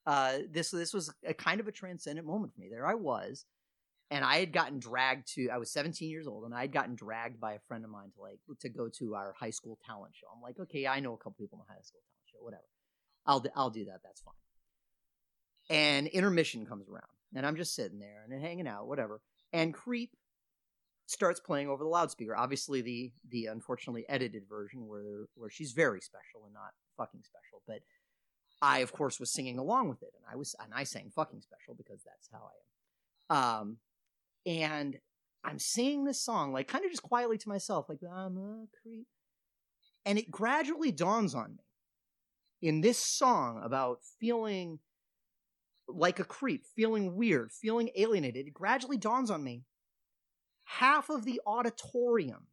uh, 0.06 0.38
this 0.50 0.70
this 0.70 0.94
was 0.94 1.12
a 1.26 1.34
kind 1.34 1.60
of 1.60 1.68
a 1.68 1.72
transcendent 1.72 2.26
moment 2.26 2.54
for 2.54 2.60
me. 2.60 2.68
There 2.70 2.86
I 2.86 2.94
was, 2.94 3.46
and 4.10 4.24
I 4.24 4.36
had 4.36 4.52
gotten 4.52 4.78
dragged 4.78 5.34
to. 5.34 5.48
I 5.50 5.58
was 5.58 5.70
17 5.72 6.08
years 6.08 6.26
old, 6.26 6.44
and 6.44 6.54
I 6.54 6.62
had 6.62 6.72
gotten 6.72 6.94
dragged 6.94 7.40
by 7.40 7.54
a 7.54 7.60
friend 7.66 7.84
of 7.84 7.90
mine 7.90 8.10
to 8.16 8.22
like 8.22 8.38
to 8.60 8.68
go 8.68 8.88
to 8.98 9.14
our 9.14 9.34
high 9.38 9.50
school 9.50 9.78
talent 9.84 10.14
show. 10.14 10.26
I'm 10.34 10.42
like, 10.42 10.58
okay, 10.60 10.86
I 10.86 11.00
know 11.00 11.14
a 11.14 11.18
couple 11.18 11.36
people 11.38 11.58
in 11.58 11.64
the 11.66 11.74
high 11.74 11.82
school 11.82 12.00
talent 12.00 12.30
show, 12.32 12.44
whatever. 12.44 12.64
I'll 13.26 13.44
I'll 13.56 13.70
do 13.70 13.86
that. 13.86 14.00
That's 14.02 14.20
fine. 14.20 14.34
And 15.70 16.06
intermission 16.08 16.66
comes 16.66 16.88
around 16.88 17.08
and 17.34 17.46
I'm 17.46 17.56
just 17.56 17.74
sitting 17.74 17.98
there 17.98 18.24
and 18.28 18.42
hanging 18.42 18.68
out, 18.68 18.86
whatever. 18.86 19.20
And 19.52 19.72
Creep 19.72 20.10
starts 21.06 21.40
playing 21.40 21.68
over 21.68 21.84
the 21.84 21.90
loudspeaker. 21.90 22.36
Obviously, 22.36 22.80
the 22.80 23.12
the 23.30 23.46
unfortunately 23.46 24.04
edited 24.08 24.48
version 24.48 24.86
where 24.86 25.26
where 25.34 25.50
she's 25.50 25.72
very 25.72 26.00
special 26.00 26.44
and 26.44 26.54
not 26.54 26.72
fucking 26.96 27.22
special. 27.22 27.62
But 27.66 27.80
I, 28.62 28.78
of 28.78 28.92
course, 28.92 29.20
was 29.20 29.32
singing 29.32 29.58
along 29.58 29.88
with 29.88 30.02
it, 30.02 30.12
and 30.16 30.24
I 30.30 30.36
was 30.36 30.54
and 30.62 30.72
I 30.74 30.84
sang 30.84 31.10
fucking 31.14 31.42
special 31.42 31.74
because 31.74 32.02
that's 32.04 32.28
how 32.32 32.48
I 32.48 33.34
am. 33.34 33.60
Um, 33.60 33.76
and 34.46 34.98
I'm 35.44 35.58
singing 35.58 36.04
this 36.04 36.22
song 36.22 36.52
like 36.52 36.68
kind 36.68 36.84
of 36.84 36.90
just 36.90 37.02
quietly 37.02 37.38
to 37.38 37.48
myself, 37.48 37.86
like 37.88 38.00
I'm 38.02 38.36
a 38.36 38.66
creep, 38.82 39.06
and 40.06 40.18
it 40.18 40.30
gradually 40.30 40.92
dawns 40.92 41.34
on 41.34 41.56
me 41.56 41.64
in 42.68 42.80
this 42.80 42.98
song 42.98 43.60
about 43.62 43.98
feeling 44.18 44.78
like 45.86 46.18
a 46.18 46.24
creep, 46.24 46.64
feeling 46.74 47.14
weird, 47.14 47.52
feeling 47.52 47.90
alienated, 47.94 48.46
it 48.46 48.54
gradually 48.54 48.96
dawns 48.96 49.30
on 49.30 49.44
me 49.44 49.64
half 50.64 51.10
of 51.10 51.24
the 51.24 51.40
auditorium, 51.46 52.46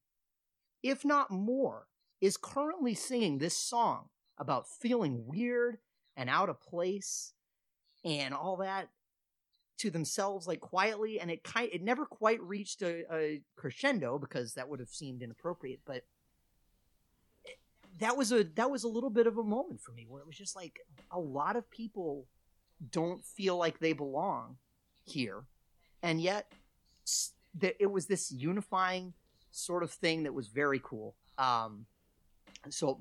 if 0.84 1.04
not 1.06 1.32
more, 1.32 1.88
is 2.20 2.38
currently 2.38 2.94
singing 2.94 3.38
this 3.38 3.56
song 3.56 4.10
about 4.38 4.68
feeling 4.68 5.26
weird 5.26 5.78
and 6.16 6.30
out 6.30 6.50
of 6.50 6.62
place 6.62 7.34
and 8.04 8.34
all 8.34 8.58
that 8.58 8.90
to 9.78 9.90
themselves 9.90 10.48
like 10.48 10.60
quietly 10.60 11.20
and 11.20 11.32
it 11.32 11.44
kind 11.44 11.70
it 11.74 11.82
never 11.82 12.06
quite 12.06 12.42
reached 12.44 12.84
a, 12.84 13.04
a 13.12 13.42
crescendo 13.56 14.20
because 14.20 14.54
that 14.54 14.68
would 14.70 14.80
have 14.80 14.90
seemed 14.90 15.24
inappropriate 15.24 15.80
but 15.86 16.04
that 18.00 18.16
was 18.16 18.32
a 18.32 18.44
that 18.44 18.70
was 18.70 18.84
a 18.84 18.88
little 18.88 19.10
bit 19.10 19.26
of 19.26 19.38
a 19.38 19.44
moment 19.44 19.82
for 19.82 19.92
me 19.92 20.06
where 20.08 20.22
it 20.22 20.28
was 20.28 20.38
just 20.38 20.56
like 20.56 20.80
a 21.10 21.20
lot 21.20 21.56
of 21.56 21.70
people 21.72 22.28
don't 22.90 23.24
feel 23.24 23.58
like 23.58 23.80
they 23.80 23.94
belong 23.94 24.58
here. 25.04 25.44
And 26.02 26.22
yet, 26.22 26.52
it 27.60 27.92
was 27.92 28.06
this 28.08 28.32
unifying 28.32 29.14
sort 29.52 29.84
of 29.84 29.92
thing 29.92 30.24
that 30.24 30.34
was 30.34 30.48
very 30.48 30.80
cool. 30.84 31.16
Um, 31.38 31.86
so, 32.70 33.00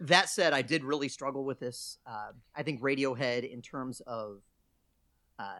that 0.00 0.28
said, 0.28 0.52
I 0.52 0.62
did 0.62 0.82
really 0.82 1.08
struggle 1.08 1.44
with 1.44 1.60
this. 1.60 1.98
Uh, 2.06 2.32
I 2.56 2.62
think 2.62 2.80
Radiohead, 2.80 3.50
in 3.50 3.62
terms 3.62 4.00
of 4.06 4.42
uh, 5.38 5.58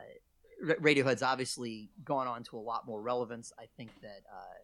Radiohead's 0.63 1.23
obviously 1.23 1.91
gone 2.05 2.27
on 2.27 2.43
to 2.45 2.57
a 2.57 2.61
lot 2.61 2.87
more 2.87 3.01
relevance. 3.01 3.53
I 3.59 3.67
think 3.77 3.91
that 4.03 4.23
uh, 4.33 4.59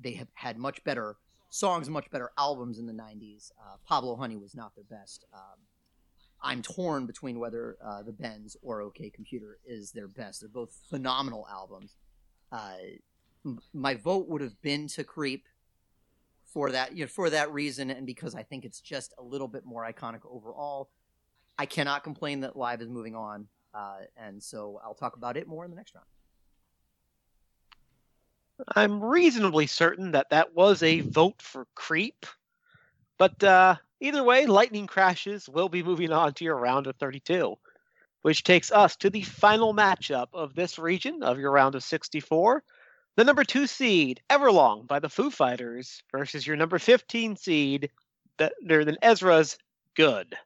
they 0.00 0.12
have 0.12 0.28
had 0.34 0.58
much 0.58 0.82
better 0.84 1.16
songs, 1.50 1.88
much 1.88 2.10
better 2.10 2.30
albums 2.38 2.78
in 2.78 2.86
the 2.86 2.92
'90s. 2.92 3.52
Uh, 3.58 3.76
Pablo 3.86 4.16
Honey 4.16 4.36
was 4.36 4.54
not 4.54 4.74
their 4.74 4.84
best. 4.84 5.24
Um, 5.32 5.58
I'm 6.42 6.62
torn 6.62 7.06
between 7.06 7.38
whether 7.38 7.76
uh, 7.84 8.02
the 8.02 8.12
Bends 8.12 8.56
or 8.62 8.80
OK 8.82 9.10
Computer 9.10 9.58
is 9.66 9.92
their 9.92 10.08
best. 10.08 10.40
They're 10.40 10.48
both 10.48 10.78
phenomenal 10.88 11.46
albums. 11.50 11.96
Uh, 12.52 12.74
my 13.72 13.94
vote 13.94 14.28
would 14.28 14.40
have 14.40 14.60
been 14.62 14.88
to 14.88 15.04
Creep 15.04 15.46
for 16.44 16.70
that 16.72 16.96
you 16.96 17.04
know, 17.04 17.08
for 17.08 17.30
that 17.30 17.52
reason, 17.52 17.90
and 17.90 18.06
because 18.06 18.34
I 18.34 18.42
think 18.42 18.64
it's 18.64 18.80
just 18.80 19.14
a 19.18 19.22
little 19.22 19.48
bit 19.48 19.64
more 19.64 19.84
iconic 19.90 20.20
overall. 20.28 20.90
I 21.58 21.66
cannot 21.66 22.02
complain 22.02 22.40
that 22.40 22.56
Live 22.56 22.80
is 22.80 22.88
moving 22.88 23.14
on, 23.14 23.46
uh, 23.74 23.98
and 24.16 24.42
so 24.42 24.80
I'll 24.84 24.94
talk 24.94 25.16
about 25.16 25.36
it 25.36 25.46
more 25.46 25.64
in 25.64 25.70
the 25.70 25.76
next 25.76 25.94
round. 25.94 26.06
I'm 28.74 29.02
reasonably 29.02 29.66
certain 29.66 30.12
that 30.12 30.30
that 30.30 30.54
was 30.54 30.82
a 30.82 31.00
vote 31.00 31.40
for 31.40 31.66
Creep, 31.74 32.26
but 33.16 33.42
uh, 33.44 33.76
Either 34.00 34.24
way, 34.24 34.46
Lightning 34.46 34.86
Crashes 34.86 35.48
will 35.48 35.68
be 35.68 35.82
moving 35.82 36.10
on 36.10 36.32
to 36.34 36.44
your 36.44 36.56
round 36.56 36.86
of 36.86 36.96
32, 36.96 37.54
which 38.22 38.42
takes 38.42 38.70
us 38.70 38.96
to 38.96 39.10
the 39.10 39.22
final 39.22 39.74
matchup 39.74 40.28
of 40.32 40.54
this 40.54 40.78
region 40.78 41.22
of 41.22 41.38
your 41.38 41.50
round 41.50 41.74
of 41.74 41.82
64. 41.82 42.62
The 43.16 43.24
number 43.24 43.44
two 43.44 43.66
seed, 43.66 44.20
Everlong 44.30 44.86
by 44.86 44.98
the 44.98 45.08
Foo 45.08 45.30
Fighters, 45.30 46.02
versus 46.12 46.46
your 46.46 46.56
number 46.56 46.78
15 46.78 47.36
seed, 47.36 47.90
Better 48.38 48.84
Than 48.84 48.98
Ezra's 49.02 49.58
Good. 49.94 50.36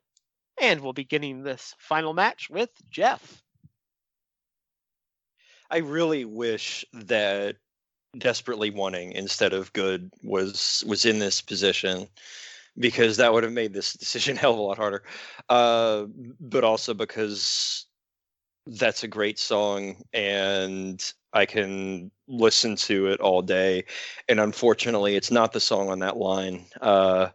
And 0.60 0.80
we'll 0.80 0.92
be 0.92 1.04
getting 1.04 1.42
this 1.42 1.74
final 1.78 2.14
match 2.14 2.48
with 2.48 2.70
Jeff. 2.90 3.42
I 5.70 5.78
really 5.78 6.24
wish 6.24 6.84
that 6.92 7.56
desperately 8.16 8.70
wanting 8.70 9.12
instead 9.12 9.52
of 9.52 9.72
good 9.72 10.10
was 10.22 10.84
was 10.86 11.04
in 11.04 11.18
this 11.18 11.40
position 11.40 12.08
because 12.78 13.16
that 13.16 13.32
would 13.32 13.44
have 13.44 13.52
made 13.52 13.72
this 13.72 13.92
decision 14.04 14.36
hell 14.36 14.52
of 14.52 14.58
a 14.58 14.62
lot 14.62 14.78
harder. 14.78 15.02
Uh, 15.48 16.04
but 16.40 16.64
also 16.64 16.94
because 16.94 17.86
that's 18.66 19.04
a 19.04 19.08
great 19.08 19.38
song 19.38 20.02
and 20.12 21.12
I 21.32 21.44
can 21.46 22.10
listen 22.28 22.76
to 22.76 23.08
it 23.08 23.20
all 23.20 23.42
day. 23.42 23.84
And 24.28 24.40
unfortunately, 24.40 25.16
it's 25.16 25.30
not 25.30 25.52
the 25.52 25.60
song 25.60 25.90
on 25.90 25.98
that 25.98 26.16
line. 26.16 26.66
Uh, 26.80 27.28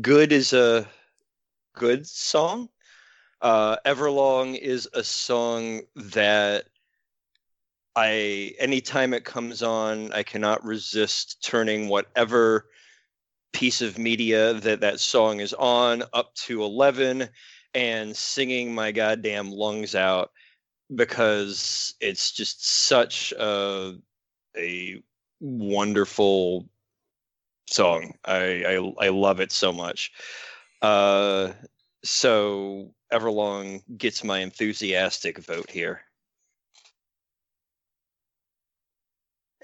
good 0.00 0.32
is 0.32 0.52
a 0.52 0.86
good 1.74 2.06
song. 2.06 2.68
Uh, 3.40 3.76
Everlong 3.86 4.58
is 4.58 4.88
a 4.92 5.02
song 5.02 5.80
that 5.96 6.64
I, 7.96 8.52
anytime 8.58 9.14
it 9.14 9.24
comes 9.24 9.62
on, 9.62 10.12
I 10.12 10.22
cannot 10.22 10.64
resist 10.64 11.42
turning 11.42 11.88
whatever 11.88 12.66
piece 13.52 13.80
of 13.82 13.98
media 13.98 14.54
that 14.54 14.80
that 14.80 15.00
song 15.00 15.40
is 15.40 15.54
on 15.54 16.02
up 16.12 16.34
to 16.34 16.62
11 16.62 17.28
and 17.74 18.16
singing 18.16 18.74
my 18.74 18.92
goddamn 18.92 19.50
lungs 19.50 19.94
out 19.94 20.30
because 20.94 21.94
it's 22.00 22.32
just 22.32 22.86
such 22.86 23.32
a 23.32 23.94
a 24.56 25.02
wonderful 25.40 26.68
song. 27.66 28.14
I 28.24 28.64
I, 28.64 29.06
I 29.06 29.08
love 29.08 29.40
it 29.40 29.52
so 29.52 29.72
much. 29.72 30.12
Uh, 30.80 31.52
so 32.04 32.94
Everlong 33.12 33.82
gets 33.96 34.22
my 34.24 34.38
enthusiastic 34.40 35.38
vote 35.38 35.70
here. 35.70 36.02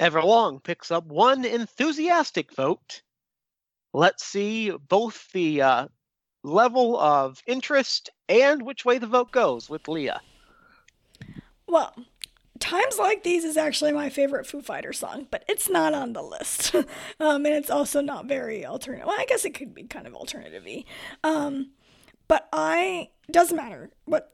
Everlong 0.01 0.63
picks 0.63 0.91
up 0.91 1.07
one 1.07 1.45
enthusiastic 1.45 2.53
vote 2.53 3.03
let's 3.95 4.25
see 4.25 4.71
both 4.89 5.31
the 5.33 5.63
uh, 5.63 5.89
level 6.43 6.99
of 6.99 7.43
interest 7.47 8.11
and 8.29 8.63
which 8.63 8.85
way 8.85 8.99
the 8.99 9.07
vote 9.07 9.31
goes 9.31 9.71
with 9.71 9.89
Leah. 9.89 10.21
Well, 11.67 11.95
Times 12.59 12.99
Like 12.99 13.23
These 13.23 13.45
is 13.45 13.57
actually 13.57 13.93
my 13.93 14.11
favorite 14.11 14.47
Foo 14.47 14.61
Fighters 14.61 14.99
song, 14.99 15.29
but 15.31 15.45
it's 15.49 15.71
not 15.71 15.95
on 15.95 16.13
the 16.13 16.23
list. 16.23 16.75
um, 17.21 17.47
and 17.47 17.55
it's 17.55 17.71
also 17.71 18.01
not 18.01 18.27
very 18.27 18.67
alternative. 18.67 19.07
Well, 19.07 19.19
I 19.19 19.27
guess 19.27 19.45
it 19.45 19.55
could 19.55 19.75
be 19.75 19.85
kind 19.85 20.07
of 20.07 20.15
alternative 20.15 20.67
um, 21.23 21.71
but 22.27 22.49
I, 22.53 23.11
doesn't 23.31 23.57
matter 23.57 23.91
what 24.07 24.33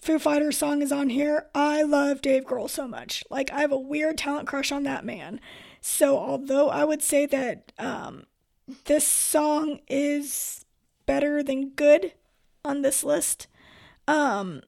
Foo 0.00 0.18
Fighters 0.18 0.58
song 0.58 0.82
is 0.82 0.92
on 0.92 1.08
here. 1.08 1.46
I 1.54 1.82
love 1.82 2.20
Dave 2.20 2.44
Grohl 2.44 2.68
so 2.68 2.86
much. 2.86 3.24
Like, 3.30 3.50
I 3.52 3.60
have 3.60 3.72
a 3.72 3.78
weird 3.78 4.18
talent 4.18 4.46
crush 4.48 4.70
on 4.70 4.82
that 4.84 5.04
man. 5.04 5.40
So, 5.80 6.18
although 6.18 6.68
I 6.68 6.84
would 6.84 7.02
say 7.02 7.26
that 7.26 7.72
um, 7.78 8.24
this 8.84 9.06
song 9.06 9.80
is 9.88 10.64
better 11.06 11.42
than 11.42 11.70
good 11.70 12.12
on 12.64 12.82
this 12.82 13.02
list, 13.02 13.46
um, 14.06 14.62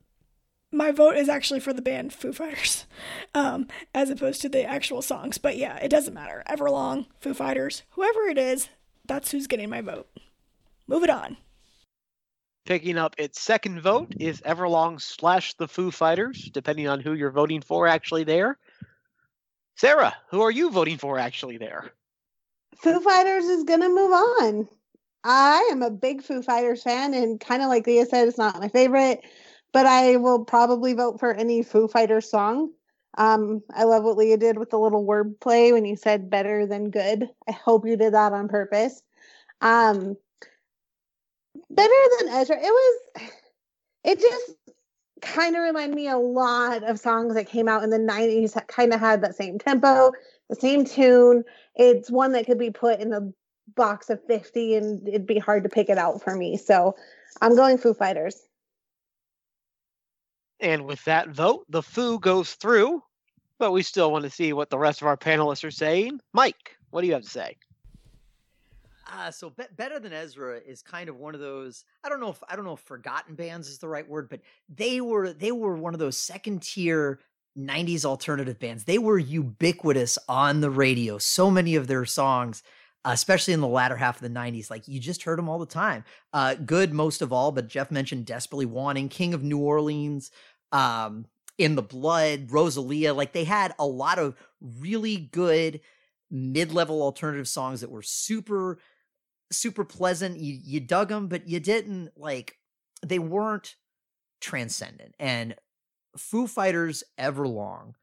my 0.72 0.90
vote 0.90 1.16
is 1.16 1.28
actually 1.28 1.60
for 1.60 1.72
the 1.72 1.82
band 1.82 2.12
Foo 2.12 2.32
Fighters, 2.32 2.86
um, 3.34 3.68
as 3.94 4.10
opposed 4.10 4.40
to 4.42 4.48
the 4.48 4.64
actual 4.64 5.02
songs. 5.02 5.38
But 5.38 5.56
yeah, 5.56 5.76
it 5.78 5.88
doesn't 5.88 6.14
matter. 6.14 6.42
Everlong, 6.48 7.06
Foo 7.20 7.34
Fighters, 7.34 7.82
whoever 7.90 8.22
it 8.22 8.38
is, 8.38 8.68
that's 9.06 9.30
who's 9.30 9.46
getting 9.46 9.68
my 9.68 9.80
vote. 9.80 10.08
Move 10.86 11.02
it 11.02 11.10
on. 11.10 11.36
Picking 12.66 12.98
up 12.98 13.16
its 13.18 13.40
second 13.40 13.80
vote 13.80 14.14
is 14.20 14.40
Everlong 14.42 15.00
slash 15.00 15.54
the 15.54 15.66
Foo 15.66 15.90
Fighters, 15.90 16.48
depending 16.52 16.86
on 16.86 17.00
who 17.00 17.14
you're 17.14 17.30
voting 17.30 17.60
for 17.60 17.86
actually 17.86 18.24
there. 18.24 18.58
Sarah, 19.76 20.14
who 20.28 20.42
are 20.42 20.50
you 20.50 20.70
voting 20.70 20.98
for 20.98 21.18
actually 21.18 21.56
there? 21.56 21.92
Foo 22.76 23.00
Fighters 23.00 23.44
is 23.44 23.64
going 23.64 23.80
to 23.80 23.88
move 23.88 24.12
on. 24.12 24.68
I 25.24 25.68
am 25.72 25.82
a 25.82 25.90
big 25.90 26.22
Foo 26.22 26.42
Fighters 26.42 26.82
fan, 26.82 27.14
and 27.14 27.38
kind 27.38 27.62
of 27.62 27.68
like 27.68 27.86
Leah 27.86 28.06
said, 28.06 28.28
it's 28.28 28.38
not 28.38 28.58
my 28.58 28.68
favorite 28.68 29.22
but 29.72 29.86
I 29.86 30.16
will 30.16 30.44
probably 30.44 30.94
vote 30.94 31.20
for 31.20 31.32
any 31.32 31.62
Foo 31.62 31.88
Fighters 31.88 32.28
song. 32.28 32.70
Um, 33.18 33.62
I 33.74 33.84
love 33.84 34.04
what 34.04 34.16
Leah 34.16 34.36
did 34.36 34.58
with 34.58 34.70
the 34.70 34.78
little 34.78 35.04
word 35.04 35.38
play 35.40 35.72
when 35.72 35.84
you 35.84 35.96
said 35.96 36.30
better 36.30 36.66
than 36.66 36.90
good. 36.90 37.28
I 37.48 37.52
hope 37.52 37.86
you 37.86 37.96
did 37.96 38.14
that 38.14 38.32
on 38.32 38.48
purpose. 38.48 39.02
Um, 39.60 40.16
better 41.70 41.92
than 42.18 42.28
Ezra. 42.30 42.56
It 42.56 42.62
was, 42.62 43.22
it 44.04 44.20
just 44.20 44.52
kind 45.20 45.54
of 45.54 45.62
reminded 45.62 45.94
me 45.94 46.08
a 46.08 46.16
lot 46.16 46.82
of 46.82 46.98
songs 46.98 47.34
that 47.34 47.48
came 47.48 47.68
out 47.68 47.82
in 47.82 47.90
the 47.90 47.98
90s 47.98 48.54
that 48.54 48.68
kind 48.68 48.94
of 48.94 49.00
had 49.00 49.22
that 49.22 49.36
same 49.36 49.58
tempo, 49.58 50.12
the 50.50 50.56
same 50.56 50.84
tune. 50.84 51.44
It's 51.76 52.10
one 52.10 52.32
that 52.32 52.44
could 52.44 52.58
be 52.58 52.70
put 52.70 53.00
in 53.00 53.12
a 53.12 53.30
box 53.76 54.10
of 54.10 54.22
50 54.26 54.74
and 54.74 55.08
it'd 55.08 55.26
be 55.26 55.38
hard 55.38 55.62
to 55.62 55.68
pick 55.68 55.88
it 55.88 55.96
out 55.96 56.22
for 56.22 56.34
me. 56.34 56.56
So 56.56 56.96
I'm 57.40 57.56
going 57.56 57.78
Foo 57.78 57.94
Fighters. 57.94 58.42
And 60.58 60.84
with 60.84 61.02
that 61.04 61.28
vote, 61.28 61.64
the 61.70 61.82
foo 61.82 62.18
goes 62.18 62.52
through, 62.54 63.02
but 63.58 63.70
we 63.70 63.82
still 63.82 64.12
want 64.12 64.24
to 64.24 64.30
see 64.30 64.52
what 64.52 64.68
the 64.68 64.78
rest 64.78 65.00
of 65.00 65.06
our 65.06 65.16
panelists 65.16 65.64
are 65.64 65.70
saying. 65.70 66.20
Mike, 66.34 66.76
what 66.90 67.00
do 67.00 67.06
you 67.06 67.14
have 67.14 67.22
to 67.22 67.30
say? 67.30 67.56
Uh, 69.12 69.30
so 69.30 69.50
be- 69.50 69.64
better 69.76 69.98
than 69.98 70.12
Ezra 70.12 70.58
is 70.58 70.82
kind 70.82 71.08
of 71.08 71.16
one 71.16 71.34
of 71.34 71.40
those. 71.40 71.84
I 72.04 72.08
don't 72.08 72.20
know 72.20 72.28
if 72.28 72.42
I 72.48 72.56
don't 72.56 72.64
know 72.64 72.74
if 72.74 72.80
forgotten 72.80 73.34
bands 73.34 73.68
is 73.68 73.78
the 73.78 73.88
right 73.88 74.08
word, 74.08 74.28
but 74.28 74.40
they 74.68 75.00
were 75.00 75.32
they 75.32 75.50
were 75.50 75.76
one 75.76 75.94
of 75.94 76.00
those 76.00 76.16
second 76.16 76.62
tier 76.62 77.18
90s 77.58 78.04
alternative 78.04 78.58
bands. 78.58 78.84
They 78.84 78.98
were 78.98 79.18
ubiquitous 79.18 80.18
on 80.28 80.60
the 80.60 80.70
radio. 80.70 81.18
So 81.18 81.50
many 81.50 81.74
of 81.74 81.86
their 81.86 82.04
songs, 82.04 82.62
especially 83.04 83.54
in 83.54 83.60
the 83.60 83.68
latter 83.68 83.96
half 83.96 84.16
of 84.16 84.22
the 84.22 84.38
90s, 84.38 84.70
like 84.70 84.86
you 84.88 85.00
just 85.00 85.22
heard 85.24 85.38
them 85.38 85.48
all 85.48 85.58
the 85.58 85.66
time. 85.66 86.04
Uh, 86.32 86.54
good 86.54 86.92
most 86.92 87.22
of 87.22 87.32
all, 87.32 87.52
but 87.52 87.68
Jeff 87.68 87.90
mentioned 87.90 88.26
Desperately 88.26 88.66
Wanting, 88.66 89.08
King 89.08 89.34
of 89.34 89.42
New 89.42 89.58
Orleans, 89.58 90.30
um, 90.72 91.26
in 91.58 91.74
the 91.74 91.82
blood, 91.82 92.48
Rosealia. 92.48 93.14
Like 93.14 93.32
they 93.32 93.44
had 93.44 93.74
a 93.78 93.86
lot 93.86 94.18
of 94.18 94.34
really 94.78 95.16
good 95.16 95.80
mid-level 96.30 97.02
alternative 97.02 97.48
songs 97.48 97.80
that 97.80 97.90
were 97.90 98.02
super, 98.02 98.78
super 99.50 99.84
pleasant. 99.84 100.38
You 100.38 100.58
you 100.62 100.80
dug 100.80 101.08
them, 101.08 101.28
but 101.28 101.48
you 101.48 101.60
didn't 101.60 102.10
like. 102.16 102.56
They 103.04 103.18
weren't 103.18 103.76
transcendent. 104.40 105.14
And 105.18 105.54
Foo 106.16 106.46
Fighters 106.46 107.04
Everlong 107.18 107.94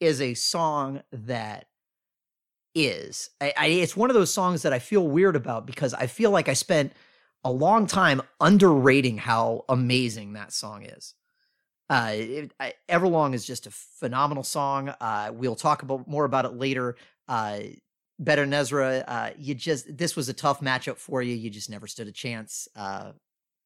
is 0.00 0.20
a 0.20 0.34
song 0.34 1.02
that 1.12 1.66
is. 2.74 3.30
I, 3.40 3.52
I, 3.56 3.66
it's 3.66 3.96
one 3.96 4.10
of 4.10 4.14
those 4.14 4.32
songs 4.32 4.62
that 4.62 4.72
I 4.72 4.78
feel 4.78 5.06
weird 5.06 5.36
about 5.36 5.66
because 5.66 5.94
I 5.94 6.06
feel 6.06 6.30
like 6.30 6.48
I 6.48 6.54
spent 6.54 6.92
a 7.44 7.50
long 7.50 7.86
time 7.86 8.22
underrating 8.40 9.18
how 9.18 9.64
amazing 9.68 10.34
that 10.34 10.52
song 10.52 10.84
is. 10.84 11.14
Uh, 11.90 12.12
it, 12.14 12.54
I, 12.58 12.74
Everlong 12.88 13.34
is 13.34 13.44
just 13.44 13.66
a 13.66 13.70
phenomenal 13.70 14.44
song. 14.44 14.88
Uh, 15.00 15.30
we'll 15.34 15.56
talk 15.56 15.82
about 15.82 16.08
more 16.08 16.24
about 16.24 16.44
it 16.44 16.54
later. 16.54 16.96
Uh, 17.28 17.60
Better 18.18 18.42
than 18.42 18.54
Ezra, 18.54 19.04
uh, 19.08 19.30
you 19.36 19.52
just 19.52 19.96
this 19.96 20.14
was 20.14 20.28
a 20.28 20.32
tough 20.32 20.60
matchup 20.60 20.98
for 20.98 21.22
you. 21.22 21.34
You 21.34 21.50
just 21.50 21.68
never 21.68 21.88
stood 21.88 22.06
a 22.06 22.12
chance. 22.12 22.68
Uh, 22.76 23.12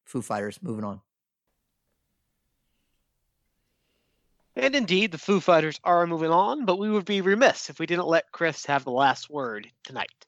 Foo 0.05 0.23
Fighters, 0.23 0.57
moving 0.63 0.83
on. 0.83 1.01
And 4.57 4.75
indeed, 4.75 5.11
the 5.11 5.19
Foo 5.19 5.39
Fighters 5.39 5.79
are 5.83 6.07
moving 6.07 6.31
on, 6.31 6.65
but 6.65 6.79
we 6.79 6.89
would 6.89 7.05
be 7.05 7.21
remiss 7.21 7.69
if 7.69 7.79
we 7.79 7.85
didn't 7.85 8.07
let 8.07 8.31
Chris 8.31 8.65
have 8.65 8.83
the 8.83 8.91
last 8.91 9.29
word 9.29 9.67
tonight. 9.83 10.25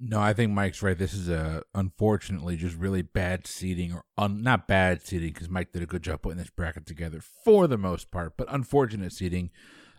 No, 0.00 0.18
I 0.18 0.32
think 0.32 0.52
Mike's 0.52 0.82
right. 0.82 0.96
This 0.96 1.12
is 1.12 1.28
a 1.28 1.62
unfortunately 1.74 2.56
just 2.56 2.76
really 2.76 3.02
bad 3.02 3.46
seating, 3.46 3.92
or 3.92 4.04
un, 4.16 4.42
not 4.42 4.66
bad 4.66 5.02
seating 5.02 5.34
because 5.34 5.50
Mike 5.50 5.72
did 5.72 5.82
a 5.82 5.86
good 5.86 6.02
job 6.02 6.22
putting 6.22 6.38
this 6.38 6.50
bracket 6.50 6.86
together 6.86 7.20
for 7.20 7.66
the 7.66 7.76
most 7.76 8.10
part, 8.10 8.38
but 8.38 8.52
unfortunate 8.52 9.12
seating. 9.12 9.50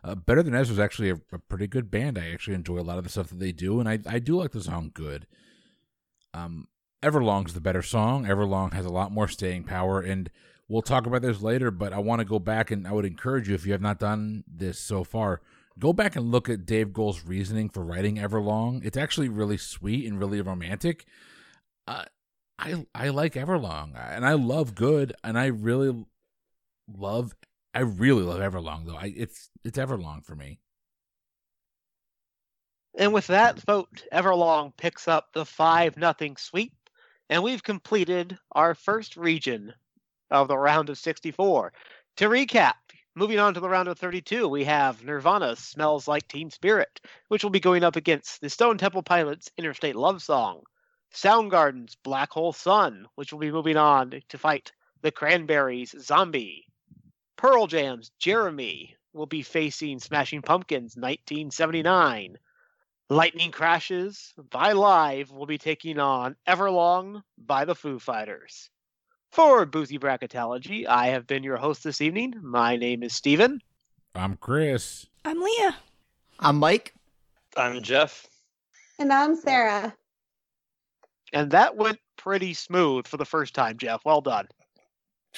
Uh, 0.03 0.15
Better 0.15 0.43
Than 0.43 0.55
Ezra 0.55 0.73
is 0.73 0.79
actually 0.79 1.11
a, 1.11 1.15
a, 1.31 1.39
pretty 1.39 1.65
good 1.65 1.89
band. 1.89 2.17
I 2.17 2.31
actually 2.31 2.55
enjoy 2.55 2.79
a 2.79 2.81
lot 2.81 2.97
of 2.97 3.03
the 3.03 3.09
stuff 3.09 3.29
that 3.29 3.39
they 3.39 3.51
do, 3.51 3.79
and 3.79 3.87
I 3.87 3.99
I 4.07 4.19
do 4.19 4.35
like 4.35 4.51
the 4.51 4.61
song 4.61 4.91
"Good." 4.93 5.27
Um, 6.33 6.67
Everlong's 7.01 7.53
the 7.53 7.61
better 7.61 7.81
song. 7.81 8.25
Everlong 8.25 8.73
has 8.73 8.85
a 8.85 8.91
lot 8.91 9.11
more 9.11 9.27
staying 9.27 9.63
power, 9.63 10.01
and 10.01 10.29
we'll 10.67 10.81
talk 10.81 11.05
about 11.05 11.21
this 11.21 11.41
later. 11.41 11.71
But 11.71 11.93
I 11.93 11.99
want 11.99 12.19
to 12.19 12.25
go 12.25 12.39
back, 12.39 12.71
and 12.71 12.87
I 12.87 12.91
would 12.91 13.05
encourage 13.05 13.47
you 13.47 13.55
if 13.55 13.65
you 13.65 13.71
have 13.71 13.81
not 13.81 13.99
done 13.99 14.43
this 14.47 14.79
so 14.79 15.03
far 15.03 15.41
go 15.77 15.93
back 15.93 16.15
and 16.15 16.31
look 16.31 16.49
at 16.49 16.65
Dave 16.65 16.89
Grohl's 16.89 17.25
reasoning 17.25 17.69
for 17.69 17.83
writing 17.83 18.15
Everlong. 18.15 18.85
It's 18.85 18.97
actually 18.97 19.29
really 19.29 19.57
sweet 19.57 20.07
and 20.07 20.19
really 20.19 20.41
romantic. 20.41 21.05
Uh, 21.87 22.05
I 22.57 22.85
I 22.95 23.09
like 23.09 23.33
Everlong 23.33 23.91
and 23.95 24.25
I 24.25 24.33
love 24.33 24.75
Good 24.75 25.13
and 25.23 25.37
I 25.37 25.47
really 25.47 26.05
love 26.87 27.35
I 27.73 27.81
really 27.81 28.23
love 28.23 28.39
Everlong 28.39 28.85
though. 28.85 28.95
I 28.95 29.13
it's 29.15 29.49
it's 29.63 29.77
Everlong 29.77 30.25
for 30.25 30.35
me. 30.35 30.59
And 32.97 33.13
with 33.13 33.27
that 33.27 33.59
vote, 33.59 34.03
Everlong 34.13 34.71
picks 34.77 35.09
up 35.09 35.33
the 35.33 35.45
five 35.45 35.97
nothing 35.97 36.37
sweep, 36.37 36.71
and 37.29 37.43
we've 37.43 37.61
completed 37.61 38.37
our 38.53 38.73
first 38.73 39.17
region 39.17 39.73
of 40.31 40.47
the 40.47 40.57
round 40.57 40.89
of 40.89 40.97
64. 40.97 41.73
To 42.17 42.29
recap, 42.29 42.73
Moving 43.17 43.39
on 43.39 43.53
to 43.53 43.61
the 43.61 43.69
round 43.69 43.87
of 43.87 43.97
32, 43.97 44.45
we 44.45 44.65
have 44.65 45.01
Nirvana 45.01 45.55
Smells 45.55 46.05
Like 46.05 46.27
Teen 46.27 46.51
Spirit, 46.51 46.99
which 47.29 47.43
will 47.43 47.49
be 47.49 47.61
going 47.61 47.81
up 47.81 47.95
against 47.95 48.41
the 48.41 48.49
Stone 48.49 48.77
Temple 48.77 49.03
Pilots 49.03 49.49
Interstate 49.57 49.95
Love 49.95 50.21
Song. 50.21 50.63
Soundgarden's 51.13 51.95
Black 51.95 52.29
Hole 52.31 52.51
Sun, 52.51 53.07
which 53.15 53.31
will 53.31 53.39
be 53.39 53.53
moving 53.53 53.77
on 53.77 54.19
to 54.27 54.37
fight 54.37 54.73
the 55.01 55.11
Cranberries 55.11 55.95
Zombie. 55.97 56.67
Pearl 57.37 57.67
Jam's 57.67 58.11
Jeremy 58.19 58.97
will 59.13 59.27
be 59.27 59.43
facing 59.43 59.99
Smashing 59.99 60.41
Pumpkins 60.41 60.97
1979. 60.97 62.37
Lightning 63.09 63.51
Crashes 63.51 64.33
by 64.49 64.73
Live 64.73 65.31
will 65.31 65.45
be 65.45 65.57
taking 65.57 65.99
on 65.99 66.35
Everlong 66.45 67.23
by 67.37 67.63
the 67.63 67.75
Foo 67.75 67.97
Fighters. 67.97 68.69
For 69.35 69.65
Boozy 69.65 69.99
Bracketology, 69.99 70.87
I 70.87 71.07
have 71.07 71.27
been 71.27 71.43
your 71.43 71.57
host 71.57 71.83
this 71.83 71.99
evening. 71.99 72.35
My 72.41 72.77
name 72.77 73.03
is 73.03 73.13
Steven. 73.13 73.59
I'm 74.15 74.37
Chris. 74.37 75.07
I'm 75.25 75.41
Leah. 75.41 75.75
I'm 76.39 76.55
Mike. 76.55 76.93
I'm 77.57 77.81
Jeff. 77.81 78.27
And 78.97 79.11
I'm 79.11 79.35
Sarah. 79.35 79.93
And 81.33 81.51
that 81.51 81.75
went 81.75 81.99
pretty 82.15 82.53
smooth 82.53 83.07
for 83.07 83.17
the 83.17 83.25
first 83.25 83.53
time, 83.53 83.77
Jeff. 83.77 84.05
Well 84.05 84.21
done. 84.21 84.47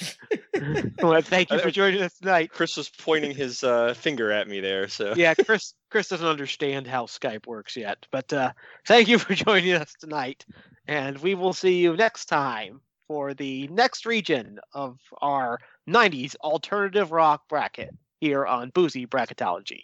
well, 1.02 1.20
thank 1.20 1.50
you 1.50 1.58
for 1.58 1.72
joining 1.72 2.00
us 2.00 2.16
tonight. 2.18 2.52
Chris 2.52 2.76
was 2.76 2.88
pointing 2.88 3.34
his 3.34 3.64
uh, 3.64 3.94
finger 3.94 4.30
at 4.30 4.46
me 4.46 4.60
there, 4.60 4.86
so 4.86 5.12
yeah, 5.16 5.34
Chris. 5.34 5.74
Chris 5.90 6.06
doesn't 6.06 6.24
understand 6.24 6.86
how 6.86 7.06
Skype 7.06 7.48
works 7.48 7.76
yet, 7.76 8.06
but 8.12 8.32
uh, 8.32 8.52
thank 8.86 9.08
you 9.08 9.18
for 9.18 9.34
joining 9.44 9.72
us 9.72 9.92
tonight, 9.98 10.46
and 10.86 11.18
we 11.18 11.34
will 11.34 11.52
see 11.52 11.80
you 11.80 11.96
next 11.96 12.26
time 12.26 12.80
for 13.08 13.34
the 13.34 13.66
next 13.68 14.06
region 14.06 14.60
of 14.72 14.98
our 15.20 15.58
90s 15.88 16.36
alternative 16.36 17.10
rock 17.10 17.48
bracket 17.48 17.90
here 18.20 18.46
on 18.46 18.70
Boozy 18.70 19.06
Bracketology. 19.06 19.82